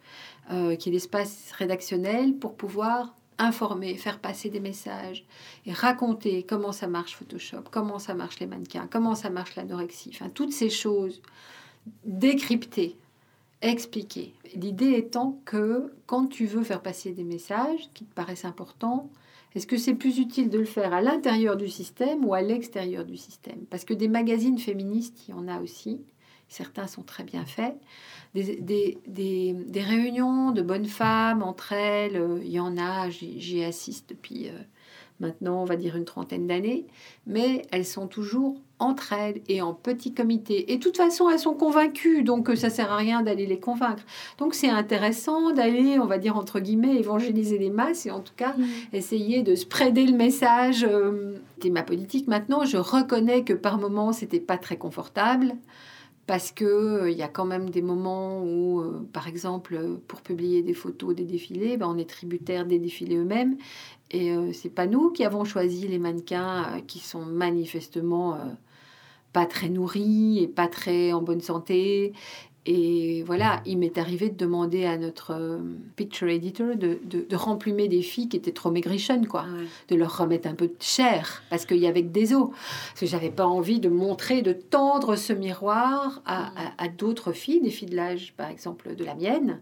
euh, 0.51 0.77
qui 0.77 0.88
est 0.88 0.91
l'espace 0.93 1.51
rédactionnel, 1.51 2.38
pour 2.38 2.55
pouvoir 2.55 3.13
informer, 3.38 3.97
faire 3.97 4.19
passer 4.19 4.49
des 4.49 4.62
messages 4.62 5.25
et 5.65 5.73
raconter 5.73 6.43
comment 6.43 6.71
ça 6.71 6.88
marche 6.88 7.17
Photoshop, 7.17 7.63
comment 7.71 7.99
ça 7.99 8.13
marche 8.13 8.39
les 8.39 8.47
mannequins, 8.47 8.88
comment 8.89 9.15
ça 9.15 9.29
marche 9.29 9.58
l'anorexie, 9.58 10.12
enfin 10.13 10.29
toutes 10.29 10.53
ces 10.53 10.69
choses 10.69 11.21
décryptées, 12.05 12.95
expliquer. 13.62 14.34
L'idée 14.53 14.93
étant 14.93 15.41
que 15.43 15.93
quand 16.05 16.27
tu 16.27 16.45
veux 16.45 16.63
faire 16.63 16.81
passer 16.81 17.12
des 17.12 17.25
messages 17.25 17.89
qui 17.93 18.05
te 18.05 18.13
paraissent 18.13 18.45
importants, 18.45 19.10
est-ce 19.56 19.68
que 19.68 19.78
c'est 19.78 19.96
plus 19.96 20.20
utile 20.20 20.50
de 20.50 20.60
le 20.60 20.65
faire 20.65 20.94
à 20.94 21.02
l'intérieur 21.02 21.56
du 21.56 21.70
système 21.70 22.26
ou 22.26 22.34
à 22.34 22.41
l'extérieur 22.41 23.06
du 23.06 23.15
système? 23.15 23.65
Parce 23.70 23.86
que 23.86 23.94
des 23.94 24.10
magazines 24.10 24.60
féministes, 24.60 25.28
il 25.28 25.32
y 25.32 25.34
en 25.34 25.48
a 25.48 25.62
aussi. 25.62 26.02
Certains 26.50 26.88
sont 26.88 27.04
très 27.04 27.24
bien 27.24 27.46
faits. 27.46 27.76
Des, 28.34 29.00
des, 29.08 29.82
réunions 29.82 30.52
de 30.52 30.62
bonnes 30.62 30.86
femmes 30.86 31.41
entre 31.41 31.72
elles, 31.72 32.18
euh, 32.18 32.41
il 32.44 32.52
y 32.52 32.60
en 32.60 32.78
a, 32.78 33.10
j'y 33.10 33.63
assiste 33.63 34.10
depuis 34.10 34.50
euh, 34.50 34.60
maintenant, 35.22 35.62
on 35.62 35.65
va 35.65 35.78
dire 35.78 35.96
une 35.96 36.04
trentaine 36.04 36.46
d'années, 36.46 36.86
mais 37.26 37.62
elles 37.72 37.86
sont 37.86 38.08
toujours 38.08 38.62
entre 38.79 39.13
elles 39.13 39.41
et 39.47 39.61
en 39.61 39.73
petit 39.73 40.13
comité. 40.13 40.71
Et 40.71 40.77
de 40.77 40.83
toute 40.83 40.97
façon, 40.97 41.29
elles 41.29 41.39
sont 41.39 41.53
convaincues, 41.53 42.23
donc 42.23 42.49
euh, 42.49 42.55
ça 42.55 42.69
sert 42.69 42.91
à 42.91 42.97
rien 42.97 43.21
d'aller 43.21 43.45
les 43.45 43.59
convaincre. 43.59 44.03
Donc 44.38 44.53
c'est 44.53 44.69
intéressant 44.69 45.51
d'aller, 45.51 45.97
on 45.99 46.05
va 46.05 46.17
dire 46.17 46.35
entre 46.35 46.59
guillemets, 46.59 46.95
évangéliser 46.95 47.57
les 47.57 47.69
masses 47.69 48.05
et 48.05 48.11
en 48.11 48.19
tout 48.19 48.33
cas 48.35 48.53
mm. 48.57 48.65
essayer 48.93 49.43
de 49.43 49.55
spreader 49.55 50.05
le 50.05 50.17
message. 50.17 50.85
Euh, 50.89 51.38
c'est 51.61 51.69
ma 51.69 51.83
politique 51.83 52.27
maintenant. 52.27 52.65
Je 52.65 52.77
reconnais 52.77 53.43
que 53.43 53.53
par 53.53 53.77
moments, 53.77 54.11
c'était 54.11 54.39
pas 54.39 54.57
très 54.57 54.77
confortable 54.77 55.55
parce 56.27 56.51
que 56.51 56.65
euh, 56.65 57.11
y 57.11 57.23
a 57.23 57.27
quand 57.27 57.45
même 57.45 57.69
des 57.69 57.81
moments 57.81 58.43
où, 58.43 58.83
par 59.13 59.27
exemple, 59.27 59.79
pour 60.07 60.21
publier 60.21 60.63
des 60.63 60.73
photos 60.73 61.15
des 61.15 61.23
défilés, 61.23 61.77
ben, 61.77 61.88
on 61.88 61.97
est 61.97 62.09
tributaire 62.09 62.65
des 62.65 62.79
défilés 62.79 63.15
eux-mêmes, 63.15 63.55
et 64.15 64.32
euh, 64.32 64.51
c'est 64.54 64.69
pas 64.69 64.88
nous 64.88 65.12
qui 65.12 65.23
avons 65.23 65.43
choisi 65.43 65.88
les 65.88 65.99
mannequins 65.99 66.82
qui 66.88 66.99
sont 66.99 67.25
manifestement 67.25 68.38
pas 69.34 69.45
très 69.45 69.67
nourris 69.69 70.39
et 70.41 70.47
pas 70.47 70.67
très 70.67 71.12
en 71.12 71.21
bonne 71.21 71.41
santé. 71.41 72.13
Et 72.67 73.21
voilà, 73.23 73.62
il 73.65 73.78
m'est 73.78 73.97
arrivé 73.99 74.30
de 74.30 74.36
demander 74.36 74.86
à 74.86 74.97
notre 74.97 75.34
euh, 75.36 75.60
picture 75.95 76.30
editor 76.30 76.75
de, 76.75 76.97
de, 77.04 77.36
remplumer 77.36 77.88
des 77.88 78.01
filles 78.01 78.28
qui 78.28 78.38
étaient 78.38 78.54
trop 78.54 78.71
maigrichonnes, 78.71 79.28
quoi. 79.28 79.45
De 79.89 79.95
leur 79.95 80.17
remettre 80.17 80.47
un 80.47 80.56
peu 80.56 80.67
de 80.67 80.75
chair, 80.80 81.43
parce 81.51 81.67
qu'il 81.67 81.78
y 81.78 81.86
avait 81.86 82.01
que 82.01 82.08
des 82.08 82.34
os. 82.34 82.49
Parce 82.49 83.01
que 83.01 83.06
j'avais 83.06 83.30
pas 83.30 83.45
envie 83.45 83.80
de 83.80 83.89
montrer, 83.89 84.41
de 84.41 84.54
tendre 84.54 85.15
ce 85.15 85.32
miroir 85.32 86.23
à, 86.25 86.51
à, 86.80 86.88
d'autres 86.88 87.34
filles, 87.34 87.62
des 87.62 87.69
filles 87.69 87.89
de 87.89 87.95
l'âge, 87.95 88.34
par 88.36 88.49
exemple, 88.49 88.95
de 88.95 89.04
la 89.04 89.13
mienne. 89.13 89.62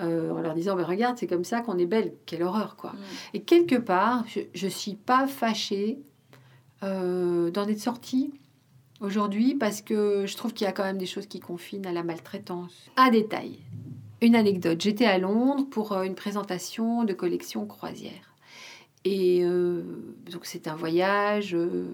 Euh, 0.00 0.30
en 0.30 0.40
leur 0.40 0.54
disant, 0.54 0.76
mais 0.76 0.82
regarde, 0.82 1.18
c'est 1.18 1.26
comme 1.26 1.44
ça 1.44 1.60
qu'on 1.60 1.76
est 1.76 1.86
belle, 1.86 2.14
quelle 2.24 2.42
horreur, 2.42 2.76
quoi. 2.76 2.94
Et 3.34 3.42
quelque 3.42 3.76
part, 3.76 4.24
je 4.54 4.64
ne 4.64 4.70
suis 4.70 4.94
pas 4.94 5.26
fâchée 5.26 5.98
euh, 6.82 7.50
d'en 7.50 7.68
être 7.68 7.80
sortie 7.80 8.32
aujourd'hui 9.00 9.54
parce 9.54 9.82
que 9.82 10.26
je 10.26 10.36
trouve 10.36 10.52
qu'il 10.52 10.66
y 10.66 10.68
a 10.68 10.72
quand 10.72 10.84
même 10.84 10.98
des 10.98 11.06
choses 11.06 11.26
qui 11.26 11.40
confinent 11.40 11.86
à 11.86 11.92
la 11.92 12.02
maltraitance. 12.02 12.90
À 12.96 13.10
détail, 13.10 13.58
une 14.20 14.36
anecdote. 14.36 14.80
J'étais 14.80 15.06
à 15.06 15.18
Londres 15.18 15.66
pour 15.70 15.92
euh, 15.92 16.02
une 16.04 16.14
présentation 16.14 17.04
de 17.04 17.12
collection 17.12 17.66
croisière. 17.66 18.34
Et 19.04 19.40
euh, 19.42 19.82
donc 20.30 20.44
c'est 20.44 20.68
un 20.68 20.76
voyage, 20.76 21.54
euh, 21.54 21.88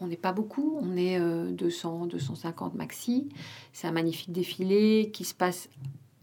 on 0.00 0.06
n'est 0.06 0.18
pas 0.18 0.32
beaucoup, 0.32 0.78
on 0.82 0.94
est 0.96 1.18
200, 1.18 2.06
250 2.06 2.74
maxi. 2.74 3.30
C'est 3.72 3.86
un 3.86 3.92
magnifique 3.92 4.32
défilé 4.32 5.10
qui 5.14 5.24
se 5.24 5.34
passe 5.34 5.70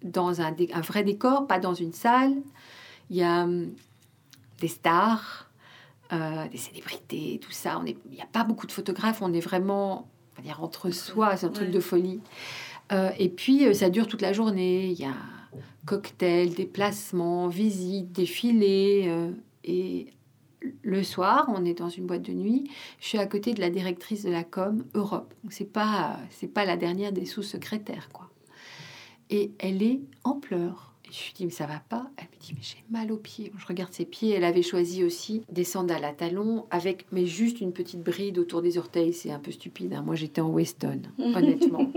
dans 0.03 0.41
un, 0.41 0.55
un, 0.73 0.81
vrai 0.81 1.03
décor, 1.03 1.47
pas 1.47 1.59
dans 1.59 1.73
une 1.73 1.93
salle. 1.93 2.35
Il 3.09 3.17
y 3.17 3.23
a 3.23 3.43
hum, 3.43 3.73
des 4.59 4.67
stars, 4.67 5.49
euh, 6.11 6.47
des 6.49 6.57
célébrités, 6.57 7.39
tout 7.41 7.51
ça. 7.51 7.81
Il 7.85 7.95
n'y 8.11 8.21
a 8.21 8.27
pas 8.31 8.43
beaucoup 8.43 8.67
de 8.67 8.71
photographes, 8.71 9.21
on 9.21 9.33
est 9.33 9.39
vraiment, 9.39 10.07
on 10.33 10.41
va 10.41 10.43
dire, 10.43 10.61
entre 10.61 10.91
soi, 10.91 11.37
c'est 11.37 11.45
un 11.45 11.49
truc 11.49 11.71
de 11.71 11.79
folie. 11.79 12.19
Euh, 12.91 13.09
et 13.17 13.29
puis, 13.29 13.65
euh, 13.65 13.73
ça 13.73 13.89
dure 13.89 14.07
toute 14.07 14.21
la 14.21 14.33
journée. 14.33 14.87
Il 14.87 14.99
y 14.99 15.05
a 15.05 15.15
cocktails, 15.85 16.53
déplacements, 16.53 17.47
visites, 17.47 18.11
défilés. 18.11 19.11
et 19.63 20.07
le 20.81 21.03
soir, 21.03 21.45
on 21.49 21.65
est 21.65 21.73
dans 21.73 21.89
une 21.89 22.05
boîte 22.05 22.21
de 22.21 22.31
nuit. 22.31 22.69
Je 22.99 23.07
suis 23.07 23.17
à 23.17 23.25
côté 23.25 23.53
de 23.53 23.59
la 23.59 23.69
directrice 23.69 24.23
de 24.23 24.31
la 24.31 24.43
com 24.43 24.85
Europe. 24.93 25.33
Donc, 25.43 25.51
c'est 25.51 25.71
pas, 25.71 26.19
c'est 26.29 26.47
pas 26.47 26.63
la 26.63 26.77
dernière 26.77 27.11
des 27.11 27.25
sous-secrétaires, 27.25 28.09
quoi. 28.13 28.29
Et 29.33 29.51
elle 29.59 29.83
est 29.83 29.99
en 30.23 30.39
pleurs 30.39 30.93
je 31.13 31.25
lui 31.25 31.33
dis, 31.35 31.45
mais 31.45 31.51
ça 31.51 31.67
va 31.67 31.79
pas. 31.79 32.09
Elle 32.17 32.25
me 32.33 32.39
dit, 32.39 32.53
mais 32.55 32.63
j'ai 32.63 32.83
mal 32.89 33.11
aux 33.11 33.17
pieds. 33.17 33.51
Je 33.55 33.65
regarde 33.67 33.93
ses 33.93 34.05
pieds. 34.05 34.31
Elle 34.31 34.43
avait 34.43 34.63
choisi 34.63 35.03
aussi 35.03 35.43
des 35.51 35.63
sandales 35.63 36.05
à 36.05 36.11
talons 36.11 36.65
avec, 36.71 37.05
mais 37.11 37.27
juste 37.27 37.61
une 37.61 37.71
petite 37.71 38.01
bride 38.01 38.39
autour 38.39 38.63
des 38.63 38.79
orteils. 38.79 39.13
C'est 39.13 39.29
un 39.29 39.37
peu 39.37 39.51
stupide. 39.51 39.93
Hein. 39.93 40.01
Moi, 40.01 40.15
j'étais 40.15 40.41
en 40.41 40.49
Weston, 40.49 41.03
honnêtement, 41.19 41.91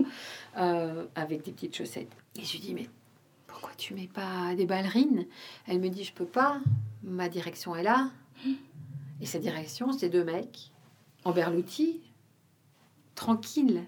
euh, 0.59 1.07
avec 1.15 1.45
des 1.45 1.53
petites 1.53 1.75
chaussettes. 1.75 2.15
Et 2.39 2.45
je 2.45 2.53
lui 2.53 2.59
dis, 2.59 2.75
mais 2.75 2.91
pourquoi 3.47 3.71
tu 3.79 3.95
mets 3.95 4.11
pas 4.13 4.55
des 4.55 4.67
ballerines? 4.67 5.25
Elle 5.67 5.81
me 5.81 5.89
dit, 5.89 6.05
je 6.05 6.13
peux 6.13 6.27
pas. 6.27 6.61
Ma 7.03 7.31
direction 7.31 7.75
est 7.75 7.85
là. 7.85 8.11
Et 9.23 9.25
sa 9.25 9.39
direction, 9.39 9.93
c'est 9.93 10.11
deux 10.11 10.25
mecs 10.25 10.73
en 11.25 11.33
berlouti, 11.33 12.03
tranquille. 13.15 13.83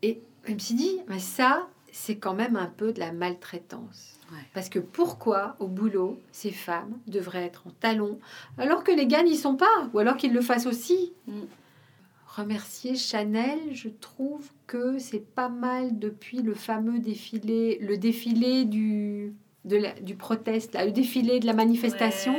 Et 0.00 0.22
elle 0.46 0.54
me 0.54 0.58
suis 0.58 0.74
dit, 0.74 1.00
mais 1.06 1.18
ça, 1.18 1.68
c'est 1.92 2.16
quand 2.16 2.34
même 2.34 2.56
un 2.56 2.66
peu 2.66 2.92
de 2.92 2.98
la 2.98 3.12
maltraitance. 3.12 4.18
Parce 4.54 4.70
que 4.70 4.78
pourquoi, 4.78 5.56
au 5.60 5.68
boulot, 5.68 6.18
ces 6.32 6.50
femmes 6.50 6.98
devraient 7.06 7.44
être 7.44 7.66
en 7.66 7.70
talons 7.70 8.18
alors 8.56 8.82
que 8.82 8.90
les 8.90 9.06
gars 9.06 9.22
n'y 9.22 9.36
sont 9.36 9.56
pas 9.56 9.90
Ou 9.92 9.98
alors 9.98 10.16
qu'ils 10.16 10.32
le 10.32 10.40
fassent 10.40 10.66
aussi? 10.66 11.12
Mm. 11.26 11.40
Remercier 12.26 12.96
Chanel, 12.96 13.58
je 13.72 13.90
trouve 13.90 14.48
que 14.66 14.98
c'est 14.98 15.34
pas 15.34 15.50
mal 15.50 15.98
depuis 15.98 16.40
le 16.40 16.54
fameux 16.54 16.98
défilé, 16.98 17.78
le 17.82 17.98
défilé 17.98 18.64
du, 18.64 19.34
de 19.66 19.82
du 20.00 20.14
proteste, 20.14 20.72
là, 20.72 20.86
le 20.86 20.92
défilé 20.92 21.40
de 21.40 21.46
la 21.46 21.52
manifestation. 21.52 22.34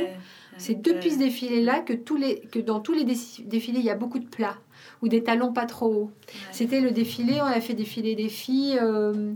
C'est 0.58 0.80
depuis 0.80 1.12
ce 1.12 1.18
défilé-là 1.18 1.80
que, 1.80 1.92
tous 1.92 2.16
les, 2.16 2.40
que 2.40 2.58
dans 2.58 2.80
tous 2.80 2.92
les 2.92 3.04
défilés, 3.04 3.78
il 3.78 3.84
y 3.84 3.90
a 3.90 3.96
beaucoup 3.96 4.18
de 4.18 4.26
plats 4.26 4.58
ou 5.02 5.08
des 5.08 5.22
talons 5.22 5.52
pas 5.52 5.66
trop 5.66 5.86
hauts. 5.86 6.10
C'était 6.52 6.80
le 6.80 6.90
défilé, 6.90 7.40
on 7.40 7.46
a 7.46 7.60
fait 7.60 7.74
défiler 7.74 8.14
des 8.14 8.28
filles. 8.28 8.78
Euh, 8.80 9.32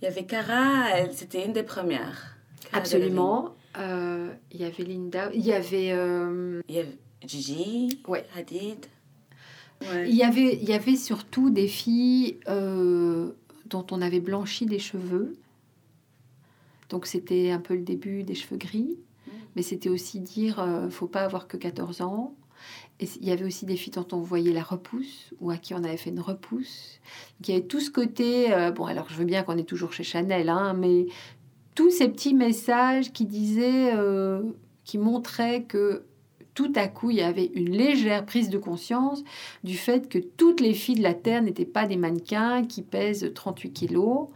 il 0.00 0.04
y 0.04 0.08
avait 0.08 0.24
Cara, 0.24 1.10
c'était 1.12 1.44
une 1.44 1.52
des 1.52 1.62
premières. 1.62 2.36
Absolument. 2.72 3.54
Euh, 3.78 4.32
il 4.52 4.60
y 4.60 4.64
avait 4.64 4.84
Linda, 4.84 5.30
il 5.34 5.44
y 5.44 5.52
avait, 5.52 5.92
euh, 5.92 6.60
il 6.68 6.74
y 6.74 6.78
avait 6.78 6.98
Gigi, 7.26 8.00
ouais. 8.08 8.24
Hadid. 8.34 8.86
Il, 10.06 10.14
y 10.14 10.24
avait, 10.24 10.56
il 10.60 10.68
y 10.68 10.72
avait 10.72 10.96
surtout 10.96 11.50
des 11.50 11.68
filles 11.68 12.40
euh, 12.48 13.30
dont 13.66 13.86
on 13.92 14.02
avait 14.02 14.18
blanchi 14.18 14.66
les 14.66 14.80
cheveux. 14.80 15.36
Donc 16.88 17.06
c'était 17.06 17.50
un 17.50 17.60
peu 17.60 17.74
le 17.74 17.82
début 17.82 18.24
des 18.24 18.34
cheveux 18.34 18.56
gris. 18.56 18.96
Mais 19.56 19.62
c'était 19.62 19.88
aussi 19.88 20.20
dire, 20.20 20.64
faut 20.90 21.06
pas 21.06 21.22
avoir 21.22 21.48
que 21.48 21.56
14 21.56 22.02
ans. 22.02 22.34
Et 23.00 23.08
il 23.20 23.28
y 23.28 23.30
avait 23.30 23.44
aussi 23.44 23.66
des 23.66 23.76
filles 23.76 23.92
dont 23.92 24.06
on 24.12 24.20
voyait 24.20 24.52
la 24.52 24.62
repousse 24.62 25.32
ou 25.40 25.50
à 25.50 25.56
qui 25.56 25.74
on 25.74 25.84
avait 25.84 25.96
fait 25.96 26.10
une 26.10 26.20
repousse. 26.20 27.00
Donc, 27.38 27.48
il 27.48 27.54
y 27.54 27.56
avait 27.56 27.66
tout 27.66 27.80
ce 27.80 27.90
côté. 27.90 28.52
euh, 28.52 28.70
bon, 28.72 28.86
alors 28.86 29.08
je 29.08 29.14
veux 29.14 29.24
bien 29.24 29.42
qu'on 29.42 29.56
est 29.56 29.68
toujours 29.68 29.92
chez 29.92 30.02
Chanel, 30.02 30.48
hein, 30.48 30.74
mais 30.74 31.06
tous 31.74 31.90
ces 31.90 32.08
petits 32.08 32.34
messages 32.34 33.12
qui 33.12 33.24
disaient, 33.24 33.94
euh, 33.94 34.42
qui 34.84 34.98
montraient 34.98 35.62
que 35.62 36.04
tout 36.58 36.72
à 36.74 36.88
coup, 36.88 37.10
il 37.10 37.18
y 37.18 37.22
avait 37.22 37.52
une 37.54 37.70
légère 37.70 38.26
prise 38.26 38.50
de 38.50 38.58
conscience 38.58 39.22
du 39.62 39.78
fait 39.78 40.08
que 40.08 40.18
toutes 40.18 40.58
les 40.60 40.74
filles 40.74 40.96
de 40.96 41.04
la 41.04 41.14
Terre 41.14 41.40
n'étaient 41.40 41.64
pas 41.64 41.86
des 41.86 41.96
mannequins 41.96 42.64
qui 42.64 42.82
pèsent 42.82 43.30
38 43.32 43.72
kilos 43.72 44.26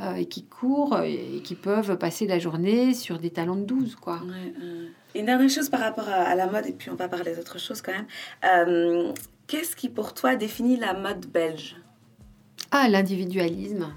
euh, 0.00 0.14
et 0.14 0.26
qui 0.26 0.44
courent 0.44 1.00
et 1.00 1.40
qui 1.42 1.56
peuvent 1.56 1.98
passer 1.98 2.28
la 2.28 2.38
journée 2.38 2.94
sur 2.94 3.18
des 3.18 3.30
talons 3.30 3.56
de 3.56 3.64
12, 3.64 3.96
quoi. 3.96 4.20
Ouais, 4.24 4.54
euh. 4.62 4.90
Une 5.16 5.26
dernière 5.26 5.50
chose 5.50 5.68
par 5.70 5.80
rapport 5.80 6.08
à, 6.08 6.12
à 6.22 6.36
la 6.36 6.46
mode, 6.46 6.66
et 6.66 6.72
puis 6.72 6.88
on 6.88 6.94
va 6.94 7.08
parler 7.08 7.34
d'autres 7.34 7.58
choses 7.58 7.82
quand 7.82 7.90
même. 7.90 8.06
Euh, 8.44 9.12
Qu'est-ce 9.48 9.74
qui 9.74 9.88
pour 9.88 10.14
toi 10.14 10.36
définit 10.36 10.76
la 10.76 10.94
mode 10.94 11.26
belge? 11.26 11.74
Ah, 12.70 12.88
l'individualisme. 12.88 13.92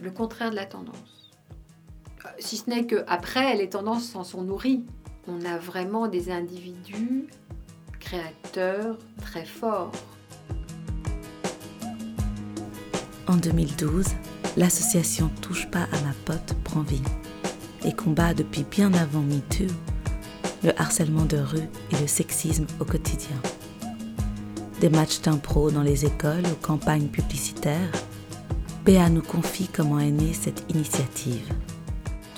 Le 0.00 0.10
contraire 0.10 0.50
de 0.50 0.56
la 0.56 0.64
tendance. 0.64 1.30
Euh, 2.24 2.28
Si 2.38 2.56
ce 2.56 2.70
n'est 2.70 2.86
que 2.86 3.04
après, 3.06 3.54
les 3.54 3.68
tendances 3.68 4.04
s'en 4.04 4.24
sont 4.24 4.40
nourries. 4.40 4.82
On 5.32 5.44
a 5.44 5.58
vraiment 5.58 6.08
des 6.08 6.30
individus 6.30 7.28
créateurs 8.00 8.98
très 9.20 9.44
forts. 9.44 9.92
En 13.28 13.36
2012, 13.36 14.06
l'association 14.56 15.30
Touche 15.40 15.70
pas 15.70 15.86
à 15.92 16.00
ma 16.02 16.12
pote 16.24 16.54
prend 16.64 16.80
vie 16.80 17.02
et 17.84 17.92
combat 17.92 18.34
depuis 18.34 18.64
bien 18.64 18.92
avant 18.92 19.20
MeToo 19.20 19.72
le 20.64 20.78
harcèlement 20.80 21.26
de 21.26 21.38
rue 21.38 21.68
et 21.92 22.00
le 22.00 22.08
sexisme 22.08 22.66
au 22.80 22.84
quotidien. 22.84 23.36
Des 24.80 24.90
matchs 24.90 25.20
d'impro 25.20 25.70
dans 25.70 25.82
les 25.82 26.04
écoles 26.04 26.46
aux 26.52 26.66
campagnes 26.66 27.08
publicitaires, 27.08 27.92
Béa 28.84 29.08
nous 29.08 29.22
confie 29.22 29.68
comment 29.68 30.00
est 30.00 30.10
née 30.10 30.32
cette 30.32 30.64
initiative. 30.68 31.46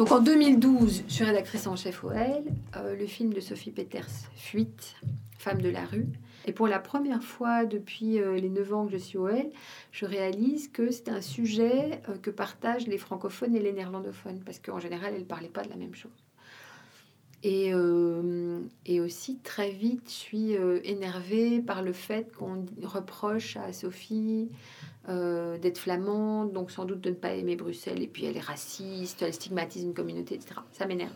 Donc 0.03 0.11
en 0.11 0.20
2012, 0.20 1.05
je 1.07 1.12
suis 1.12 1.22
rédactrice 1.22 1.68
en 1.68 1.76
chef 1.76 2.03
OL. 2.03 2.16
Euh, 2.16 2.96
le 2.96 3.07
film 3.07 3.32
de 3.32 3.38
Sophie 3.38 3.70
Peters, 3.70 4.09
Fuite, 4.34 4.96
femme 5.38 5.62
de 5.62 5.68
la 5.68 5.84
rue. 5.84 6.09
Et 6.44 6.50
pour 6.50 6.66
la 6.66 6.80
première 6.80 7.22
fois 7.22 7.66
depuis 7.66 8.18
euh, 8.18 8.34
les 8.34 8.48
9 8.48 8.74
ans 8.74 8.86
que 8.86 8.90
je 8.90 8.96
suis 8.96 9.16
OL, 9.16 9.48
je 9.92 10.05
réalise 10.05 10.66
que 10.66 10.90
c'est 10.90 11.09
un 11.09 11.20
sujet 11.20 12.00
euh, 12.09 12.16
que 12.20 12.30
partagent 12.30 12.88
les 12.88 12.98
francophones 12.98 13.55
et 13.55 13.61
les 13.61 13.72
néerlandophones, 13.72 14.40
parce 14.44 14.59
qu'en 14.59 14.80
général, 14.80 15.12
elles 15.14 15.20
ne 15.20 15.24
parlaient 15.24 15.46
pas 15.46 15.62
de 15.62 15.68
la 15.70 15.76
même 15.76 15.94
chose. 15.94 16.11
Et, 17.44 17.72
et 18.86 19.00
aussi, 19.00 19.38
très 19.38 19.70
vite, 19.70 20.05
je 20.07 20.12
suis 20.12 20.53
énervée 20.84 21.61
par 21.61 21.82
le 21.82 21.92
fait 21.92 22.32
qu'on 22.36 22.66
reproche 22.84 23.57
à 23.57 23.72
Sophie 23.72 24.48
euh, 25.09 25.59
d'être 25.59 25.78
flamande, 25.78 26.53
donc 26.53 26.70
sans 26.70 26.84
doute 26.84 27.00
de 27.00 27.11
ne 27.11 27.14
pas 27.14 27.32
aimer 27.34 27.57
Bruxelles, 27.57 28.03
et 28.03 28.07
puis 28.07 28.24
elle 28.24 28.36
est 28.36 28.40
raciste, 28.40 29.22
elle 29.22 29.34
stigmatise 29.34 29.82
une 29.82 29.94
communauté, 29.94 30.34
etc. 30.36 30.55
Ça 30.72 30.86
m'énerve. 30.86 31.11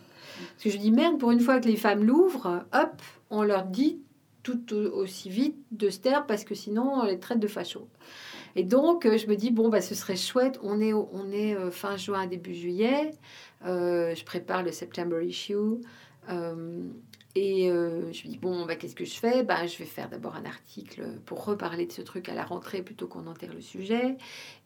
Parce 0.52 0.64
que 0.64 0.70
je 0.70 0.76
dis, 0.78 0.90
merde, 0.90 1.18
pour 1.18 1.30
une 1.30 1.40
fois 1.40 1.60
que 1.60 1.68
les 1.68 1.76
femmes 1.76 2.04
l'ouvrent, 2.04 2.64
hop, 2.74 3.02
on 3.30 3.42
leur 3.42 3.64
dit 3.64 4.00
tout 4.42 4.74
au- 4.74 4.90
aussi 5.02 5.28
vite 5.30 5.56
de 5.72 5.88
se 5.90 5.98
taire, 6.00 6.26
parce 6.26 6.44
que 6.44 6.54
sinon, 6.54 6.92
on 7.00 7.04
les 7.04 7.18
traite 7.20 7.40
de 7.40 7.46
fachos. 7.48 7.88
Et 8.56 8.62
donc, 8.64 9.06
euh, 9.06 9.18
je 9.18 9.26
me 9.26 9.36
dis, 9.36 9.50
bon, 9.50 9.68
bah, 9.68 9.80
ce 9.80 9.94
serait 9.94 10.16
chouette, 10.16 10.58
on 10.62 10.80
est, 10.80 10.92
on 10.92 11.30
est 11.30 11.54
euh, 11.54 11.70
fin 11.70 11.96
juin, 11.96 12.26
début 12.26 12.54
juillet, 12.54 13.12
je 13.64 14.24
prépare 14.24 14.62
le 14.62 14.72
September 14.72 15.24
issue, 15.24 15.54
et 17.38 17.70
euh, 17.70 18.10
je 18.14 18.26
me 18.26 18.32
dis, 18.32 18.38
bon, 18.38 18.64
bah, 18.64 18.76
qu'est-ce 18.76 18.94
que 18.94 19.04
je 19.04 19.12
fais? 19.12 19.42
Bah, 19.42 19.66
Je 19.66 19.76
vais 19.76 19.84
faire 19.84 20.08
d'abord 20.08 20.36
un 20.36 20.46
article 20.46 21.02
pour 21.26 21.44
reparler 21.44 21.84
de 21.84 21.92
ce 21.92 22.00
truc 22.00 22.30
à 22.30 22.34
la 22.34 22.42
rentrée 22.42 22.80
plutôt 22.80 23.08
qu'on 23.08 23.26
enterre 23.26 23.52
le 23.52 23.60
sujet. 23.60 24.16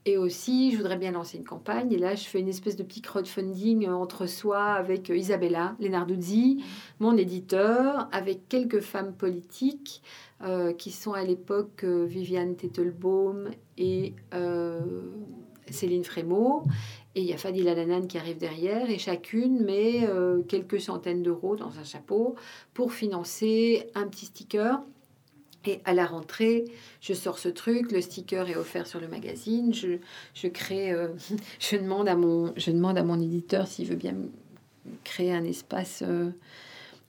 Et 0.07 0.17
aussi, 0.17 0.71
je 0.71 0.77
voudrais 0.77 0.97
bien 0.97 1.11
lancer 1.11 1.37
une 1.37 1.45
campagne. 1.45 1.93
Et 1.93 1.99
là, 1.99 2.15
je 2.15 2.23
fais 2.23 2.39
une 2.39 2.49
espèce 2.49 2.77
de 2.77 2.85
petit 2.85 3.03
crowdfunding 3.03 3.89
euh, 3.89 3.93
entre 3.95 4.27
soi 4.27 4.63
avec 4.63 5.11
euh, 5.11 5.17
Isabella 5.17 5.75
Lenarduzzi, 5.81 6.63
mon 7.01 7.17
éditeur, 7.17 8.09
avec 8.13 8.49
quelques 8.49 8.81
femmes 8.81 9.15
politiques 9.15 10.01
euh, 10.45 10.73
qui 10.73 10.93
sont 10.93 11.13
à 11.13 11.25
l'époque 11.25 11.83
euh, 11.83 12.05
Viviane 12.05 12.55
Tettelbaum 12.55 13.51
et 13.79 14.15
Céline 15.69 16.05
Frémaux. 16.05 16.63
Et 17.15 17.23
il 17.23 17.27
y 17.27 17.33
a 17.33 17.37
Fadila 17.37 17.75
Lanan 17.75 18.07
qui 18.07 18.19
arrive 18.19 18.39
derrière, 18.39 18.89
et 18.89 18.99
chacune 18.99 19.65
met 19.65 20.07
euh, 20.07 20.43
quelques 20.43 20.81
centaines 20.81 21.23
d'euros 21.23 21.57
dans 21.57 21.79
un 21.79 21.85
chapeau 21.85 22.37
pour 22.73 22.93
financer 22.93 23.89
un 23.95 24.07
petit 24.07 24.27
sticker. 24.27 24.81
Et 25.67 25.81
à 25.85 25.93
la 25.93 26.07
rentrée, 26.07 26.65
je 27.01 27.13
sors 27.13 27.39
ce 27.39 27.49
truc, 27.49 27.93
le 27.93 28.01
sticker 28.01 28.49
est 28.49 28.57
offert 28.57 28.87
sur 28.87 29.01
le 29.01 29.09
magazine, 29.09 29.75
je, 29.75 29.99
je 30.35 30.47
crée, 30.47 30.93
euh, 30.93 31.09
je, 31.61 31.77
demande 31.77 32.09
à 32.09 32.15
mon, 32.15 32.55
je 32.57 32.71
demande 32.71 32.97
à 32.97 33.03
mon 33.03 33.21
éditeur 33.21 33.67
s'il 33.67 33.87
veut 33.87 33.97
bien 33.97 34.15
créer 35.05 35.33
un 35.33 35.45
espace 35.45 36.03
euh, 36.07 36.31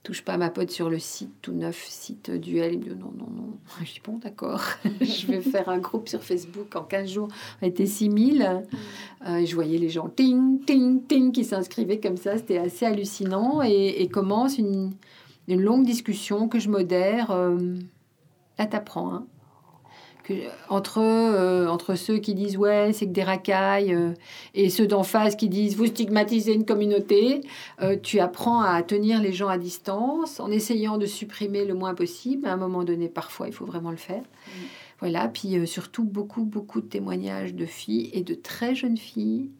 touche 0.02 0.22
pas 0.22 0.36
ma 0.36 0.50
pote 0.50 0.70
sur 0.70 0.90
le 0.90 0.98
site 0.98 1.30
tout 1.42 1.52
neuf, 1.52 1.86
site 1.88 2.30
duel. 2.30 2.74
Il 2.74 2.78
me 2.80 2.84
dit 2.84 2.90
non, 2.90 3.12
non, 3.16 3.28
non. 3.30 3.58
Je 3.84 3.92
dis 3.92 4.00
bon, 4.04 4.18
d'accord. 4.18 4.62
je 5.00 5.26
vais 5.26 5.40
faire 5.40 5.68
un 5.68 5.78
groupe 5.78 6.08
sur 6.08 6.22
Facebook 6.22 6.74
en 6.74 6.82
15 6.82 7.08
jours. 7.08 7.28
On 7.60 7.66
était 7.66 7.86
6000. 7.86 8.62
Euh, 9.26 9.44
je 9.44 9.54
voyais 9.54 9.78
les 9.78 9.88
gens 9.88 10.08
ting, 10.08 10.64
ting, 10.64 11.02
ting 11.06 11.32
qui 11.32 11.44
s'inscrivaient 11.44 12.00
comme 12.00 12.16
ça. 12.16 12.36
C'était 12.36 12.58
assez 12.58 12.86
hallucinant. 12.86 13.62
Et, 13.62 14.02
et 14.02 14.08
commence 14.08 14.58
une, 14.58 14.92
une 15.48 15.62
longue 15.62 15.84
discussion 15.84 16.48
que 16.48 16.58
je 16.58 16.68
modère. 16.68 17.30
euh, 17.30 17.78
là, 18.58 18.66
t'apprends. 18.66 19.14
Hein. 19.14 19.26
Que, 20.24 20.34
entre, 20.68 20.98
euh, 21.00 21.66
entre 21.66 21.96
ceux 21.96 22.18
qui 22.18 22.34
disent 22.34 22.56
ouais, 22.56 22.92
c'est 22.92 23.06
que 23.06 23.12
des 23.12 23.24
racailles, 23.24 23.92
euh, 23.92 24.12
et 24.54 24.70
ceux 24.70 24.86
d'en 24.86 25.02
face 25.02 25.34
qui 25.34 25.48
disent 25.48 25.76
vous 25.76 25.86
stigmatisez 25.86 26.54
une 26.54 26.64
communauté, 26.64 27.40
euh, 27.80 27.96
tu 28.00 28.20
apprends 28.20 28.60
à 28.60 28.82
tenir 28.82 29.20
les 29.20 29.32
gens 29.32 29.48
à 29.48 29.58
distance 29.58 30.38
en 30.38 30.50
essayant 30.50 30.96
de 30.96 31.06
supprimer 31.06 31.64
le 31.64 31.74
moins 31.74 31.94
possible. 31.94 32.46
À 32.46 32.52
un 32.52 32.56
moment 32.56 32.84
donné, 32.84 33.08
parfois, 33.08 33.48
il 33.48 33.52
faut 33.52 33.66
vraiment 33.66 33.90
le 33.90 33.96
faire. 33.96 34.22
Voilà, 35.02 35.26
puis 35.26 35.58
euh, 35.58 35.66
surtout 35.66 36.04
beaucoup, 36.04 36.44
beaucoup 36.44 36.80
de 36.80 36.86
témoignages 36.86 37.54
de 37.54 37.66
filles 37.66 38.10
et 38.12 38.22
de 38.22 38.34
très 38.34 38.76
jeunes 38.76 38.96
filles 38.96 39.50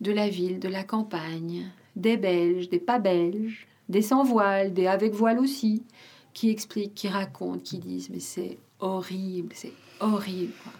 de 0.00 0.12
la 0.12 0.30
ville, 0.30 0.60
de 0.60 0.68
la 0.68 0.82
campagne, 0.82 1.70
des 1.94 2.16
Belges, 2.16 2.70
des 2.70 2.78
pas 2.78 2.98
Belges, 2.98 3.66
des 3.90 4.00
sans 4.00 4.24
voile, 4.24 4.72
des 4.72 4.86
avec 4.86 5.12
voile 5.12 5.38
aussi, 5.38 5.82
qui 6.32 6.48
expliquent, 6.48 6.94
qui 6.94 7.08
racontent, 7.08 7.58
qui 7.58 7.76
disent 7.76 8.08
mais 8.08 8.20
c'est 8.20 8.56
horrible, 8.80 9.52
c'est 9.54 9.72
horrible. 10.00 10.52
quoi. 10.62 10.72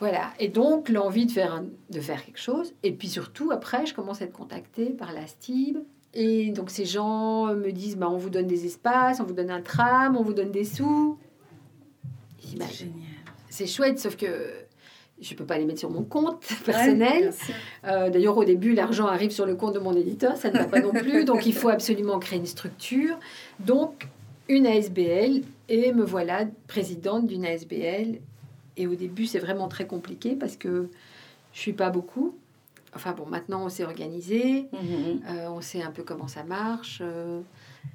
Voilà, 0.00 0.32
et 0.40 0.48
donc 0.48 0.88
l'envie 0.88 1.26
de 1.26 1.30
faire, 1.30 1.54
un- 1.54 1.66
de 1.90 2.00
faire 2.00 2.24
quelque 2.24 2.40
chose. 2.40 2.74
Et 2.82 2.92
puis 2.92 3.08
surtout, 3.08 3.50
après, 3.52 3.86
je 3.86 3.94
commence 3.94 4.20
à 4.20 4.24
être 4.24 4.32
contactée 4.32 4.86
par 4.90 5.12
la 5.12 5.26
STIB. 5.26 5.78
Et 6.14 6.50
donc 6.50 6.70
ces 6.70 6.84
gens 6.84 7.54
me 7.54 7.70
disent, 7.70 7.96
bah, 7.96 8.08
on 8.10 8.16
vous 8.18 8.28
donne 8.30 8.46
des 8.48 8.66
espaces, 8.66 9.20
on 9.20 9.24
vous 9.24 9.32
donne 9.32 9.50
un 9.50 9.62
tram, 9.62 10.16
on 10.16 10.22
vous 10.22 10.34
donne 10.34 10.50
des 10.50 10.64
sous. 10.64 11.16
Dis, 12.42 12.56
bah, 12.56 12.64
C'est 12.68 12.78
génial. 12.78 12.96
c'est 13.48 13.66
chouette, 13.66 13.98
sauf 14.00 14.16
que 14.16 14.26
je 15.20 15.34
peux 15.34 15.44
pas 15.46 15.56
les 15.56 15.64
mettre 15.64 15.78
sur 15.78 15.90
mon 15.90 16.02
compte 16.02 16.42
personnel. 16.64 17.32
Euh, 17.86 18.10
D'ailleurs, 18.10 18.36
au 18.36 18.44
début, 18.44 18.74
l'argent 18.74 19.06
arrive 19.06 19.30
sur 19.30 19.46
le 19.46 19.54
compte 19.54 19.74
de 19.74 19.78
mon 19.78 19.94
éditeur, 19.94 20.36
ça 20.36 20.50
ne 20.50 20.58
va 20.58 20.64
pas 20.64 20.80
non 20.80 20.90
plus. 20.90 21.24
Donc, 21.24 21.46
il 21.46 21.54
faut 21.54 21.68
absolument 21.68 22.18
créer 22.18 22.40
une 22.40 22.46
structure. 22.46 23.16
Donc, 23.60 24.08
une 24.48 24.66
ASBL, 24.66 25.42
et 25.72 25.92
me 25.92 26.04
voilà 26.04 26.44
présidente 26.68 27.26
d'une 27.26 27.44
ASBL. 27.46 28.20
Et 28.76 28.86
au 28.86 28.94
début, 28.94 29.26
c'est 29.26 29.38
vraiment 29.38 29.68
très 29.68 29.86
compliqué 29.86 30.36
parce 30.36 30.56
que 30.56 30.88
je 31.54 31.58
suis 31.60 31.72
pas 31.72 31.88
beaucoup. 31.90 32.36
Enfin 32.94 33.12
bon, 33.12 33.24
maintenant, 33.26 33.64
on 33.64 33.68
s'est 33.70 33.84
organisé. 33.84 34.68
Mhm. 34.72 35.22
Euh, 35.28 35.48
on 35.48 35.60
sait 35.62 35.82
un 35.82 35.90
peu 35.90 36.02
comment 36.02 36.28
ça 36.28 36.44
marche. 36.44 36.98
euh, 37.00 37.40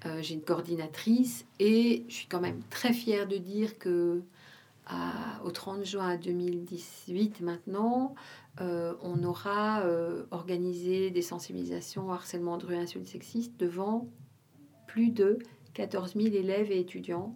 euh, 0.06 0.20
J'ai 0.24 0.34
une 0.34 0.42
coordinatrice 0.42 1.46
et 1.60 2.04
je 2.08 2.14
suis 2.14 2.28
quand 2.28 2.42
même 2.42 2.60
très 2.72 2.94
fière 2.94 3.28
de 3.28 3.38
dire 3.38 3.78
que 3.78 4.22
à- 4.88 5.44
au 5.46 5.52
30 5.52 5.84
juin 5.86 6.16
2018 6.18 7.42
maintenant, 7.42 8.16
on 8.60 9.24
aura 9.24 9.84
organisé 10.32 11.12
des 11.12 11.22
sensibilisations 11.22 12.08
au 12.08 12.12
harcèlement 12.12 12.58
de 12.58 12.66
rue 12.66 12.74
et 12.74 12.80
insultes 12.80 13.08
sexistes 13.08 13.54
devant 13.60 14.08
plus 14.88 15.10
de 15.12 15.38
14 15.76 16.16
000 16.16 16.34
élèves 16.34 16.72
et 16.72 16.80
étudiants 16.80 17.36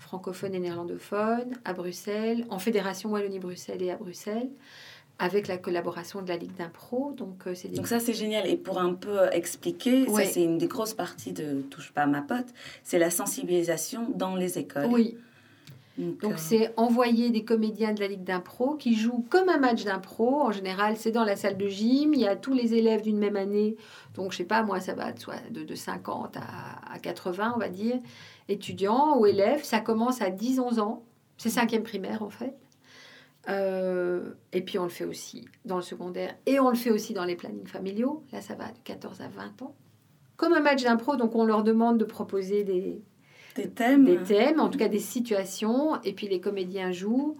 francophones 0.00 0.54
et 0.54 0.58
néerlandophones 0.58 1.54
à 1.64 1.72
Bruxelles, 1.72 2.44
en 2.50 2.58
Fédération 2.58 3.10
Wallonie-Bruxelles 3.10 3.82
et 3.82 3.90
à 3.90 3.96
Bruxelles, 3.96 4.50
avec 5.18 5.48
la 5.48 5.58
collaboration 5.58 6.22
de 6.22 6.28
la 6.28 6.36
Ligue 6.38 6.56
d'impro. 6.56 7.12
Donc, 7.16 7.46
euh, 7.46 7.54
Donc 7.74 7.86
ça, 7.86 8.00
c'est 8.00 8.14
génial. 8.14 8.46
Et 8.48 8.56
pour 8.56 8.80
un 8.80 8.94
peu 8.94 9.18
expliquer, 9.32 10.08
Ouais. 10.08 10.24
ça, 10.24 10.32
c'est 10.32 10.42
une 10.42 10.56
des 10.58 10.66
grosses 10.66 10.94
parties 10.94 11.32
de 11.32 11.60
Touche 11.70 11.92
pas 11.92 12.02
à 12.02 12.06
ma 12.06 12.22
pote, 12.22 12.46
c'est 12.82 12.98
la 12.98 13.10
sensibilisation 13.10 14.08
dans 14.14 14.34
les 14.34 14.58
écoles. 14.58 14.86
Oui, 14.90 15.18
Donc 16.00 16.34
c'est 16.38 16.72
envoyer 16.76 17.30
des 17.30 17.44
comédiens 17.44 17.92
de 17.92 18.00
la 18.00 18.08
Ligue 18.08 18.24
d'impro 18.24 18.74
qui 18.76 18.94
jouent 18.94 19.24
comme 19.28 19.48
un 19.48 19.58
match 19.58 19.84
d'impro. 19.84 20.40
En 20.40 20.52
général, 20.52 20.96
c'est 20.96 21.10
dans 21.10 21.24
la 21.24 21.36
salle 21.36 21.56
de 21.56 21.68
gym. 21.68 22.14
Il 22.14 22.20
y 22.20 22.26
a 22.26 22.36
tous 22.36 22.52
les 22.52 22.74
élèves 22.74 23.02
d'une 23.02 23.18
même 23.18 23.36
année. 23.36 23.76
Donc 24.14 24.32
je 24.32 24.38
sais 24.38 24.44
pas, 24.44 24.62
moi 24.62 24.80
ça 24.80 24.94
va 24.94 25.12
de, 25.12 25.64
de 25.64 25.74
50 25.74 26.36
à, 26.36 26.92
à 26.92 26.98
80, 26.98 27.52
on 27.54 27.58
va 27.58 27.68
dire, 27.68 27.98
étudiants 28.48 29.18
ou 29.18 29.26
élèves. 29.26 29.64
Ça 29.64 29.80
commence 29.80 30.22
à 30.22 30.30
10-11 30.30 30.80
ans. 30.80 31.04
C'est 31.36 31.50
cinquième 31.50 31.82
primaire 31.82 32.22
en 32.22 32.30
fait. 32.30 32.54
Euh, 33.48 34.34
et 34.52 34.62
puis 34.62 34.78
on 34.78 34.84
le 34.84 34.90
fait 34.90 35.04
aussi 35.04 35.48
dans 35.64 35.76
le 35.76 35.82
secondaire 35.82 36.36
et 36.46 36.60
on 36.60 36.68
le 36.68 36.76
fait 36.76 36.90
aussi 36.90 37.14
dans 37.14 37.24
les 37.24 37.36
plannings 37.36 37.66
familiaux. 37.66 38.22
Là, 38.32 38.40
ça 38.40 38.54
va 38.54 38.66
de 38.66 38.78
14 38.84 39.20
à 39.22 39.28
20 39.28 39.62
ans. 39.62 39.74
Comme 40.36 40.52
un 40.52 40.60
match 40.60 40.82
d'impro, 40.82 41.16
donc 41.16 41.34
on 41.34 41.44
leur 41.44 41.62
demande 41.62 41.98
de 41.98 42.04
proposer 42.04 42.64
des, 42.64 43.02
Des 43.56 43.68
thèmes. 43.68 44.04
des 44.04 44.18
thèmes, 44.18 44.60
en 44.60 44.68
tout 44.68 44.78
cas 44.78 44.88
des 44.88 44.98
situations, 44.98 46.00
et 46.02 46.12
puis 46.12 46.28
les 46.28 46.40
comédiens 46.40 46.92
jouent. 46.92 47.36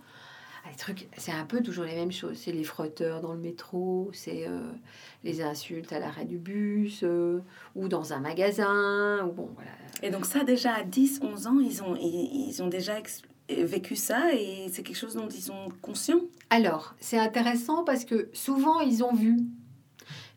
Ah, 0.65 0.69
Les 0.71 0.77
trucs, 0.77 1.09
c'est 1.17 1.33
un 1.33 1.45
peu 1.45 1.63
toujours 1.63 1.85
les 1.85 1.95
mêmes 1.95 2.13
choses. 2.13 2.37
C'est 2.37 2.53
les 2.53 2.65
frotteurs 2.65 3.21
dans 3.21 3.33
le 3.33 3.39
métro, 3.39 4.11
c'est 4.13 4.47
euh, 4.47 4.61
les 5.25 5.41
insultes 5.43 5.93
à 5.93 5.99
l'arrêt 5.99 6.25
du 6.27 6.39
bus, 6.39 7.01
euh, 7.03 7.41
ou 7.75 7.89
dans 7.89 8.13
un 8.13 8.21
magasin, 8.21 9.25
ou 9.27 9.33
bon, 9.33 9.49
voilà. 9.55 9.71
Et 10.03 10.11
donc 10.11 10.27
ça, 10.27 10.45
déjà 10.45 10.75
à 10.75 10.83
10, 10.83 11.21
11 11.23 11.47
ans, 11.47 11.61
ils 11.61 11.83
ont, 11.83 11.97
ils, 11.97 12.49
ils 12.49 12.63
ont 12.63 12.69
déjà 12.69 12.99
vécu 13.59 13.97
ça 13.97 14.33
et 14.33 14.69
c'est 14.71 14.83
quelque 14.83 14.97
chose 14.97 15.15
dont 15.15 15.29
ils 15.29 15.43
sont 15.43 15.69
conscients. 15.83 16.21
Alors, 16.51 16.95
c'est 17.01 17.19
intéressant 17.19 17.85
parce 17.85 18.05
que 18.05 18.29
souvent, 18.33 18.81
ils 18.81 19.03
ont 19.03 19.15
vu. 19.15 19.39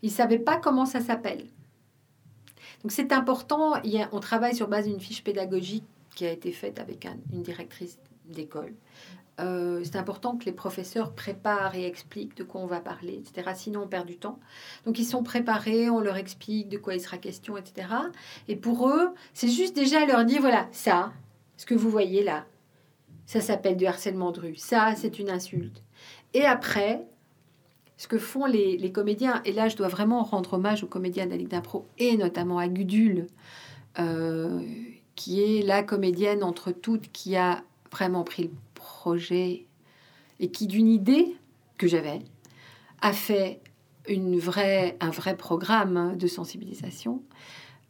Ils 0.02 0.10
ne 0.10 0.14
savaient 0.14 0.40
pas 0.40 0.58
comment 0.58 0.86
ça 0.86 1.00
s'appelle. 1.00 1.46
Donc, 2.84 2.92
c'est 2.92 3.12
important. 3.14 3.74
On 4.12 4.20
travaille 4.20 4.56
sur 4.56 4.68
base 4.68 4.88
d'une 4.88 5.00
fiche 5.00 5.24
pédagogique 5.24 5.86
qui 6.16 6.26
a 6.26 6.32
été 6.32 6.52
faite 6.52 6.80
avec 6.80 7.06
un- 7.06 7.18
une 7.32 7.42
directrice 7.42 7.98
d'école. 8.26 8.74
Euh, 9.40 9.82
c'est 9.84 9.96
important 9.96 10.38
que 10.38 10.46
les 10.46 10.52
professeurs 10.52 11.14
préparent 11.14 11.74
et 11.76 11.86
expliquent 11.88 12.38
de 12.38 12.44
quoi 12.44 12.62
on 12.62 12.68
va 12.68 12.80
parler, 12.82 13.14
etc. 13.26 13.52
Sinon, 13.56 13.84
on 13.84 13.88
perd 13.88 14.06
du 14.06 14.18
temps. 14.18 14.38
Donc, 14.86 15.00
ils 15.00 15.06
sont 15.06 15.24
préparés, 15.24 15.90
on 15.90 16.02
leur 16.02 16.18
explique 16.18 16.70
de 16.70 16.78
quoi 16.78 16.94
il 16.94 17.02
sera 17.02 17.18
question, 17.18 17.58
etc. 17.58 17.88
Et 18.48 18.56
pour 18.56 18.88
eux, 18.90 19.10
c'est 19.34 19.48
juste 19.50 19.76
déjà 19.76 20.06
leur 20.06 20.24
dire, 20.26 20.40
voilà, 20.42 20.68
ça, 20.72 21.12
ce 21.58 21.66
que 21.66 21.74
vous 21.74 21.90
voyez 21.90 22.24
là, 22.24 22.46
ça 23.26 23.42
s'appelle 23.42 23.78
du 23.78 23.86
harcèlement 23.88 24.32
de 24.32 24.40
rue. 24.42 24.56
Ça, 24.56 24.94
c'est 24.96 25.18
une 25.18 25.32
insulte. 25.32 25.82
Et 26.36 26.46
après, 26.46 27.04
ce 28.04 28.08
que 28.10 28.18
font 28.18 28.46
les, 28.46 28.76
les 28.76 28.92
comédiens, 28.92 29.42
et 29.46 29.54
là, 29.54 29.70
je 29.70 29.78
dois 29.78 29.88
vraiment 29.88 30.24
rendre 30.24 30.56
hommage 30.56 30.84
aux 30.84 30.88
comédiens 30.88 31.26
Ligue 31.26 31.48
d'impro, 31.48 31.86
et 31.98 32.18
notamment 32.18 32.58
à 32.58 32.68
Gudule, 32.68 33.28
euh, 33.98 34.60
qui 35.16 35.42
est 35.42 35.62
la 35.62 35.84
comédienne 35.84 36.44
entre 36.44 36.74
toutes 36.74 37.14
qui 37.14 37.38
a 37.38 37.64
vraiment 37.94 38.26
pris 38.26 38.44
le 38.44 38.52
projet 38.76 39.68
et 40.42 40.52
qui, 40.52 40.68
d'une 40.68 40.90
idée 40.90 41.34
que 41.78 41.88
j'avais, 41.88 42.20
a 43.00 43.14
fait 43.14 43.62
une 44.10 44.38
un 45.00 45.10
vrai 45.10 45.38
programme 45.38 46.18
de 46.18 46.28
sensibilisation. 46.28 47.24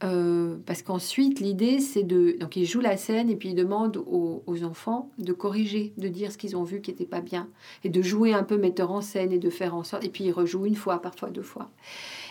Euh, 0.04 0.58
parce 0.66 0.82
qu'ensuite, 0.82 1.40
l'idée, 1.40 1.80
c'est 1.80 2.04
de... 2.04 2.36
Donc, 2.38 2.58
ils 2.58 2.66
jouent 2.66 2.82
la 2.82 2.98
scène 2.98 3.30
et 3.30 3.38
puis 3.38 3.50
ils 3.50 3.56
demandent 3.56 3.98
aux, 3.98 4.44
aux 4.46 4.64
enfants 4.66 5.10
de 5.18 5.32
corriger, 5.32 5.94
de 5.98 6.10
dire 6.10 6.32
ce 6.32 6.38
qu'ils 6.38 6.58
ont 6.58 6.64
vu 6.64 6.82
qui 6.82 6.92
n'était 6.92 7.06
pas 7.06 7.22
bien, 7.22 7.48
et 7.86 7.90
de 7.90 8.02
jouer 8.02 8.34
un 8.34 8.44
peu 8.44 8.58
metteur 8.58 8.92
en 8.92 9.02
scène 9.02 9.32
et 9.32 9.40
de 9.40 9.50
faire 9.50 9.74
en 9.74 9.84
sorte... 9.84 10.04
Et 10.04 10.10
puis, 10.10 10.26
ils 10.26 10.32
rejouent 10.32 10.66
une 10.66 10.76
fois, 10.76 11.02
parfois 11.02 11.30
deux 11.30 11.42
fois. 11.42 11.72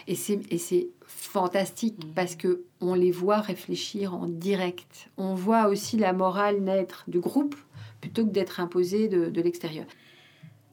Et 0.07 0.15
c'est, 0.15 0.41
et 0.51 0.59
c'est 0.59 0.89
fantastique 1.07 1.97
parce 2.15 2.37
que 2.37 2.65
on 2.81 2.95
les 2.95 3.11
voit 3.11 3.41
réfléchir 3.41 4.15
en 4.15 4.27
direct. 4.27 5.09
On 5.17 5.35
voit 5.35 5.69
aussi 5.69 5.97
la 5.97 6.13
morale 6.13 6.61
naître 6.61 7.05
du 7.09 7.21
groupe 7.21 7.57
plutôt 8.01 8.27
que 8.27 8.33
d'être 8.33 8.61
imposée 8.61 9.09
de, 9.09 9.31
de 9.31 9.41
l'extérieur. 9.41 9.87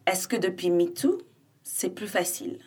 Est-ce 0.06 0.28
que 0.28 0.36
depuis 0.36 0.72
MeToo, 0.72 1.20
c'est 1.64 1.94
plus 1.94 2.08
facile? 2.08 2.58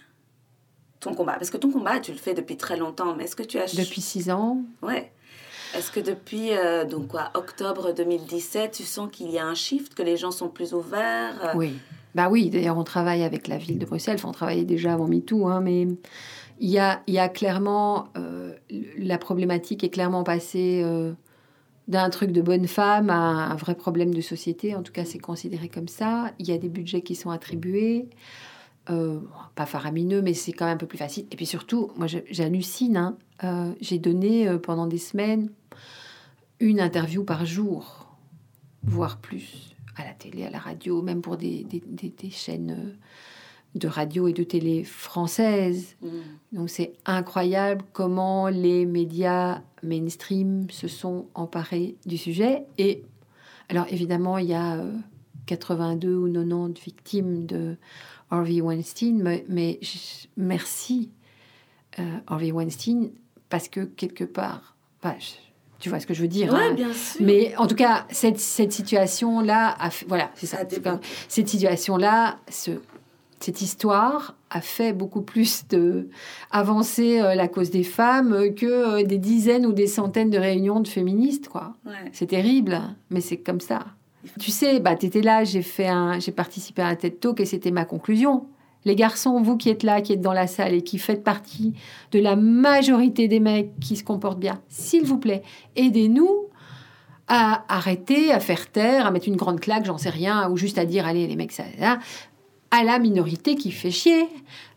Ton 1.02 1.14
combat 1.14 1.34
Parce 1.34 1.50
que 1.50 1.56
ton 1.56 1.70
combat, 1.70 2.00
tu 2.00 2.12
le 2.12 2.18
fais 2.18 2.34
depuis 2.34 2.56
très 2.56 2.76
longtemps, 2.76 3.14
mais 3.14 3.24
est-ce 3.24 3.36
que 3.36 3.42
tu 3.42 3.58
as... 3.58 3.74
Depuis 3.74 4.00
six 4.00 4.30
ans, 4.30 4.62
Ouais. 4.82 5.12
Est-ce 5.76 5.90
que 5.90 6.00
depuis 6.00 6.52
euh, 6.52 6.84
donc 6.84 7.08
quoi, 7.08 7.30
octobre 7.34 7.92
2017, 7.94 8.72
tu 8.72 8.82
sens 8.82 9.08
qu'il 9.10 9.30
y 9.30 9.38
a 9.38 9.46
un 9.46 9.54
shift, 9.54 9.94
que 9.94 10.02
les 10.02 10.18
gens 10.18 10.30
sont 10.30 10.48
plus 10.48 10.74
ouverts 10.74 11.34
euh, 11.44 11.52
Oui. 11.54 11.78
Bah 12.14 12.28
oui, 12.30 12.50
d'ailleurs, 12.50 12.76
on 12.76 12.84
travaille 12.84 13.22
avec 13.22 13.48
la 13.48 13.56
ville 13.56 13.78
de 13.78 13.86
Bruxelles. 13.86 14.16
Enfin, 14.16 14.28
on 14.28 14.32
travaillait 14.32 14.64
déjà 14.64 14.92
avant 14.92 15.08
MeToo, 15.08 15.46
hein, 15.46 15.62
mais 15.62 15.88
il 16.60 16.68
y 16.68 16.78
a, 16.78 17.02
il 17.06 17.14
y 17.14 17.18
a 17.18 17.28
clairement. 17.28 18.08
euh, 18.18 18.52
la 18.98 19.18
problématique 19.18 19.82
est 19.82 19.88
clairement 19.88 20.24
passée 20.24 20.82
euh, 20.84 21.12
d'un 21.88 22.10
truc 22.10 22.32
de 22.32 22.42
bonne 22.42 22.66
femme 22.66 23.10
à 23.10 23.16
un 23.16 23.56
vrai 23.56 23.74
problème 23.74 24.14
de 24.14 24.20
société. 24.20 24.74
En 24.74 24.82
tout 24.82 24.92
cas, 24.92 25.04
c'est 25.04 25.18
considéré 25.18 25.68
comme 25.68 25.88
ça. 25.88 26.32
Il 26.38 26.48
y 26.48 26.52
a 26.52 26.58
des 26.58 26.68
budgets 26.68 27.02
qui 27.02 27.14
sont 27.14 27.30
attribués. 27.30 28.08
Euh, 28.90 29.20
pas 29.54 29.64
faramineux, 29.66 30.22
mais 30.22 30.34
c'est 30.34 30.52
quand 30.52 30.64
même 30.64 30.74
un 30.74 30.78
peu 30.78 30.86
plus 30.88 30.98
facile. 30.98 31.26
Et 31.30 31.36
puis 31.36 31.46
surtout, 31.46 31.92
moi, 31.96 32.08
j'hallucine. 32.30 32.96
hein. 32.96 33.16
Euh, 33.44 33.72
J'ai 33.80 33.98
donné 33.98 34.48
euh, 34.48 34.58
pendant 34.58 34.86
des 34.88 34.98
semaines 34.98 35.50
une 36.58 36.80
interview 36.80 37.22
par 37.24 37.44
jour, 37.46 38.08
voire 38.82 39.18
plus, 39.18 39.76
à 39.96 40.04
la 40.04 40.12
télé, 40.14 40.44
à 40.44 40.50
la 40.50 40.58
radio, 40.58 41.00
même 41.02 41.22
pour 41.22 41.36
des, 41.36 41.64
des- 41.64 41.82
des- 41.86 42.08
des 42.10 42.30
chaînes 42.30 42.96
de 43.74 43.88
radio 43.88 44.26
et 44.28 44.32
de 44.32 44.42
télé 44.44 44.84
françaises. 44.84 45.96
mm. 46.02 46.08
Donc 46.52 46.68
c'est 46.68 46.92
incroyable 47.06 47.84
comment 47.92 48.48
les 48.48 48.84
médias 48.84 49.62
mainstream 49.82 50.68
se 50.70 50.88
sont 50.88 51.26
emparés 51.34 51.96
du 52.04 52.16
sujet. 52.18 52.64
Et 52.78 53.04
alors 53.68 53.86
évidemment, 53.90 54.38
il 54.38 54.48
y 54.48 54.54
a 54.54 54.74
euh, 54.76 54.92
82 55.46 56.14
ou 56.14 56.32
90 56.32 56.80
victimes 56.84 57.46
de 57.46 57.76
Harvey 58.32 58.60
Weinstein, 58.60 59.22
mais, 59.22 59.44
mais 59.48 59.78
je- 59.82 60.26
merci 60.36 61.10
euh, 61.98 62.02
Harvey 62.26 62.50
Weinstein, 62.52 63.10
parce 63.50 63.68
que 63.68 63.80
quelque 63.84 64.24
part, 64.24 64.74
je- 65.04 65.10
tu 65.78 65.88
vois 65.90 66.00
ce 66.00 66.06
que 66.06 66.14
je 66.14 66.22
veux 66.22 66.28
dire. 66.28 66.52
Ouais, 66.52 66.58
hein. 66.70 66.74
bien 66.74 66.92
sûr. 66.92 67.20
Mais 67.24 67.54
en 67.56 67.66
tout 67.66 67.74
cas, 67.74 68.06
cette, 68.10 68.38
cette 68.40 68.72
situation-là, 68.72 69.76
a 69.78 69.90
fait- 69.90 70.06
voilà, 70.08 70.30
c'est 70.34 70.46
ça. 70.46 70.58
Cette 71.28 71.48
situation-là, 71.48 72.38
ce, 72.48 72.70
cette 73.40 73.60
histoire 73.60 74.36
a 74.50 74.60
fait 74.60 74.92
beaucoup 74.92 75.22
plus 75.22 75.66
de 75.68 76.08
avancer 76.52 77.20
euh, 77.20 77.34
la 77.34 77.48
cause 77.48 77.70
des 77.70 77.82
femmes 77.84 78.32
euh, 78.32 78.50
que 78.52 78.66
euh, 78.66 79.02
des 79.02 79.18
dizaines 79.18 79.66
ou 79.66 79.72
des 79.72 79.86
centaines 79.88 80.30
de 80.30 80.38
réunions 80.38 80.80
de 80.80 80.88
féministes, 80.88 81.48
quoi. 81.48 81.74
Ouais. 81.84 81.92
C'est 82.12 82.26
terrible, 82.28 82.80
mais 83.10 83.20
c'est 83.20 83.38
comme 83.38 83.60
ça. 83.60 83.84
Tu 84.38 84.50
sais, 84.50 84.80
bah, 84.80 84.96
tu 84.96 85.06
étais 85.06 85.20
là, 85.20 85.44
j'ai 85.44 85.62
fait 85.62 85.88
un, 85.88 86.20
j'ai 86.20 86.32
participé 86.32 86.82
à 86.82 86.86
un 86.86 86.94
TED 86.94 87.18
Talk 87.18 87.40
et 87.40 87.44
c'était 87.44 87.70
ma 87.70 87.84
conclusion. 87.84 88.46
Les 88.84 88.96
garçons, 88.96 89.40
vous 89.40 89.56
qui 89.56 89.70
êtes 89.70 89.82
là, 89.82 90.00
qui 90.00 90.12
êtes 90.12 90.20
dans 90.20 90.32
la 90.32 90.46
salle 90.46 90.74
et 90.74 90.82
qui 90.82 90.98
faites 90.98 91.22
partie 91.22 91.74
de 92.10 92.18
la 92.18 92.36
majorité 92.36 93.28
des 93.28 93.40
mecs 93.40 93.78
qui 93.80 93.96
se 93.96 94.04
comportent 94.04 94.40
bien, 94.40 94.60
s'il 94.68 95.04
vous 95.04 95.18
plaît, 95.18 95.42
aidez-nous 95.76 96.46
à 97.28 97.64
arrêter, 97.68 98.32
à 98.32 98.40
faire 98.40 98.70
taire, 98.70 99.06
à 99.06 99.10
mettre 99.10 99.28
une 99.28 99.36
grande 99.36 99.60
claque, 99.60 99.84
j'en 99.84 99.98
sais 99.98 100.10
rien, 100.10 100.50
ou 100.50 100.56
juste 100.56 100.78
à 100.78 100.84
dire, 100.84 101.06
allez, 101.06 101.26
les 101.26 101.36
mecs, 101.36 101.52
ça, 101.52 101.64
ça, 101.78 101.98
à 102.72 102.84
la 102.84 102.98
minorité 102.98 103.54
qui 103.54 103.70
fait 103.70 103.90
chier. 103.90 104.28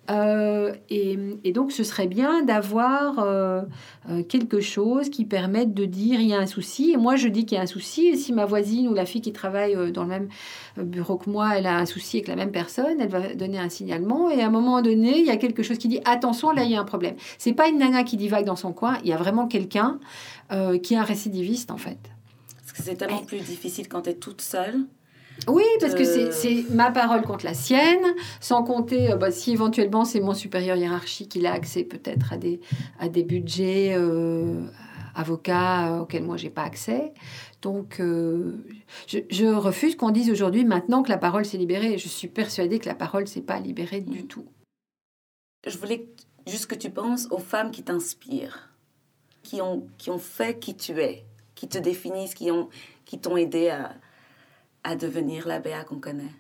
Euh, 0.10 0.74
et, 0.89 1.18
et 1.43 1.51
donc, 1.51 1.72
ce 1.72 1.84
serait 1.84 2.08
bien 2.08 2.43
d'avoir 2.43 3.20
euh, 3.20 3.62
euh, 4.10 4.24
quelque 4.24 4.60
chose 4.60 5.10
qui 5.10 5.26
permette 5.26 5.74
de 5.74 5.86
dire 5.86 6.20
il 6.20 6.28
y 6.28 6.34
a 6.34 6.39
un 6.39 6.45
souci. 6.45 6.91
Et 6.91 6.97
moi, 6.97 7.16
je 7.16 7.28
dis 7.28 7.45
qu'il 7.45 7.58
y 7.58 7.60
a 7.60 7.64
un 7.64 7.68
souci. 7.68 8.08
Et 8.08 8.16
si 8.16 8.34
ma 8.34 8.45
voisine 8.45 8.88
ou 8.88 8.93
la 8.93 9.06
fille 9.06 9.22
qui 9.22 9.34
travaille 9.34 9.91
dans 9.91 10.03
le 10.03 10.10
même 10.10 10.30
bureau 10.78 11.18
que 11.18 11.30
moi, 11.30 11.58
elle 11.58 11.68
a 11.68 11.78
un 11.78 11.86
souci 11.86 12.18
avec 12.18 12.28
la 12.28 12.36
même 12.36 12.51
personne, 12.51 12.99
elle 12.99 13.10
va 13.10 13.34
donner 13.34 13.58
un 13.58 13.70
signalement. 13.70 14.30
Et 14.30 14.41
à 14.41 14.47
un 14.47 14.51
moment 14.51 14.82
donné, 14.82 15.20
il 15.20 15.26
y 15.26 15.32
a 15.32 15.38
quelque 15.38 15.64
chose 15.64 15.78
qui 15.78 15.88
dit 15.88 16.01
attention, 16.06 16.51
là, 16.51 16.64
il 16.64 16.72
y 16.72 16.76
a 16.76 16.82
un 16.82 16.86
problème. 16.86 17.16
C'est 17.38 17.53
pas 17.53 17.68
une 17.68 17.80
nana 17.80 18.03
qui 18.03 18.18
divague 18.18 18.45
dans 18.45 18.56
son 18.56 18.74
coin. 18.74 18.97
Il 19.03 19.10
y 19.10 19.14
a 19.14 19.18
vraiment 19.18 19.47
quelqu'un 19.47 19.99
euh, 20.51 20.78
qui 20.78 20.93
est 20.93 20.97
un 20.97 21.03
récidiviste, 21.03 21.72
en 21.72 21.78
fait. 21.78 21.97
Parce 22.60 22.74
que 22.74 22.84
c'est 22.84 22.95
tellement 22.95 23.24
plus 23.24 23.39
difficile 23.39 23.88
quand 23.88 24.03
tu 24.03 24.12
es 24.12 24.16
toute 24.16 24.41
seule. 24.41 24.86
Oui, 25.48 25.64
parce 25.80 25.94
que 25.96 26.02
Euh. 26.04 26.32
c'est- 26.32 26.70
ma 26.74 26.92
parole 26.92 27.22
contre 27.22 27.46
la 27.46 27.54
sienne, 27.54 28.06
sans 28.40 28.64
compter 28.64 29.12
euh, 29.12 29.16
bah, 29.16 29.32
si 29.32 29.52
éventuellement 29.52 30.06
c'est 30.06 30.20
mon 30.22 30.34
supérieur 30.34 30.76
hiérarchique, 30.78 31.36
il 31.36 31.46
a 31.46 31.54
accès 31.54 31.84
peut-être 31.84 32.34
à 32.34 32.38
des, 32.38 32.60
à 33.00 33.10
des 33.10 33.24
budgets 33.24 33.94
euh, 33.96 34.62
avocats 35.14 36.00
auxquels 36.02 36.24
moi 36.24 36.38
j'ai 36.38 36.50
pas 36.50 36.64
accès. 36.64 37.14
Donc 37.62 38.00
euh, 38.00 38.58
je, 39.08 39.20
je 39.30 39.46
refuse 39.46 39.96
qu'on 39.96 40.12
dise 40.12 40.30
aujourd'hui 40.32 40.64
maintenant 40.66 41.04
que 41.04 41.10
la 41.10 41.18
parole 41.18 41.46
s'est 41.46 41.58
libérée. 41.58 41.98
Je 41.98 42.08
suis 42.08 42.28
persuadée 42.28 42.80
que 42.80 42.88
la 42.88 42.96
parole 42.96 43.28
s'est 43.28 43.42
pas 43.42 43.60
libérée 43.60 44.02
du 44.02 44.20
Mhm. 44.20 44.28
tout. 44.28 44.46
Je 45.68 45.78
voulais 45.78 46.08
juste 46.48 46.68
que 46.68 46.76
tu 46.76 46.90
penses 46.92 47.28
aux 47.32 47.40
femmes 47.40 47.72
qui 47.72 47.82
t'inspirent, 47.84 48.70
qui 49.44 49.62
ont, 49.62 49.88
qui 49.98 50.12
ont 50.12 50.20
fait 50.20 50.60
qui 50.60 50.76
tu 50.76 50.92
es, 51.00 51.24
qui 51.56 51.68
te 51.68 51.78
définissent, 51.78 52.34
qui 52.36 52.52
ont 52.52 52.70
qui 53.06 53.20
t'ont 53.20 53.38
aidé 53.38 53.70
à, 53.70 53.94
à 54.86 54.96
devenir 54.96 55.48
la 55.48 55.60
Béa 55.60 55.84
qu'on 55.84 56.00
connaît. 56.00 56.32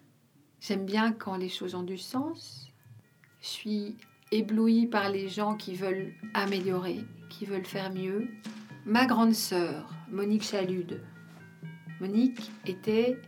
J'aime 0.61 0.85
bien 0.85 1.11
quand 1.11 1.35
les 1.35 1.49
choses 1.49 1.73
ont 1.73 1.83
du 1.83 1.97
sens. 1.97 2.71
Je 3.41 3.47
suis 3.47 3.97
éblouie 4.31 4.85
par 4.85 5.09
les 5.09 5.27
gens 5.29 5.55
qui 5.55 5.73
veulent 5.73 6.13
améliorer, 6.35 7.03
qui 7.29 7.45
veulent 7.45 7.65
faire 7.65 7.91
mieux. 7.91 8.27
Ma 8.85 9.07
grande 9.07 9.33
sœur, 9.33 9.91
Monique 10.11 10.43
Chalude. 10.43 11.01
Monique 11.99 12.51
était 12.67 13.19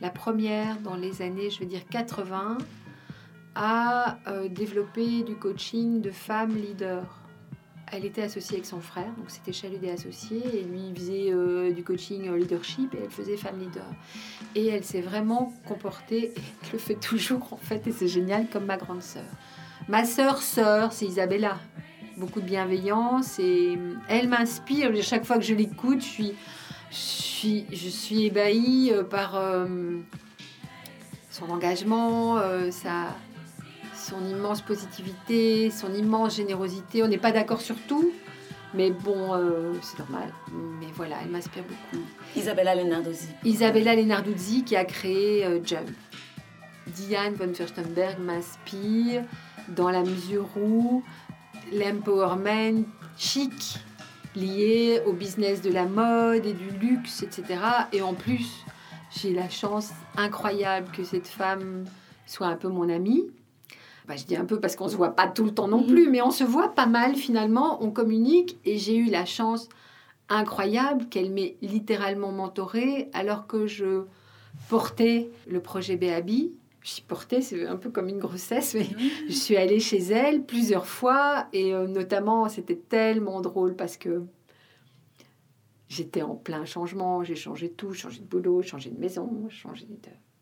la 0.00 0.10
première 0.10 0.80
dans 0.80 0.96
les 0.96 1.22
années, 1.22 1.50
je 1.50 1.60
veux 1.60 1.66
dire 1.66 1.86
80, 1.86 2.58
à 3.54 4.18
euh, 4.26 4.48
développer 4.48 5.22
du 5.22 5.36
coaching 5.36 6.00
de 6.00 6.10
femmes 6.10 6.56
leaders. 6.56 7.23
Elle 7.92 8.04
était 8.04 8.22
associée 8.22 8.56
avec 8.56 8.66
son 8.66 8.80
frère, 8.80 9.12
donc 9.16 9.26
c'était 9.28 9.52
Chalut 9.52 9.78
des 9.78 9.90
associés, 9.90 10.42
et 10.52 10.62
lui 10.62 10.88
il 10.88 10.96
faisait 10.96 11.32
euh, 11.32 11.72
du 11.72 11.84
coaching 11.84 12.28
euh, 12.28 12.36
leadership 12.36 12.94
et 12.94 12.98
elle 13.04 13.10
faisait 13.10 13.36
femme 13.36 13.58
leader. 13.58 13.86
Et 14.54 14.66
elle 14.66 14.84
s'est 14.84 15.02
vraiment 15.02 15.52
comportée, 15.66 16.26
et 16.26 16.32
elle 16.36 16.72
le 16.72 16.78
fait 16.78 16.94
toujours 16.94 17.52
en 17.52 17.56
fait, 17.56 17.86
et 17.86 17.92
c'est 17.92 18.08
génial, 18.08 18.48
comme 18.50 18.64
ma 18.64 18.76
grande 18.76 19.02
sœur. 19.02 19.24
Ma 19.86 20.04
sœur, 20.04 20.40
sœur, 20.40 20.92
c'est 20.92 21.04
Isabella. 21.04 21.58
Beaucoup 22.16 22.40
de 22.40 22.46
bienveillance 22.46 23.38
et 23.38 23.76
elle 24.08 24.28
m'inspire. 24.28 24.90
Chaque 25.02 25.26
fois 25.26 25.36
que 25.36 25.44
je 25.44 25.52
l'écoute, 25.52 26.02
je 26.02 26.32
suis, 26.90 28.24
ébahie 28.24 28.90
euh, 28.92 29.02
par 29.02 29.36
euh, 29.36 29.66
son 31.30 31.50
engagement, 31.50 32.38
euh, 32.38 32.70
sa, 32.70 33.08
son 34.04 34.24
immense 34.24 34.60
positivité, 34.60 35.70
son 35.70 35.92
immense 35.94 36.36
générosité. 36.36 37.02
On 37.02 37.08
n'est 37.08 37.18
pas 37.18 37.32
d'accord 37.32 37.60
sur 37.60 37.76
tout, 37.88 38.12
mais 38.74 38.90
bon, 38.90 39.34
euh, 39.34 39.72
c'est 39.82 39.98
normal. 39.98 40.32
Mais 40.80 40.88
voilà, 40.94 41.16
elle 41.22 41.30
m'inspire 41.30 41.64
beaucoup. 41.64 42.04
Isabella 42.36 42.74
Lenarduzzi. 42.74 43.28
Isabella 43.44 43.94
Lenarduzzi 43.94 44.64
qui 44.64 44.76
a 44.76 44.84
créé 44.84 45.44
euh, 45.46 45.60
Jump. 45.64 45.88
Diane 46.86 47.34
von 47.34 47.52
Furstenberg 47.54 48.18
m'inspire 48.18 49.24
dans 49.68 49.90
la 49.90 50.02
mesure 50.02 50.46
où 50.56 51.02
l'empowerment 51.72 52.84
chic 53.16 53.78
lié 54.36 55.00
au 55.06 55.12
business 55.12 55.62
de 55.62 55.70
la 55.70 55.86
mode 55.86 56.44
et 56.44 56.52
du 56.52 56.68
luxe, 56.70 57.22
etc. 57.22 57.58
Et 57.92 58.02
en 58.02 58.12
plus, 58.12 58.64
j'ai 59.16 59.32
la 59.32 59.48
chance 59.48 59.92
incroyable 60.16 60.88
que 60.92 61.04
cette 61.04 61.28
femme 61.28 61.84
soit 62.26 62.48
un 62.48 62.56
peu 62.56 62.68
mon 62.68 62.88
amie. 62.90 63.30
Bah, 64.06 64.16
je 64.16 64.24
dis 64.24 64.36
un 64.36 64.44
peu 64.44 64.60
parce 64.60 64.76
qu'on 64.76 64.88
se 64.88 64.96
voit 64.96 65.16
pas 65.16 65.26
tout 65.28 65.44
le 65.44 65.50
temps 65.54 65.66
non 65.68 65.82
plus, 65.82 66.10
mais 66.10 66.20
on 66.20 66.30
se 66.30 66.44
voit 66.44 66.74
pas 66.74 66.86
mal 66.86 67.14
finalement, 67.14 67.82
on 67.82 67.90
communique 67.90 68.58
et 68.66 68.76
j'ai 68.76 68.96
eu 68.96 69.06
la 69.06 69.24
chance 69.24 69.68
incroyable 70.28 71.06
qu'elle 71.08 71.30
m'ait 71.30 71.56
littéralement 71.62 72.30
mentorée 72.32 73.08
alors 73.14 73.46
que 73.46 73.66
je 73.66 74.04
portais 74.68 75.30
le 75.46 75.60
projet 75.60 75.96
Béabi. 75.96 76.52
Je 76.82 76.90
suis 76.90 77.02
portée, 77.02 77.40
c'est 77.40 77.66
un 77.66 77.76
peu 77.76 77.88
comme 77.88 78.08
une 78.10 78.18
grossesse, 78.18 78.74
mais 78.74 78.86
je 79.26 79.32
suis 79.32 79.56
allée 79.56 79.80
chez 79.80 79.98
elle 80.02 80.44
plusieurs 80.44 80.84
fois 80.86 81.46
et 81.54 81.72
euh, 81.72 81.86
notamment 81.86 82.46
c'était 82.50 82.76
tellement 82.76 83.40
drôle 83.40 83.74
parce 83.74 83.96
que 83.96 84.22
j'étais 85.88 86.20
en 86.22 86.34
plein 86.34 86.66
changement, 86.66 87.24
j'ai 87.24 87.36
changé 87.36 87.70
tout, 87.70 87.94
changé 87.94 88.20
de 88.20 88.26
boulot, 88.26 88.60
changé 88.60 88.90
de 88.90 88.98
maison, 89.00 89.46
changé 89.48 89.86
de- 89.86 89.96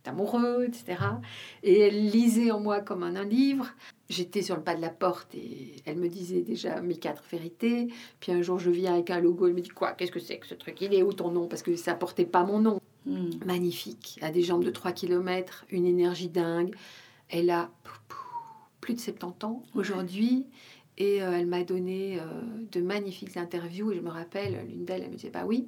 d'amoureux, 0.05 0.65
etc. 0.67 0.99
Et 1.63 1.79
elle 1.81 2.11
lisait 2.11 2.51
en 2.51 2.61
moi 2.61 2.81
comme 2.81 3.03
un, 3.03 3.17
un 3.17 3.25
livre. 3.25 3.67
J'étais 4.09 4.43
sur 4.43 4.57
le 4.57 4.63
pas 4.63 4.75
de 4.75 4.81
la 4.81 4.91
porte 4.91 5.35
et 5.35 5.77
elle 5.87 5.97
me 5.97 6.09
disait 6.09 6.43
déjà 6.43 6.81
mes 6.81 6.97
quatre 6.97 7.23
vérités. 7.31 7.89
Puis 8.21 8.33
un 8.33 8.43
jour, 8.43 8.59
je 8.59 8.71
viens 8.71 8.95
avec 8.95 9.11
un 9.11 9.21
logo, 9.21 9.47
elle 9.47 9.55
me 9.55 9.61
dit 9.61 9.69
quoi 9.69 9.93
Qu'est-ce 9.93 10.13
que 10.13 10.21
c'est 10.21 10.39
que 10.39 10.47
ce 10.47 10.55
truc? 10.55 10.81
Il 10.81 10.95
est 10.95 11.03
où 11.03 11.13
ton 11.13 11.31
nom? 11.31 11.47
Parce 11.47 11.63
que 11.63 11.77
ça 11.77 11.95
portait 11.95 12.27
pas 12.27 12.45
mon 12.45 12.59
nom. 12.59 12.81
Hmm. 13.07 13.31
Magnifique, 13.45 14.19
à 14.23 14.31
des 14.31 14.43
jambes 14.43 14.65
de 14.65 14.71
3 14.71 14.93
km, 14.93 15.65
une 15.71 15.87
énergie 15.87 16.29
dingue. 16.29 16.75
Elle 17.29 17.51
a 17.51 17.71
plus 18.81 18.95
de 18.95 19.01
70 19.01 19.47
ans 19.47 19.63
aujourd'hui. 19.75 20.47
Et 20.99 21.23
euh, 21.23 21.33
elle 21.33 21.47
m'a 21.47 21.65
donné 21.65 22.21
euh, 22.21 22.25
de 22.71 22.81
magnifiques 22.81 23.37
interviews. 23.37 23.93
Et 23.93 23.97
je 23.97 24.01
me 24.01 24.11
rappelle, 24.11 24.67
l'une 24.69 24.85
d'elles, 24.85 25.03
elle 25.03 25.11
me 25.11 25.17
disait 25.17 25.31
Bah 25.31 25.45
oui, 25.47 25.67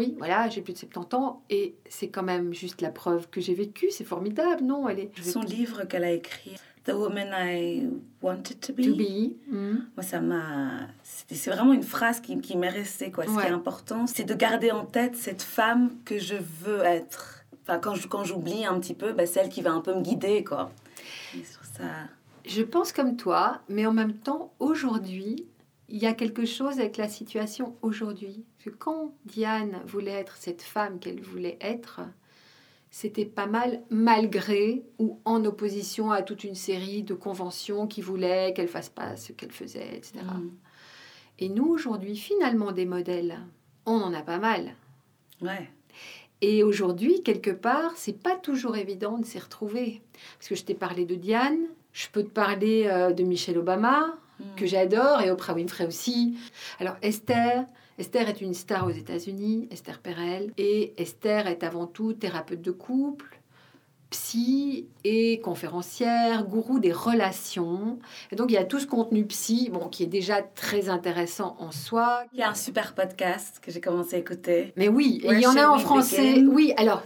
oui, 0.00 0.14
voilà, 0.18 0.48
j'ai 0.48 0.62
plus 0.62 0.72
de 0.72 0.78
70 0.78 1.14
ans. 1.16 1.42
Et 1.50 1.74
c'est 1.88 2.08
quand 2.08 2.22
même 2.22 2.52
juste 2.54 2.80
la 2.80 2.90
preuve 2.90 3.28
que 3.30 3.40
j'ai 3.40 3.54
vécu. 3.54 3.90
C'est 3.90 4.04
formidable, 4.04 4.64
non 4.64 4.88
Elle 4.88 5.00
est. 5.00 5.22
Son 5.22 5.40
livre 5.40 5.84
qu'elle 5.84 6.04
a 6.04 6.12
écrit, 6.12 6.52
The 6.84 6.92
Woman 6.92 7.28
I 7.32 7.88
Wanted 8.22 8.60
to 8.60 8.72
Be. 8.72 8.82
To 8.84 8.94
be. 8.96 9.36
Mhm. 9.48 9.86
Moi, 9.96 10.02
ça 10.02 10.20
m'a. 10.20 10.70
C'est 11.02 11.50
vraiment 11.50 11.72
une 11.72 11.82
phrase 11.82 12.20
qui, 12.20 12.40
qui 12.40 12.56
m'est 12.56 12.68
restée, 12.70 13.10
quoi. 13.10 13.24
Ce 13.26 13.30
qui 13.30 13.46
est 13.46 13.50
important, 13.50 14.06
c'est 14.06 14.24
de 14.24 14.34
garder 14.34 14.70
en 14.70 14.84
tête 14.86 15.16
cette 15.16 15.42
femme 15.42 15.90
que 16.04 16.18
je 16.18 16.36
veux 16.36 16.80
être. 16.84 17.44
Enfin, 17.62 17.78
quand 17.78 17.94
je- 17.94 18.08
quand 18.08 18.24
j'oublie 18.24 18.64
un 18.64 18.80
petit 18.80 18.94
peu, 18.94 19.12
bah, 19.12 19.26
celle 19.26 19.48
qui 19.50 19.60
va 19.62 19.72
un 19.72 19.80
peu 19.82 19.94
me 19.94 20.00
guider, 20.00 20.42
quoi. 20.42 20.70
Et 21.38 21.44
sur 21.44 21.62
ça. 21.64 21.84
Je 22.46 22.62
pense 22.62 22.92
comme 22.92 23.16
toi, 23.16 23.60
mais 23.68 23.84
en 23.86 23.92
même 23.92 24.14
temps, 24.14 24.52
aujourd'hui, 24.58 25.46
il 25.90 25.98
y 25.98 26.06
a 26.06 26.14
quelque 26.14 26.46
chose 26.46 26.80
avec 26.80 26.96
la 26.96 27.08
situation 27.08 27.76
aujourd'hui. 27.82 28.44
Que 28.62 28.70
quand 28.70 29.14
Diane 29.24 29.80
voulait 29.86 30.12
être 30.12 30.36
cette 30.36 30.62
femme 30.62 30.98
qu'elle 30.98 31.20
voulait 31.20 31.58
être, 31.60 32.00
c'était 32.90 33.24
pas 33.24 33.46
mal 33.46 33.82
malgré 33.88 34.82
ou 34.98 35.18
en 35.24 35.44
opposition 35.44 36.10
à 36.10 36.22
toute 36.22 36.44
une 36.44 36.54
série 36.54 37.02
de 37.02 37.14
conventions 37.14 37.86
qui 37.86 38.02
voulaient 38.02 38.52
qu'elle 38.54 38.68
fasse 38.68 38.88
pas 38.88 39.16
ce 39.16 39.32
qu'elle 39.32 39.52
faisait, 39.52 39.96
etc. 39.96 40.18
Mm. 40.24 40.50
Et 41.38 41.48
nous, 41.48 41.68
aujourd'hui, 41.68 42.16
finalement, 42.16 42.72
des 42.72 42.84
modèles, 42.84 43.38
on 43.86 43.94
en 43.94 44.12
a 44.12 44.22
pas 44.22 44.38
mal. 44.38 44.74
Ouais. 45.40 45.70
Et 46.42 46.62
aujourd'hui, 46.62 47.22
quelque 47.22 47.50
part, 47.50 47.92
c'est 47.96 48.20
pas 48.20 48.36
toujours 48.36 48.76
évident 48.76 49.18
de 49.18 49.24
s'y 49.24 49.38
retrouver. 49.38 50.02
Parce 50.38 50.48
que 50.48 50.54
je 50.54 50.64
t'ai 50.64 50.74
parlé 50.74 51.06
de 51.06 51.14
Diane, 51.14 51.66
je 51.92 52.08
peux 52.08 52.22
te 52.22 52.28
parler 52.28 52.86
euh, 52.86 53.12
de 53.12 53.22
Michelle 53.22 53.58
Obama, 53.58 54.18
Mm. 54.40 54.54
que 54.56 54.66
j'adore, 54.66 55.20
et 55.20 55.30
Oprah 55.30 55.54
Winfrey 55.54 55.86
aussi. 55.86 56.36
Alors 56.78 56.96
Esther, 57.02 57.64
Esther 58.00 58.30
est 58.30 58.40
une 58.40 58.54
star 58.54 58.86
aux 58.86 58.92
États-Unis, 58.92 59.68
Esther 59.70 59.98
Perel, 59.98 60.54
et 60.56 60.94
Esther 60.96 61.46
est 61.46 61.62
avant 61.62 61.86
tout 61.86 62.14
thérapeute 62.14 62.62
de 62.62 62.70
couple, 62.70 63.38
psy 64.08 64.88
et 65.04 65.38
conférencière, 65.40 66.46
gourou 66.46 66.78
des 66.78 66.92
relations. 66.92 67.98
Et 68.32 68.36
donc 68.36 68.50
il 68.50 68.54
y 68.54 68.56
a 68.56 68.64
tout 68.64 68.80
ce 68.80 68.86
contenu 68.86 69.26
psy, 69.26 69.68
bon, 69.70 69.90
qui 69.90 70.02
est 70.02 70.06
déjà 70.06 70.40
très 70.40 70.88
intéressant 70.88 71.56
en 71.58 71.72
soi. 71.72 72.24
Il 72.32 72.38
y 72.38 72.42
a 72.42 72.48
un 72.48 72.54
super 72.54 72.94
podcast 72.94 73.60
que 73.60 73.70
j'ai 73.70 73.82
commencé 73.82 74.16
à 74.16 74.18
écouter. 74.18 74.72
Mais 74.76 74.88
oui, 74.88 75.20
et 75.22 75.32
il 75.32 75.40
y 75.40 75.46
en 75.46 75.56
a 75.58 75.66
en 75.66 75.78
français. 75.78 76.36
Begin? 76.36 76.46
Oui, 76.46 76.72
alors 76.78 77.02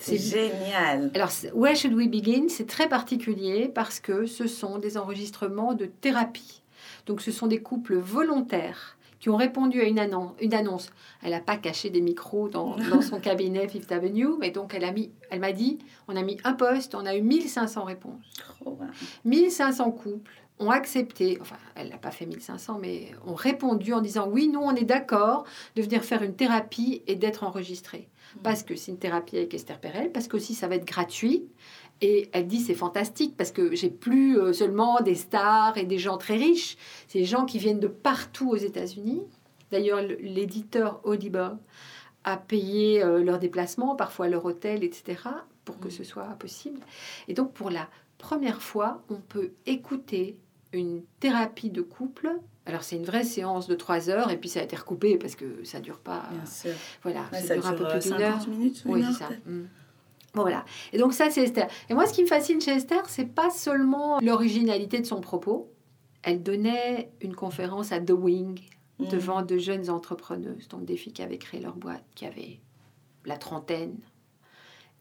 c'est 0.00 0.16
génial. 0.16 1.10
Alors, 1.14 1.30
Where 1.54 1.76
Should 1.76 1.92
We 1.92 2.08
Begin? 2.08 2.48
C'est 2.48 2.66
très 2.66 2.88
particulier 2.88 3.68
parce 3.68 4.00
que 4.00 4.24
ce 4.24 4.46
sont 4.46 4.78
des 4.78 4.96
enregistrements 4.96 5.74
de 5.74 5.84
thérapie. 5.84 6.62
Donc, 7.04 7.20
ce 7.20 7.30
sont 7.30 7.46
des 7.46 7.60
couples 7.60 7.96
volontaires 7.98 8.96
qui 9.22 9.30
ont 9.30 9.36
répondu 9.36 9.80
à 9.80 9.84
une, 9.84 10.00
annon- 10.00 10.34
une 10.40 10.52
annonce. 10.52 10.90
Elle 11.22 11.30
n'a 11.30 11.38
pas 11.40 11.56
caché 11.56 11.90
des 11.90 12.00
micros 12.00 12.48
dans, 12.48 12.76
dans 12.90 13.00
son 13.00 13.20
cabinet 13.20 13.68
Fifth 13.68 13.92
Avenue, 13.92 14.30
mais 14.40 14.50
donc 14.50 14.74
elle 14.74 14.84
a 14.84 14.90
mis, 14.90 15.12
elle 15.30 15.38
m'a 15.38 15.52
dit, 15.52 15.78
on 16.08 16.16
a 16.16 16.22
mis 16.22 16.38
un 16.42 16.54
poste, 16.54 16.96
on 16.96 17.06
a 17.06 17.14
eu 17.16 17.22
1500 17.22 17.84
réponses. 17.84 18.24
Trop 18.36 18.72
bien. 18.72 18.90
1500 19.24 19.92
couples 19.92 20.32
ont 20.58 20.70
accepté, 20.70 21.38
enfin, 21.40 21.56
elle 21.76 21.88
n'a 21.90 21.98
pas 21.98 22.10
fait 22.10 22.26
1500, 22.26 22.78
mais 22.82 23.12
ont 23.24 23.34
répondu 23.34 23.92
en 23.94 24.00
disant 24.00 24.28
oui, 24.28 24.48
nous, 24.48 24.60
on 24.60 24.74
est 24.74 24.84
d'accord 24.84 25.44
de 25.76 25.82
venir 25.82 26.02
faire 26.02 26.22
une 26.24 26.34
thérapie 26.34 27.02
et 27.06 27.14
d'être 27.14 27.44
enregistré. 27.44 28.08
Parce 28.42 28.62
que 28.62 28.74
c'est 28.76 28.90
une 28.90 28.98
thérapie 28.98 29.36
avec 29.36 29.52
Esther 29.54 29.78
Perel, 29.78 30.10
parce 30.10 30.26
qu'aussi 30.26 30.54
ça 30.54 30.66
va 30.66 30.74
être 30.76 30.86
gratuit. 30.86 31.44
Et 32.02 32.28
elle 32.32 32.46
dit 32.48 32.58
c'est 32.60 32.74
fantastique 32.74 33.36
parce 33.36 33.52
que 33.52 33.74
j'ai 33.74 33.88
plus 33.88 34.36
euh, 34.38 34.52
seulement 34.52 35.00
des 35.00 35.14
stars 35.14 35.78
et 35.78 35.84
des 35.84 35.98
gens 35.98 36.18
très 36.18 36.36
riches, 36.36 36.76
c'est 37.08 37.20
des 37.20 37.24
gens 37.24 37.44
qui 37.46 37.58
viennent 37.58 37.80
de 37.80 37.86
partout 37.88 38.50
aux 38.50 38.56
États-Unis. 38.56 39.22
D'ailleurs, 39.70 40.02
le- 40.02 40.16
l'éditeur 40.16 41.00
Audible 41.04 41.56
a 42.24 42.36
payé 42.36 43.02
euh, 43.02 43.22
leur 43.22 43.38
déplacement, 43.38 43.94
parfois 43.96 44.28
leur 44.28 44.44
hôtel, 44.44 44.84
etc., 44.84 45.16
pour 45.64 45.78
que 45.78 45.90
ce 45.90 46.02
soit 46.04 46.24
possible. 46.38 46.80
Et 47.28 47.34
donc, 47.34 47.52
pour 47.52 47.70
la 47.70 47.88
première 48.18 48.60
fois, 48.62 49.02
on 49.08 49.16
peut 49.16 49.52
écouter 49.66 50.36
une 50.72 51.02
thérapie 51.20 51.70
de 51.70 51.82
couple. 51.82 52.30
Alors, 52.66 52.82
c'est 52.82 52.96
une 52.96 53.04
vraie 53.04 53.24
séance 53.24 53.66
de 53.68 53.74
trois 53.74 54.08
heures, 54.10 54.30
et 54.30 54.36
puis 54.36 54.48
ça 54.48 54.60
a 54.60 54.62
été 54.64 54.74
recoupé 54.76 55.18
parce 55.18 55.34
que 55.36 55.64
ça 55.64 55.80
dure 55.80 55.98
pas. 55.98 56.24
Bien 56.32 56.46
sûr. 56.46 56.72
Voilà, 57.02 57.20
Ouais, 57.32 57.40
ça, 57.40 57.46
ça 57.48 57.54
dure 57.56 57.66
un 57.66 57.72
peu 57.74 57.84
dure, 57.84 57.88
plus 57.98 58.10
euh, 58.12 58.14
d'une 58.16 58.22
heure. 58.22 58.32
50 58.40 58.48
minutes, 58.48 58.82
Oui, 58.86 59.02
heure, 59.04 59.12
ça. 59.12 59.28
Bon, 60.34 60.42
voilà. 60.42 60.64
Et 60.92 60.98
donc 60.98 61.12
ça, 61.12 61.30
c'est 61.30 61.44
Esther. 61.44 61.68
Et 61.90 61.94
moi, 61.94 62.06
ce 62.06 62.12
qui 62.14 62.22
me 62.22 62.26
fascine 62.28 62.60
chez 62.60 62.72
Esther, 62.72 63.08
c'est 63.08 63.26
pas 63.26 63.50
seulement 63.50 64.18
l'originalité 64.20 64.98
de 65.00 65.06
son 65.06 65.20
propos. 65.20 65.70
Elle 66.22 66.42
donnait 66.42 67.10
une 67.20 67.34
conférence 67.34 67.92
à 67.92 68.00
The 68.00 68.12
Wing 68.12 68.60
Mm. 68.98 69.08
devant 69.08 69.42
de 69.42 69.58
jeunes 69.58 69.90
entrepreneuses, 69.90 70.68
donc 70.68 70.84
des 70.84 70.96
filles 70.96 71.12
qui 71.12 71.22
avaient 71.22 71.38
créé 71.38 71.60
leur 71.60 71.74
boîte, 71.76 72.04
qui 72.14 72.26
avaient 72.26 72.60
la 73.24 73.36
trentaine. 73.36 73.98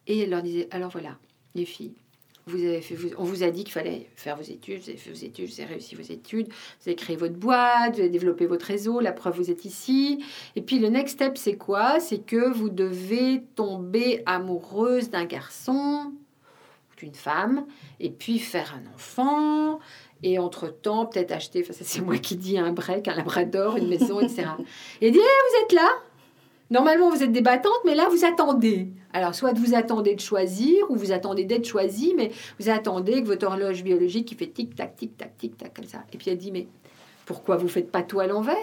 Et 0.08 0.20
elle 0.20 0.30
leur 0.30 0.42
disait, 0.42 0.68
alors 0.72 0.92
voilà, 0.92 1.18
les 1.56 1.66
filles, 1.66 1.96
on 3.18 3.24
vous 3.24 3.44
a 3.44 3.52
dit 3.52 3.64
qu'il 3.64 3.74
fallait 3.74 4.08
faire 4.16 4.36
vos 4.36 4.44
études, 4.44 4.82
vous 4.82 4.90
avez 4.90 4.98
fait 4.98 5.10
vos 5.12 5.26
études, 5.26 5.50
vous 5.50 5.62
avez 5.62 5.74
réussi 5.74 5.96
vos 5.96 6.02
études, 6.02 6.48
vous 6.48 6.90
avez 6.90 6.96
créé 6.96 7.16
votre 7.16 7.36
boîte, 7.36 7.96
vous 7.96 8.00
avez 8.02 8.10
développé 8.10 8.46
votre 8.46 8.66
réseau, 8.66 9.00
la 9.00 9.12
preuve, 9.12 9.36
vous 9.36 9.52
êtes 9.52 9.66
ici. 9.66 10.24
Et 10.56 10.62
puis 10.62 10.80
le 10.80 10.90
next 10.90 11.16
step, 11.16 11.38
c'est 11.38 11.58
quoi? 11.58 12.00
C'est 12.00 12.20
que 12.20 12.52
vous 12.52 12.70
devez 12.70 13.44
tomber 13.56 14.24
amoureuse 14.26 15.10
d'un 15.10 15.26
garçon 15.26 16.14
ou 16.92 16.96
d'une 16.98 17.16
femme, 17.16 17.66
et 18.00 18.10
puis 18.10 18.40
faire 18.40 18.76
un 18.76 18.94
enfant, 18.94 19.80
et 20.24 20.38
entre-temps, 20.38 21.08
peut-être 21.08 21.32
acheter, 21.32 21.62
enfin 21.64 21.74
ça 21.74 21.84
c'est 21.84 22.02
moi 22.02 22.18
qui 22.18 22.36
dis, 22.36 22.58
un 22.58 22.72
break, 22.72 23.08
un 23.08 23.16
labrador, 23.16 23.78
une 23.78 23.88
maison, 23.88 24.20
etc. 24.20 24.44
Et 25.02 25.12
dit, 25.12 25.20
Eh, 25.20 25.22
vous 25.22 25.66
êtes 25.66 25.74
là 25.74 25.90
Normalement, 26.72 27.10
vous 27.10 27.22
êtes 27.22 27.34
des 27.34 27.42
battantes, 27.42 27.82
mais 27.86 27.96
là, 27.96 28.08
vous 28.10 28.26
attendez. 28.26 28.88
Alors, 29.14 29.36
soit 29.36 29.54
vous 29.54 29.76
attendez 29.76 30.16
de 30.16 30.22
choisir, 30.22 30.90
ou 30.90 30.96
vous 30.96 31.12
attendez 31.12 31.44
d'être 31.44 31.68
choisi, 31.68 32.14
mais 32.16 32.32
vous 32.60 32.70
attendez 32.70 33.22
que 33.22 33.28
votre 33.28 33.46
horloge 33.46 33.84
biologique 33.84 34.30
qui 34.30 34.36
fait 34.36 34.48
tic-tac, 34.48 34.96
tic-tac, 34.96 35.38
tic-tac, 35.38 35.74
comme 35.76 35.86
ça. 35.86 36.00
Et 36.14 36.18
puis 36.18 36.32
elle 36.32 36.38
dit, 36.38 36.52
mais 36.52 36.68
pourquoi 37.26 37.58
vous 37.58 37.68
faites 37.68 37.92
pas 37.92 38.04
tout 38.04 38.22
à 38.22 38.28
l'envers? 38.28 38.56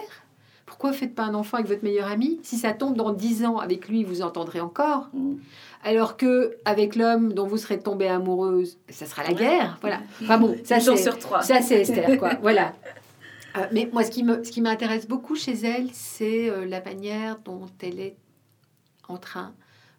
Pourquoi 0.65 0.91
vous 0.91 0.97
faites 0.97 1.15
pas 1.15 1.23
un 1.23 1.33
enfant 1.33 1.57
avec 1.57 1.69
votre 1.69 1.83
meilleur 1.83 2.07
ami? 2.07 2.39
Si 2.43 2.57
ça 2.57 2.73
tombe 2.73 2.95
dans 2.95 3.11
10 3.11 3.45
ans 3.45 3.57
avec 3.57 3.87
lui, 3.87 4.03
vous 4.03 4.21
entendrez 4.21 4.59
encore. 4.59 5.09
Mm. 5.13 5.35
Alors 5.83 6.17
que 6.17 6.57
avec 6.65 6.95
l'homme 6.95 7.33
dont 7.33 7.47
vous 7.47 7.57
serez 7.57 7.79
tombée 7.79 8.07
amoureuse, 8.07 8.77
ça 8.89 9.05
sera 9.05 9.23
la 9.23 9.33
guerre. 9.33 9.77
Voilà. 9.81 9.99
Enfin 10.21 10.37
bon, 10.37 10.55
ça 10.63 10.79
c'est 10.79 10.97
sur 10.97 11.17
trois. 11.17 11.41
ça, 11.41 11.61
c'est 11.61 11.81
Esther, 11.81 12.17
quoi. 12.17 12.35
voilà. 12.41 12.73
Euh, 13.57 13.65
mais 13.71 13.89
moi, 13.91 14.03
ce 14.03 14.11
qui 14.11 14.23
me- 14.23 14.43
ce 14.43 14.51
qui 14.51 14.61
m'intéresse 14.61 15.07
beaucoup 15.07 15.35
chez 15.35 15.53
elle, 15.65 15.89
c'est 15.93 16.49
euh, 16.49 16.65
la 16.65 16.81
manière 16.81 17.39
dont 17.39 17.65
elle 17.81 17.99
est 17.99 18.17
en 19.07 19.17
train 19.17 19.53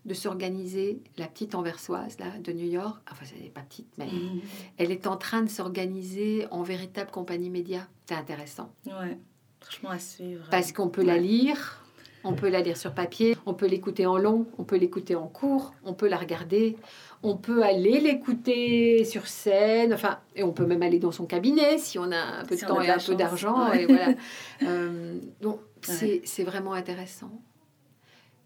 de 0.07 0.15
s'organiser, 0.15 1.03
la 1.19 1.27
petite 1.27 1.55
anversoise 1.55 2.19
là, 2.19 2.27
de 2.39 2.53
New 2.53 2.67
York. 2.71 3.03
Enfin, 3.11 3.27
elle 3.37 3.43
n'est 3.43 3.51
pas 3.51 3.61
petite, 3.61 3.93
mais 3.99 4.07
Mm. 4.07 4.41
elle 4.79 4.91
est 4.93 5.07
en 5.07 5.17
train 5.17 5.43
de 5.43 5.49
s'organiser 5.51 6.47
en 6.51 6.63
véritable 6.63 7.11
compagnie 7.11 7.51
média. 7.51 7.87
C'est 8.07 8.15
intéressant. 8.15 8.73
Ouais, 8.87 9.19
franchement 9.61 9.91
à 9.91 9.99
suivre. 9.99 10.47
Parce 10.51 10.73
qu'on 10.73 10.89
peut 10.89 11.03
la 11.05 11.19
lire, 11.19 11.85
on 12.25 12.33
peut 12.35 12.49
la 12.49 12.61
lire 12.63 12.77
sur 12.79 12.95
papier, 12.95 13.37
on 13.47 13.53
peut 13.55 13.67
l'écouter 13.67 14.07
en 14.07 14.17
long, 14.17 14.47
on 14.59 14.65
peut 14.65 14.77
l'écouter 14.77 15.17
en 15.17 15.27
cours, 15.27 15.75
on 15.85 15.93
peut 15.93 16.09
la 16.09 16.17
regarder, 16.19 16.77
on 17.23 17.37
peut 17.37 17.63
aller 17.63 18.01
l'écouter 18.01 19.05
sur 19.05 19.27
scène, 19.27 19.93
enfin, 19.93 20.19
et 20.35 20.43
on 20.43 20.53
peut 20.53 20.65
même 20.65 20.83
aller 20.83 20.99
dans 20.99 21.13
son 21.13 21.27
cabinet 21.27 21.79
si 21.79 21.99
on 21.99 22.11
a 22.11 22.41
un 22.41 22.45
peu 22.45 22.57
Si 22.57 22.63
de 22.63 22.69
temps 22.69 22.81
et 22.81 22.89
un 22.89 22.99
peu 22.99 23.15
d'argent. 23.15 23.71
Ouais. 23.71 23.83
Et 23.83 23.87
voilà. 23.87 24.15
Euh, 24.63 25.19
donc, 25.41 25.59
c'est 25.81 26.21
c'est 26.25 26.45
vraiment 26.45 26.75
intéressant. 26.75 27.31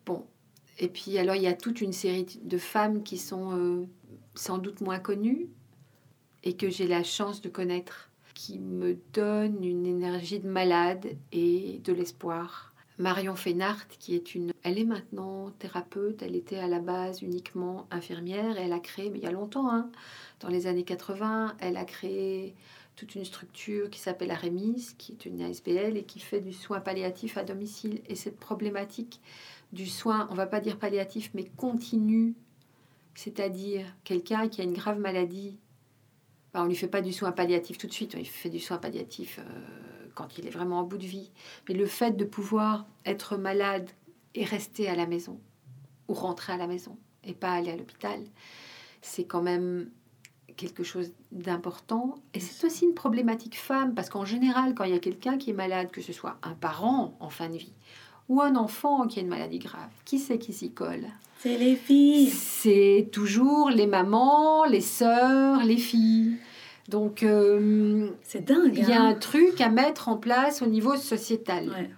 Bon. 0.06 0.24
Et 0.78 0.86
puis, 0.86 1.18
alors, 1.18 1.34
il 1.34 1.42
y 1.42 1.48
a 1.48 1.54
toute 1.54 1.80
une 1.80 1.92
série 1.92 2.26
de 2.40 2.58
femmes 2.58 3.02
qui 3.02 3.18
sont 3.18 3.56
euh, 3.56 3.84
sans 4.36 4.58
doute 4.58 4.80
moins 4.80 5.00
connues 5.00 5.48
et 6.44 6.56
que 6.56 6.70
j'ai 6.70 6.86
la 6.86 7.02
chance 7.02 7.40
de 7.40 7.48
connaître, 7.48 8.10
qui 8.34 8.60
me 8.60 8.96
donnent 9.12 9.64
une 9.64 9.86
énergie 9.86 10.38
de 10.38 10.48
malade 10.48 11.16
et 11.32 11.80
de 11.82 11.92
l'espoir. 11.92 12.73
Marion 12.98 13.34
Fénart, 13.34 13.88
qui 13.88 14.14
est 14.14 14.34
une... 14.34 14.52
Elle 14.62 14.78
est 14.78 14.84
maintenant 14.84 15.50
thérapeute, 15.58 16.22
elle 16.22 16.36
était 16.36 16.58
à 16.58 16.68
la 16.68 16.78
base 16.78 17.22
uniquement 17.22 17.86
infirmière, 17.90 18.56
et 18.56 18.62
elle 18.62 18.72
a 18.72 18.78
créé, 18.78 19.10
mais 19.10 19.18
il 19.18 19.24
y 19.24 19.26
a 19.26 19.32
longtemps, 19.32 19.70
hein, 19.70 19.90
dans 20.40 20.48
les 20.48 20.66
années 20.66 20.84
80, 20.84 21.56
elle 21.58 21.76
a 21.76 21.84
créé 21.84 22.54
toute 22.96 23.14
une 23.14 23.24
structure 23.24 23.90
qui 23.90 23.98
s'appelle 23.98 24.30
Arémis, 24.30 24.94
qui 24.98 25.12
est 25.12 25.26
une 25.26 25.42
ASBL 25.42 25.96
et 25.96 26.04
qui 26.04 26.20
fait 26.20 26.40
du 26.40 26.52
soin 26.52 26.80
palliatif 26.80 27.36
à 27.36 27.44
domicile. 27.44 28.00
Et 28.08 28.14
cette 28.14 28.38
problématique 28.38 29.20
du 29.72 29.86
soin, 29.86 30.28
on 30.30 30.34
va 30.34 30.46
pas 30.46 30.60
dire 30.60 30.78
palliatif, 30.78 31.30
mais 31.34 31.44
continu, 31.56 32.34
c'est-à-dire 33.14 33.86
quelqu'un 34.04 34.48
qui 34.48 34.60
a 34.60 34.64
une 34.64 34.74
grave 34.74 35.00
maladie, 35.00 35.58
ben, 36.52 36.60
on 36.60 36.64
ne 36.64 36.68
lui 36.68 36.76
fait 36.76 36.88
pas 36.88 37.02
du 37.02 37.12
soin 37.12 37.32
palliatif 37.32 37.78
tout 37.78 37.88
de 37.88 37.92
suite, 37.92 38.14
il 38.16 38.26
fait 38.26 38.50
du 38.50 38.60
soin 38.60 38.78
palliatif 38.78 39.40
euh, 39.40 39.93
quand 40.14 40.38
il 40.38 40.46
est 40.46 40.50
vraiment 40.50 40.80
en 40.80 40.82
bout 40.84 40.98
de 40.98 41.06
vie. 41.06 41.30
Mais 41.68 41.74
le 41.74 41.86
fait 41.86 42.16
de 42.16 42.24
pouvoir 42.24 42.86
être 43.04 43.36
malade 43.36 43.90
et 44.34 44.44
rester 44.44 44.88
à 44.88 44.94
la 44.94 45.06
maison, 45.06 45.38
ou 46.08 46.14
rentrer 46.14 46.52
à 46.52 46.56
la 46.56 46.66
maison, 46.66 46.96
et 47.22 47.34
pas 47.34 47.52
aller 47.52 47.70
à 47.70 47.76
l'hôpital, 47.76 48.20
c'est 49.02 49.24
quand 49.24 49.42
même 49.42 49.90
quelque 50.56 50.84
chose 50.84 51.12
d'important. 51.32 52.16
Et 52.32 52.40
c'est 52.40 52.66
aussi 52.66 52.84
une 52.84 52.94
problématique 52.94 53.58
femme, 53.58 53.94
parce 53.94 54.08
qu'en 54.08 54.24
général, 54.24 54.74
quand 54.74 54.84
il 54.84 54.92
y 54.92 54.96
a 54.96 55.00
quelqu'un 55.00 55.38
qui 55.38 55.50
est 55.50 55.54
malade, 55.54 55.90
que 55.90 56.00
ce 56.00 56.12
soit 56.12 56.36
un 56.42 56.54
parent 56.54 57.16
en 57.20 57.30
fin 57.30 57.48
de 57.48 57.56
vie, 57.56 57.74
ou 58.28 58.40
un 58.40 58.56
enfant 58.56 59.06
qui 59.06 59.18
a 59.18 59.22
une 59.22 59.28
maladie 59.28 59.58
grave, 59.58 59.90
qui 60.04 60.18
c'est 60.18 60.38
qui 60.38 60.52
s'y 60.52 60.72
colle? 60.72 61.06
C'est 61.40 61.58
les 61.58 61.76
filles. 61.76 62.30
C'est 62.30 63.08
toujours 63.12 63.68
les 63.68 63.86
mamans, 63.86 64.64
les 64.64 64.80
sœurs, 64.80 65.62
les 65.62 65.76
filles. 65.76 66.38
Donc, 66.88 67.22
euh, 67.22 68.10
C'est 68.22 68.44
dingue. 68.44 68.76
il 68.76 68.88
y 68.88 68.92
a 68.92 69.02
hein. 69.02 69.08
un 69.08 69.14
truc 69.14 69.60
à 69.60 69.68
mettre 69.68 70.08
en 70.08 70.16
place 70.16 70.62
au 70.62 70.66
niveau 70.66 70.96
sociétal. 70.96 71.68
Ouais. 71.70 71.90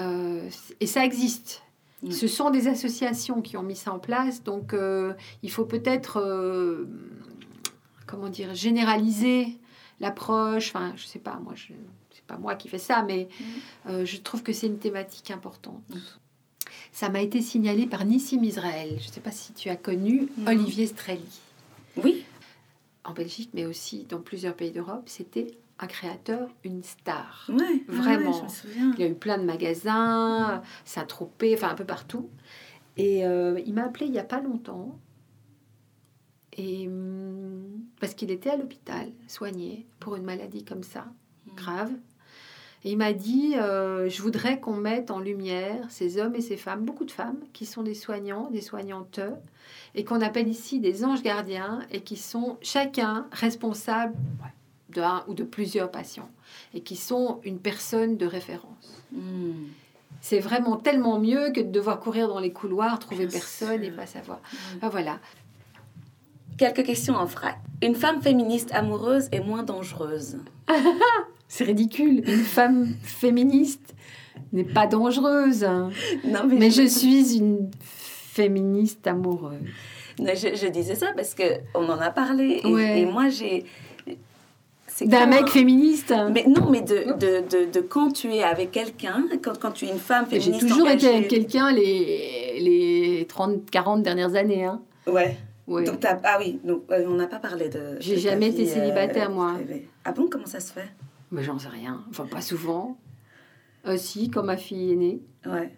Euh, 0.00 0.48
et 0.80 0.86
ça 0.86 1.04
existe. 1.04 1.62
Ouais. 2.02 2.10
Ce 2.10 2.26
sont 2.26 2.50
des 2.50 2.68
associations 2.68 3.42
qui 3.42 3.56
ont 3.56 3.62
mis 3.62 3.76
ça 3.76 3.92
en 3.92 3.98
place. 3.98 4.42
Donc, 4.42 4.74
euh, 4.74 5.14
il 5.42 5.50
faut 5.50 5.64
peut-être, 5.64 6.86
comment 8.06 8.28
dire, 8.28 8.54
généraliser 8.54 9.56
l'approche. 10.00 10.68
Enfin, 10.74 10.92
je 10.96 11.06
sais 11.06 11.20
pas, 11.20 11.38
moi, 11.42 11.52
je, 11.54 11.72
c'est 12.10 12.24
pas 12.26 12.36
moi 12.36 12.56
qui 12.56 12.68
fais 12.68 12.78
ça, 12.78 13.02
mais 13.02 13.28
je 13.86 14.16
trouve 14.18 14.42
que 14.42 14.52
c'est 14.52 14.66
une 14.66 14.78
thématique 14.78 15.30
importante. 15.30 15.82
Ça 16.92 17.08
m'a 17.08 17.22
été 17.22 17.40
signalé 17.40 17.86
par 17.86 18.04
Nissim 18.04 18.42
Israël. 18.44 18.96
Je 19.00 19.08
ne 19.08 19.12
sais 19.12 19.20
pas 19.20 19.32
si 19.32 19.52
tu 19.52 19.68
as 19.68 19.76
connu. 19.76 20.28
Olivier 20.46 20.86
Strelli 20.86 21.40
Oui. 22.02 22.24
En 23.04 23.12
Belgique, 23.12 23.50
mais 23.54 23.66
aussi 23.66 24.04
dans 24.04 24.20
plusieurs 24.20 24.54
pays 24.54 24.72
d'Europe. 24.72 25.04
C'était 25.06 25.58
un 25.78 25.86
créateur, 25.86 26.48
une 26.62 26.82
star. 26.82 27.46
Ouais. 27.48 27.56
ouais, 27.56 27.84
Vraiment. 27.88 28.32
je. 28.48 28.68
Il 28.94 29.00
y 29.00 29.02
a 29.02 29.08
eu 29.08 29.14
plein 29.14 29.38
de 29.38 29.44
magasins, 29.44 30.62
Saint-Tropez, 30.84 31.54
enfin 31.54 31.70
un 31.70 31.74
peu 31.74 31.84
partout. 31.84 32.28
Et 32.96 33.26
euh, 33.26 33.60
il 33.66 33.74
m'a 33.74 33.84
appelé 33.84 34.06
il 34.06 34.12
n'y 34.12 34.18
a 34.18 34.24
pas 34.24 34.40
longtemps. 34.40 34.98
Et, 36.56 36.86
hum, 36.86 37.84
parce 38.00 38.14
qu'il 38.14 38.30
était 38.30 38.50
à 38.50 38.56
l'hôpital, 38.56 39.10
soigné 39.26 39.86
pour 39.98 40.14
une 40.14 40.22
maladie 40.22 40.64
comme 40.64 40.84
ça, 40.84 41.06
grave. 41.56 41.90
Et 42.84 42.92
il 42.92 42.98
m'a 42.98 43.12
dit 43.12 43.54
euh, 43.56 44.08
Je 44.08 44.20
voudrais 44.20 44.60
qu'on 44.60 44.74
mette 44.74 45.10
en 45.10 45.18
lumière 45.18 45.86
ces 45.88 46.18
hommes 46.18 46.34
et 46.34 46.40
ces 46.42 46.56
femmes, 46.56 46.84
beaucoup 46.84 47.04
de 47.04 47.10
femmes, 47.10 47.38
qui 47.52 47.64
sont 47.64 47.82
des 47.82 47.94
soignants, 47.94 48.50
des 48.50 48.60
soignantes, 48.60 49.20
et 49.94 50.04
qu'on 50.04 50.20
appelle 50.20 50.48
ici 50.48 50.80
des 50.80 51.04
anges 51.04 51.22
gardiens, 51.22 51.80
et 51.90 52.00
qui 52.00 52.16
sont 52.16 52.58
chacun 52.60 53.26
responsable 53.32 54.14
d'un 54.90 55.24
ou 55.28 55.34
de 55.34 55.44
plusieurs 55.44 55.90
patients, 55.90 56.28
et 56.74 56.80
qui 56.82 56.96
sont 56.96 57.40
une 57.44 57.58
personne 57.58 58.16
de 58.16 58.26
référence. 58.26 59.02
Mm. 59.12 59.52
C'est 60.20 60.40
vraiment 60.40 60.76
tellement 60.76 61.18
mieux 61.18 61.50
que 61.52 61.60
de 61.60 61.70
devoir 61.70 62.00
courir 62.00 62.28
dans 62.28 62.38
les 62.38 62.52
couloirs, 62.52 62.98
trouver 62.98 63.26
Bien 63.26 63.38
personne 63.38 63.82
et 63.82 63.88
sûr. 63.88 63.96
pas 63.96 64.06
savoir. 64.06 64.40
Ah, 64.80 64.88
voilà. 64.88 65.18
Quelques 66.56 66.84
questions 66.84 67.14
en 67.14 67.24
vrac. 67.24 67.58
Une 67.82 67.94
femme 67.94 68.22
féministe 68.22 68.72
amoureuse 68.72 69.28
est 69.32 69.40
moins 69.40 69.64
dangereuse. 69.64 70.38
C'est 71.56 71.62
ridicule. 71.64 72.24
Une 72.26 72.42
femme 72.42 72.88
féministe 73.04 73.94
n'est 74.52 74.64
pas 74.64 74.88
dangereuse. 74.88 75.62
hein. 75.62 75.90
Non, 76.24 76.40
Mais 76.48 76.72
je 76.72 76.82
suis 76.84 77.36
une 77.36 77.70
féministe 77.86 79.06
amoureuse. 79.06 79.60
Je, 80.18 80.48
je 80.56 80.66
disais 80.66 80.96
ça 80.96 81.08
parce 81.14 81.32
que 81.32 81.44
on 81.76 81.84
en 81.88 82.00
a 82.00 82.10
parlé 82.10 82.60
et, 82.64 82.66
Ouais. 82.66 83.00
et 83.02 83.06
moi 83.06 83.28
j'ai. 83.28 83.64
D'un 85.02 85.26
mec 85.26 85.48
féministe. 85.48 86.10
hein. 86.10 86.30
Mais 86.34 86.44
non, 86.48 86.70
mais 86.70 86.80
de, 86.80 87.12
de, 87.18 87.42
de, 87.48 87.70
de 87.70 87.80
quand 87.80 88.10
tu 88.12 88.32
es 88.34 88.42
avec 88.42 88.72
quelqu'un, 88.72 89.24
quand, 89.42 89.56
quand 89.60 89.70
tu 89.72 89.86
es 89.86 89.90
une 89.90 89.98
femme 89.98 90.26
J'ai 90.30 90.40
féministe. 90.40 90.68
toujours 90.68 90.88
été 90.88 91.06
avec 91.08 91.28
quelqu'un 91.28 91.72
les, 91.72 92.58
les 92.60 93.26
30, 93.28 93.70
40 93.70 94.02
dernières 94.02 94.34
années. 94.34 94.64
Hein. 94.64 94.80
Ouais. 95.06 95.36
Ouais. 95.68 95.84
Donc 95.84 96.04
ah 96.04 96.36
oui, 96.40 96.58
donc 96.64 96.82
euh, 96.90 97.04
on 97.08 97.14
n'a 97.14 97.26
pas 97.28 97.38
parlé 97.38 97.68
de. 97.68 97.96
J'ai 98.00 98.18
jamais 98.18 98.48
été 98.48 98.64
euh, 98.64 98.74
célibataire, 98.74 99.30
moi. 99.30 99.54
Ah 100.04 100.10
bon, 100.12 100.26
comment 100.30 100.46
ça 100.46 100.58
se 100.60 100.72
fait? 100.72 100.88
Mais 101.34 101.42
j'en 101.42 101.58
sais 101.58 101.68
rien. 101.68 102.04
Enfin, 102.10 102.26
pas 102.26 102.40
souvent. 102.40 102.96
Euh, 103.86 103.96
si, 103.96 104.30
quand 104.30 104.44
ma 104.44 104.56
fille 104.56 104.92
est 104.92 104.96
née. 104.96 105.20
Ouais. 105.44 105.76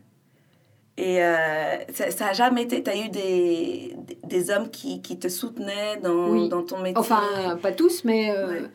Et 0.98 1.22
euh, 1.22 1.76
ça, 1.92 2.10
ça 2.10 2.28
a 2.28 2.32
jamais 2.34 2.62
été. 2.64 2.82
T'as 2.82 2.96
eu 2.96 3.08
des, 3.08 3.96
des, 4.24 4.50
hommes 4.50 4.70
qui, 4.70 5.00
qui 5.02 5.18
te 5.18 5.28
soutenaient 5.28 5.96
dans, 6.02 6.30
Oui. 6.30 6.48
dans 6.48 6.62
ton 6.62 6.78
métier? 6.82 6.98
Enfin, 6.98 7.56
pas 7.60 7.72
tous, 7.72 8.04
mais 8.04 8.30
euh, 8.36 8.46
Ouais. 8.48 8.70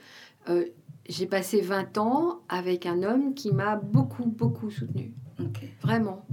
euh, 0.49 0.65
j'ai 1.07 1.27
passé 1.27 1.61
20 1.61 1.97
ans 1.97 2.39
avec 2.49 2.85
un 2.85 3.03
homme 3.03 3.33
qui 3.35 3.51
m'a 3.51 3.75
beaucoup, 3.75 4.25
beaucoup 4.25 4.69
soutenue. 4.71 5.13
Ok. 5.39 5.61
Vraiment. 5.81 6.25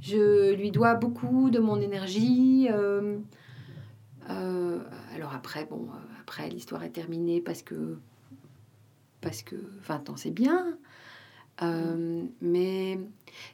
Je 0.00 0.54
lui 0.54 0.70
dois 0.70 0.94
beaucoup 0.94 1.50
de 1.50 1.58
mon 1.58 1.80
énergie. 1.80 2.68
alors 4.28 5.34
après, 5.34 5.64
bon, 5.66 5.88
après 6.20 6.48
l'histoire 6.48 6.82
est 6.84 6.90
terminée 6.90 7.40
parce 7.40 7.62
que 7.62 7.98
parce 9.24 9.42
que 9.42 9.56
20 9.88 10.10
ans 10.10 10.16
c'est 10.16 10.30
bien, 10.30 10.76
Euh, 11.62 12.24
mais 12.40 12.98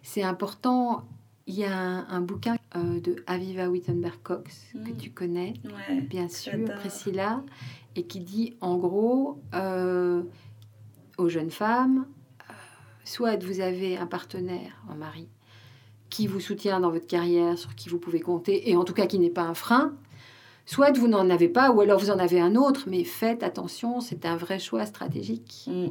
c'est 0.03 0.23
important. 0.23 1.05
Il 1.47 1.55
y 1.55 1.65
a 1.65 1.77
un, 1.77 2.09
un 2.09 2.21
bouquin 2.23 2.57
euh, 2.75 2.99
de 3.01 3.17
Aviva 3.27 3.69
Wittenberg 3.69 4.19
Cox 4.23 4.69
que 4.73 4.91
Mm. 4.93 4.97
tu 4.97 5.11
connais, 5.11 5.53
Ouais. 5.65 6.01
bien 6.01 6.29
sûr. 6.31 6.53
Priscilla, 6.79 7.43
et 7.97 8.05
qui 8.07 8.21
dit 8.21 8.57
en 8.63 8.79
gros 8.79 9.43
euh, 9.55 10.23
aux 11.19 11.29
jeunes 11.29 11.51
femmes, 11.51 12.07
soit 13.05 13.37
vous 13.45 13.61
avez 13.61 13.99
un 13.99 14.07
partenaire, 14.07 14.83
un 14.89 14.95
mari, 14.95 15.29
qui 16.09 16.27
vous 16.27 16.41
soutient 16.41 16.81
dans 16.81 16.91
votre 16.91 17.07
carrière, 17.07 17.59
sur 17.59 17.75
qui 17.75 17.91
vous 17.91 17.99
pouvez 17.99 18.21
compter, 18.21 18.71
et 18.71 18.77
en 18.77 18.85
tout 18.85 18.95
cas 18.95 19.07
qui 19.07 19.19
n'est 19.19 19.29
pas 19.41 19.43
un 19.45 19.55
frein, 19.55 19.93
soit 20.67 20.97
vous 20.97 21.09
n'en 21.09 21.31
avez 21.31 21.49
pas, 21.49 21.71
ou 21.71 21.81
alors 21.81 21.99
vous 21.99 22.11
en 22.11 22.19
avez 22.19 22.41
un 22.41 22.55
autre, 22.55 22.85
mais 22.89 23.05
faites 23.05 23.43
attention, 23.43 24.01
c'est 24.01 24.25
un 24.25 24.37
vrai 24.37 24.59
choix 24.59 24.87
stratégique. 24.87 25.67
Mm. 25.67 25.89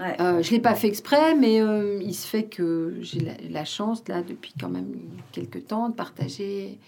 Ouais. 0.00 0.20
Euh, 0.20 0.42
je 0.42 0.50
ne 0.50 0.56
l'ai 0.56 0.60
pas 0.60 0.76
fait 0.76 0.86
exprès, 0.86 1.34
mais 1.34 1.60
euh, 1.60 2.00
il 2.00 2.14
se 2.14 2.26
fait 2.26 2.44
que 2.44 2.98
j'ai 3.00 3.18
la, 3.18 3.32
la 3.50 3.64
chance, 3.64 4.06
là, 4.06 4.22
depuis 4.22 4.54
quand 4.58 4.68
même 4.68 4.94
quelques 5.32 5.66
temps, 5.66 5.88
de 5.88 5.94
partager 5.94 6.78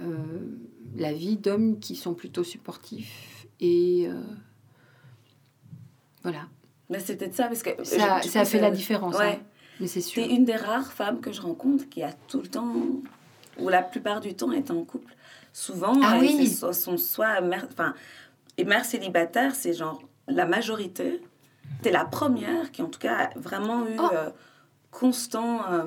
euh, 0.00 0.16
la 0.96 1.12
vie 1.12 1.36
d'hommes 1.36 1.78
qui 1.78 1.94
sont 1.94 2.14
plutôt 2.14 2.44
supportifs. 2.44 3.46
Et 3.60 4.08
voilà, 6.22 6.46
Mais 6.88 7.00
c'est 7.00 7.16
peut-être 7.16 7.34
ça, 7.34 7.48
parce 7.48 7.62
que... 7.62 7.70
ça, 7.84 8.16
a 8.16 8.44
fait 8.44 8.60
la 8.60 8.70
différence. 8.70 9.18
Ouais. 9.18 9.38
hein. 9.40 9.44
Mais 9.80 9.86
c'est 9.86 10.00
sûr. 10.00 10.22
C'est 10.22 10.30
une 10.30 10.44
des 10.44 10.56
rares 10.56 10.92
femmes 10.92 11.20
que 11.20 11.32
je 11.32 11.40
rencontre 11.40 11.88
qui 11.88 12.02
a 12.02 12.12
tout 12.28 12.40
le 12.40 12.48
temps, 12.48 12.74
ou 13.58 13.68
la 13.68 13.82
plupart 13.82 14.20
du 14.20 14.34
temps, 14.34 14.52
est 14.52 14.70
en 14.70 14.84
couple. 14.84 15.14
Souvent, 15.52 15.92
Ah 16.02 16.16
euh, 16.16 16.20
oui. 16.20 16.36
c'est 16.38 16.54
so- 16.54 16.72
sont 16.72 16.96
soit 16.96 17.40
mère, 17.40 17.66
enfin, 17.72 17.94
et 18.56 18.64
mère 18.64 18.84
célibataire, 18.84 19.54
c'est 19.54 19.72
genre 19.72 20.00
la 20.28 20.46
majorité. 20.46 21.20
T'es 21.82 21.90
la 21.90 22.04
première 22.04 22.70
qui, 22.72 22.82
en 22.82 22.86
tout 22.88 22.98
cas, 23.00 23.30
a 23.34 23.38
vraiment 23.38 23.86
eu 23.86 23.96
Oh. 23.98 24.08
euh, 24.12 24.30
constant. 24.90 25.60
euh, 25.70 25.84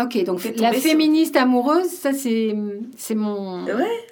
Ok, 0.00 0.24
donc 0.24 0.42
la 0.56 0.72
sur- 0.72 0.82
féministe 0.82 1.36
amoureuse, 1.36 1.88
ça 1.90 2.12
c'est 2.12 2.54
c'est 2.96 3.14
mon, 3.14 3.64
Ouais, 3.66 4.06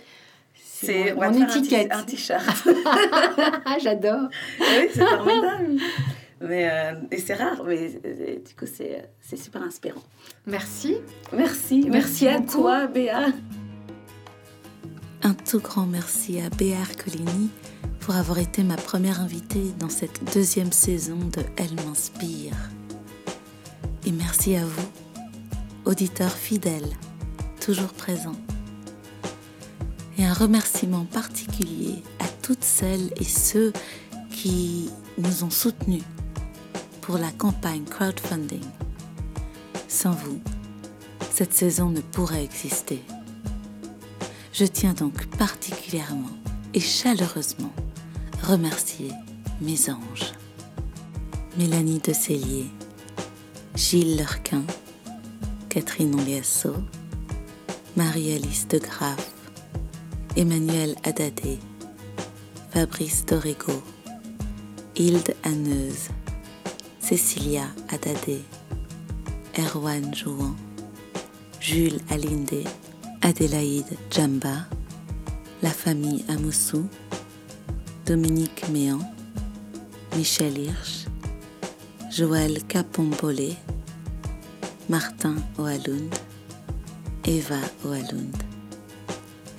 c'est 0.55 1.15
mon, 1.15 1.31
mon 1.33 1.47
étiquette. 1.47 1.91
Un 1.93 2.03
t-shirt. 2.03 2.45
Ah, 3.65 3.77
J'adore. 3.81 4.29
oui, 4.61 4.89
c'est 4.93 5.05
formidable. 5.07 5.77
Mais 6.41 6.71
euh, 6.71 6.95
et 7.11 7.19
c'est 7.19 7.35
rare, 7.35 7.63
mais 7.67 8.01
euh, 8.05 8.37
du 8.37 8.55
coup, 8.55 8.65
c'est 8.67 9.11
c'est 9.21 9.37
super 9.37 9.63
inspirant. 9.63 10.03
Merci. 10.47 10.97
Merci, 11.33 11.85
merci, 11.87 11.91
Merci 11.91 12.29
à 12.29 12.39
beaucoup. 12.39 12.53
toi, 12.63 12.87
Béa. 12.87 13.27
Un 15.23 15.35
tout 15.35 15.61
grand 15.61 15.85
merci 15.85 16.41
à 16.41 16.49
Béa 16.49 16.81
Arcolini 16.81 17.51
pour 18.01 18.15
avoir 18.15 18.39
été 18.39 18.63
ma 18.63 18.77
première 18.77 19.21
invitée 19.21 19.73
dans 19.79 19.91
cette 19.91 20.33
deuxième 20.33 20.73
saison 20.73 21.17
de 21.17 21.43
Elle 21.59 21.75
m'inspire. 21.87 22.57
Et 24.07 24.13
merci 24.13 24.57
à 24.57 24.65
vous, 24.65 24.89
auditeurs 25.85 26.33
fidèles, 26.33 26.89
toujours 27.65 27.93
présents. 27.93 28.41
Et 30.17 30.25
un 30.25 30.33
remerciement 30.33 31.05
particulier 31.05 32.03
à 32.19 32.25
toutes 32.43 32.65
celles 32.65 33.13
et 33.17 33.25
ceux 33.25 33.75
qui 34.31 34.89
nous 35.19 35.45
ont 35.45 35.51
soutenus 35.51 36.03
pour 37.01 37.19
la 37.19 37.31
campagne 37.33 37.85
crowdfunding. 37.85 38.65
Sans 39.89 40.13
vous, 40.13 40.41
cette 41.31 41.53
saison 41.53 41.91
ne 41.91 42.01
pourrait 42.01 42.45
exister. 42.45 43.03
Je 44.53 44.65
tiens 44.65 44.93
donc 44.93 45.27
particulièrement 45.37 46.37
et 46.75 46.81
chaleureusement 46.81 47.73
remercier 48.43 49.13
mes 49.61 49.91
anges. 49.91 50.33
Mélanie 51.57 51.99
de 51.99 52.13
Cellier, 52.13 52.67
Gilles 53.75 54.17
Lurquin, 54.17 54.63
Catherine 55.69 56.15
Onliasso, 56.15 56.75
Marie-Alice 57.97 58.69
de 58.69 58.79
Graff, 58.79 59.33
Emmanuel 60.37 60.95
Adadé, 61.03 61.59
Fabrice 62.71 63.25
Dorego, 63.27 63.83
Hilde 64.97 65.35
Anneuse, 65.43 66.09
Cécilia 67.11 67.67
Adadé, 67.89 68.41
Erwan 69.59 70.15
Jouan, 70.15 70.55
Jules 71.59 71.99
Alindé, 72.09 72.63
Adélaïde 73.21 73.99
Djamba, 74.13 74.69
la 75.61 75.71
famille 75.71 76.25
Amoussou, 76.29 76.89
Dominique 78.07 78.69
Méan, 78.69 79.01
Michel 80.17 80.57
Hirsch, 80.57 81.07
Joël 82.13 82.63
Capombolé, 82.69 83.57
Martin 84.89 85.35
Oalund, 85.59 86.15
Eva 87.25 87.59
Oalund, 87.85 88.37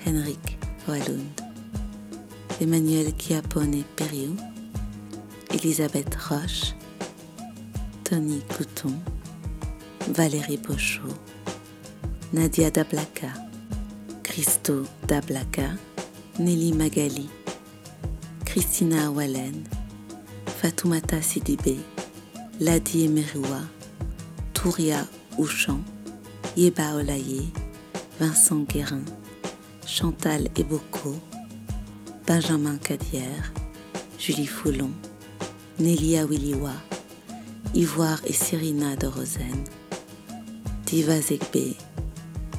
Henrik 0.05 0.57
Oalund, 0.87 1.27
Emmanuel 2.61 3.11
Chiapone 3.17 3.83
Periou, 3.97 4.37
Elisabeth 5.53 6.15
Roche, 6.15 6.75
Tony 8.11 8.41
Couton, 8.49 8.93
Valérie 10.09 10.57
Pochot, 10.57 11.15
Nadia 12.33 12.69
Dablaka, 12.69 13.31
Christo 14.21 14.83
Dablaka, 15.07 15.77
Nelly 16.37 16.73
Magali, 16.73 17.29
Christina 18.45 19.09
Wallen, 19.09 19.63
Fatoumata 20.45 21.21
Sidibé, 21.21 21.77
Ladi 22.59 23.05
Emeroua, 23.05 23.61
Touria 24.53 25.07
Ouchan, 25.39 25.79
Yeba 26.57 26.93
Olaye, 26.95 27.43
Vincent 28.19 28.65
Guérin, 28.67 29.05
Chantal 29.87 30.49
Eboko, 30.57 31.17
Benjamin 32.27 32.75
Cadière, 32.75 33.53
Julie 34.19 34.47
Foulon, 34.47 34.91
Nélia 35.79 36.25
Williwa, 36.25 36.73
Ivoire 37.73 38.19
et 38.25 38.33
Cyrina 38.33 38.97
de 38.97 39.07
Rosen, 39.07 39.63
Diva 40.85 41.21
Zegbe, 41.21 41.75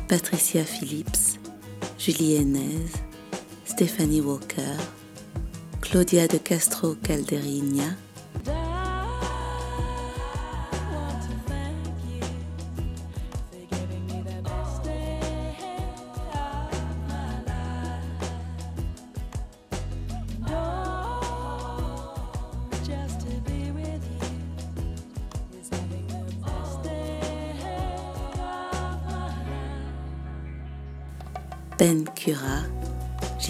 Patricia 0.09 0.65
Phillips, 0.65 1.39
Julie 1.99 2.37
Henez, 2.37 2.89
Stéphanie 3.67 4.23
Walker, 4.23 4.79
Claudia 5.83 6.27
de 6.29 6.39
Castro 6.39 6.95
Calderigna, 7.03 7.95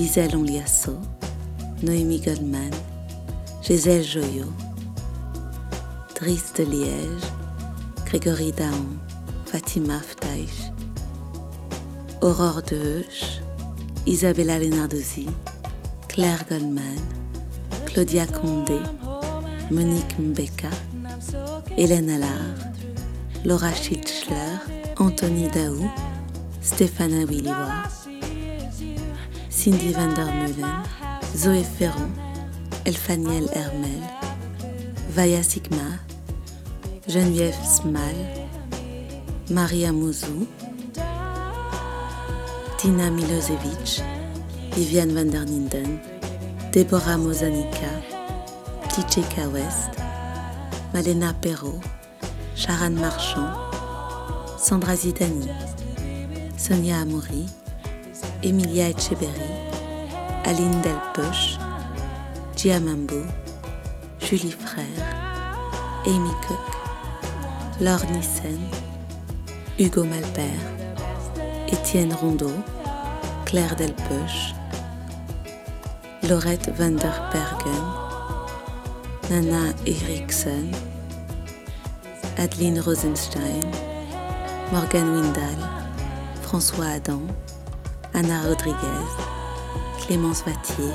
Gisèle 0.02 0.34
Onliasso, 0.34 0.98
Noémie 1.84 2.20
Goldman, 2.20 2.72
Gisèle 3.62 4.02
Joyot, 4.02 4.52
Driss 6.16 6.52
de 6.54 6.64
Liège, 6.64 7.22
Grégory 8.06 8.50
Daon, 8.50 8.98
Fatima 9.46 10.00
Ftaïch, 10.00 10.72
Aurore 12.20 12.62
de 12.62 12.74
Heuch, 12.74 13.42
Isabella 14.04 14.58
Lenarduzzi, 14.58 15.28
Claire 16.08 16.44
Goldman, 16.50 16.98
Claudia 17.86 18.26
Condé, 18.26 18.80
Monique 19.70 20.18
Mbeka, 20.18 20.70
Hélène 21.78 22.10
Allard, 22.10 22.58
Laura 23.44 23.72
Schilschler, 23.72 24.58
Anthony 24.98 25.46
Daou, 25.48 25.88
Stéphane 26.60 27.24
Williwa, 27.24 27.84
Cindy 29.62 29.92
Vandermeulen, 29.92 30.82
Zoé 31.36 31.62
Ferron, 31.62 32.10
Elfaniel 32.84 33.48
Hermel, 33.54 34.02
Vaya 35.14 35.40
Sigma, 35.44 36.00
Geneviève 37.06 37.54
Smal, 37.64 38.16
Maria 39.50 39.92
Mouzou, 39.92 40.48
Tina 42.76 43.08
Milosevic, 43.08 44.02
Viviane 44.74 45.14
van 45.14 45.30
der 45.30 45.44
Ninden, 45.44 46.00
Deborah 46.72 47.16
Mozanika, 47.16 48.02
Ticheka 48.88 49.48
West, 49.52 49.92
Malena 50.92 51.32
Perrault, 51.34 51.84
Sharan 52.56 52.96
Marchand, 52.96 53.54
Sandra 54.58 54.96
Zidani, 54.96 55.48
Sonia 56.56 57.02
Amouri, 57.02 57.61
Emilia 58.44 58.88
Echeberry, 58.88 59.52
Aline 60.44 60.82
Delpoche, 60.82 61.58
Gia 62.56 62.80
Mambo, 62.80 63.22
Julie 64.18 64.50
Frère, 64.50 64.84
Amy 66.06 66.32
Cook, 66.46 66.58
Laure 67.80 68.04
Nissen, 68.10 68.58
Hugo 69.78 70.02
Malpère, 70.02 70.60
Étienne 71.68 72.12
Rondeau, 72.14 72.50
Claire 73.44 73.76
Delpoche, 73.76 74.54
Laurette 76.28 76.72
van 76.76 76.96
der 76.96 77.30
Bergen, 77.32 77.84
Nana 79.30 79.72
Eriksson, 79.86 80.68
Adeline 82.38 82.80
Rosenstein, 82.80 83.62
Morgan 84.72 85.14
Windal, 85.14 85.58
François 86.42 86.96
Adam, 86.96 87.20
Anna 88.14 88.42
Rodriguez, 88.42 89.08
Clémence 90.00 90.42
Vattier, 90.44 90.92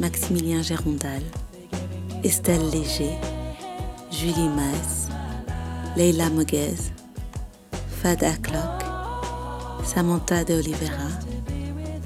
Maximilien 0.00 0.62
Gérondal, 0.62 1.22
Estelle 2.24 2.70
Léger, 2.70 3.18
Julie 4.10 4.48
Maes, 4.48 5.08
Leila 5.96 6.30
Moguez, 6.30 6.92
Fad 8.02 8.22
Aklock, 8.22 8.82
Samantha 9.84 10.42
de 10.44 10.54
Oliveira, 10.54 11.08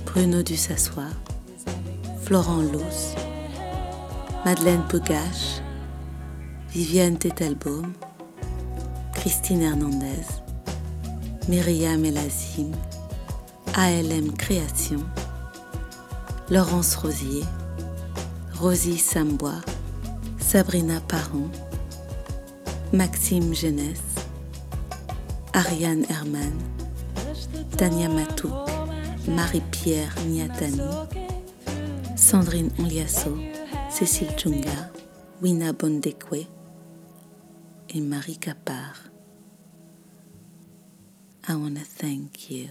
Bruno 0.06 0.42
Dussassoir, 0.42 1.12
Florent 2.24 2.62
Lous, 2.62 3.14
Madeleine 4.44 4.82
Pougache, 4.88 5.62
Viviane 6.70 7.16
Tetelbaum, 7.16 7.92
Christine 9.14 9.62
Hernandez, 9.62 10.42
Myriam 11.48 12.04
Elazim, 12.04 12.72
ALM 13.74 14.36
Création, 14.36 14.98
Laurence 16.50 16.96
Rosier, 16.96 17.44
Rosie 18.54 18.98
Sambois, 18.98 19.60
Sabrina 20.38 21.00
Parent, 21.00 21.50
Maxime 22.92 23.54
Jeunesse, 23.54 24.26
Ariane 25.54 26.04
Herman, 26.10 26.52
Tania 27.76 28.08
Matouk, 28.08 28.68
Marie-Pierre 29.28 30.14
Niatani, 30.26 30.82
Sandrine 32.16 32.70
Onliasso, 32.78 33.38
Cécile 33.88 34.34
Chunga, 34.36 34.90
Wina 35.40 35.72
Bondekwe 35.72 36.46
et 37.88 38.00
Marie 38.00 38.36
Capard. 38.36 39.10
I 41.48 41.54
want 41.54 41.78
to 41.78 41.84
thank 41.84 42.50
you. 42.50 42.68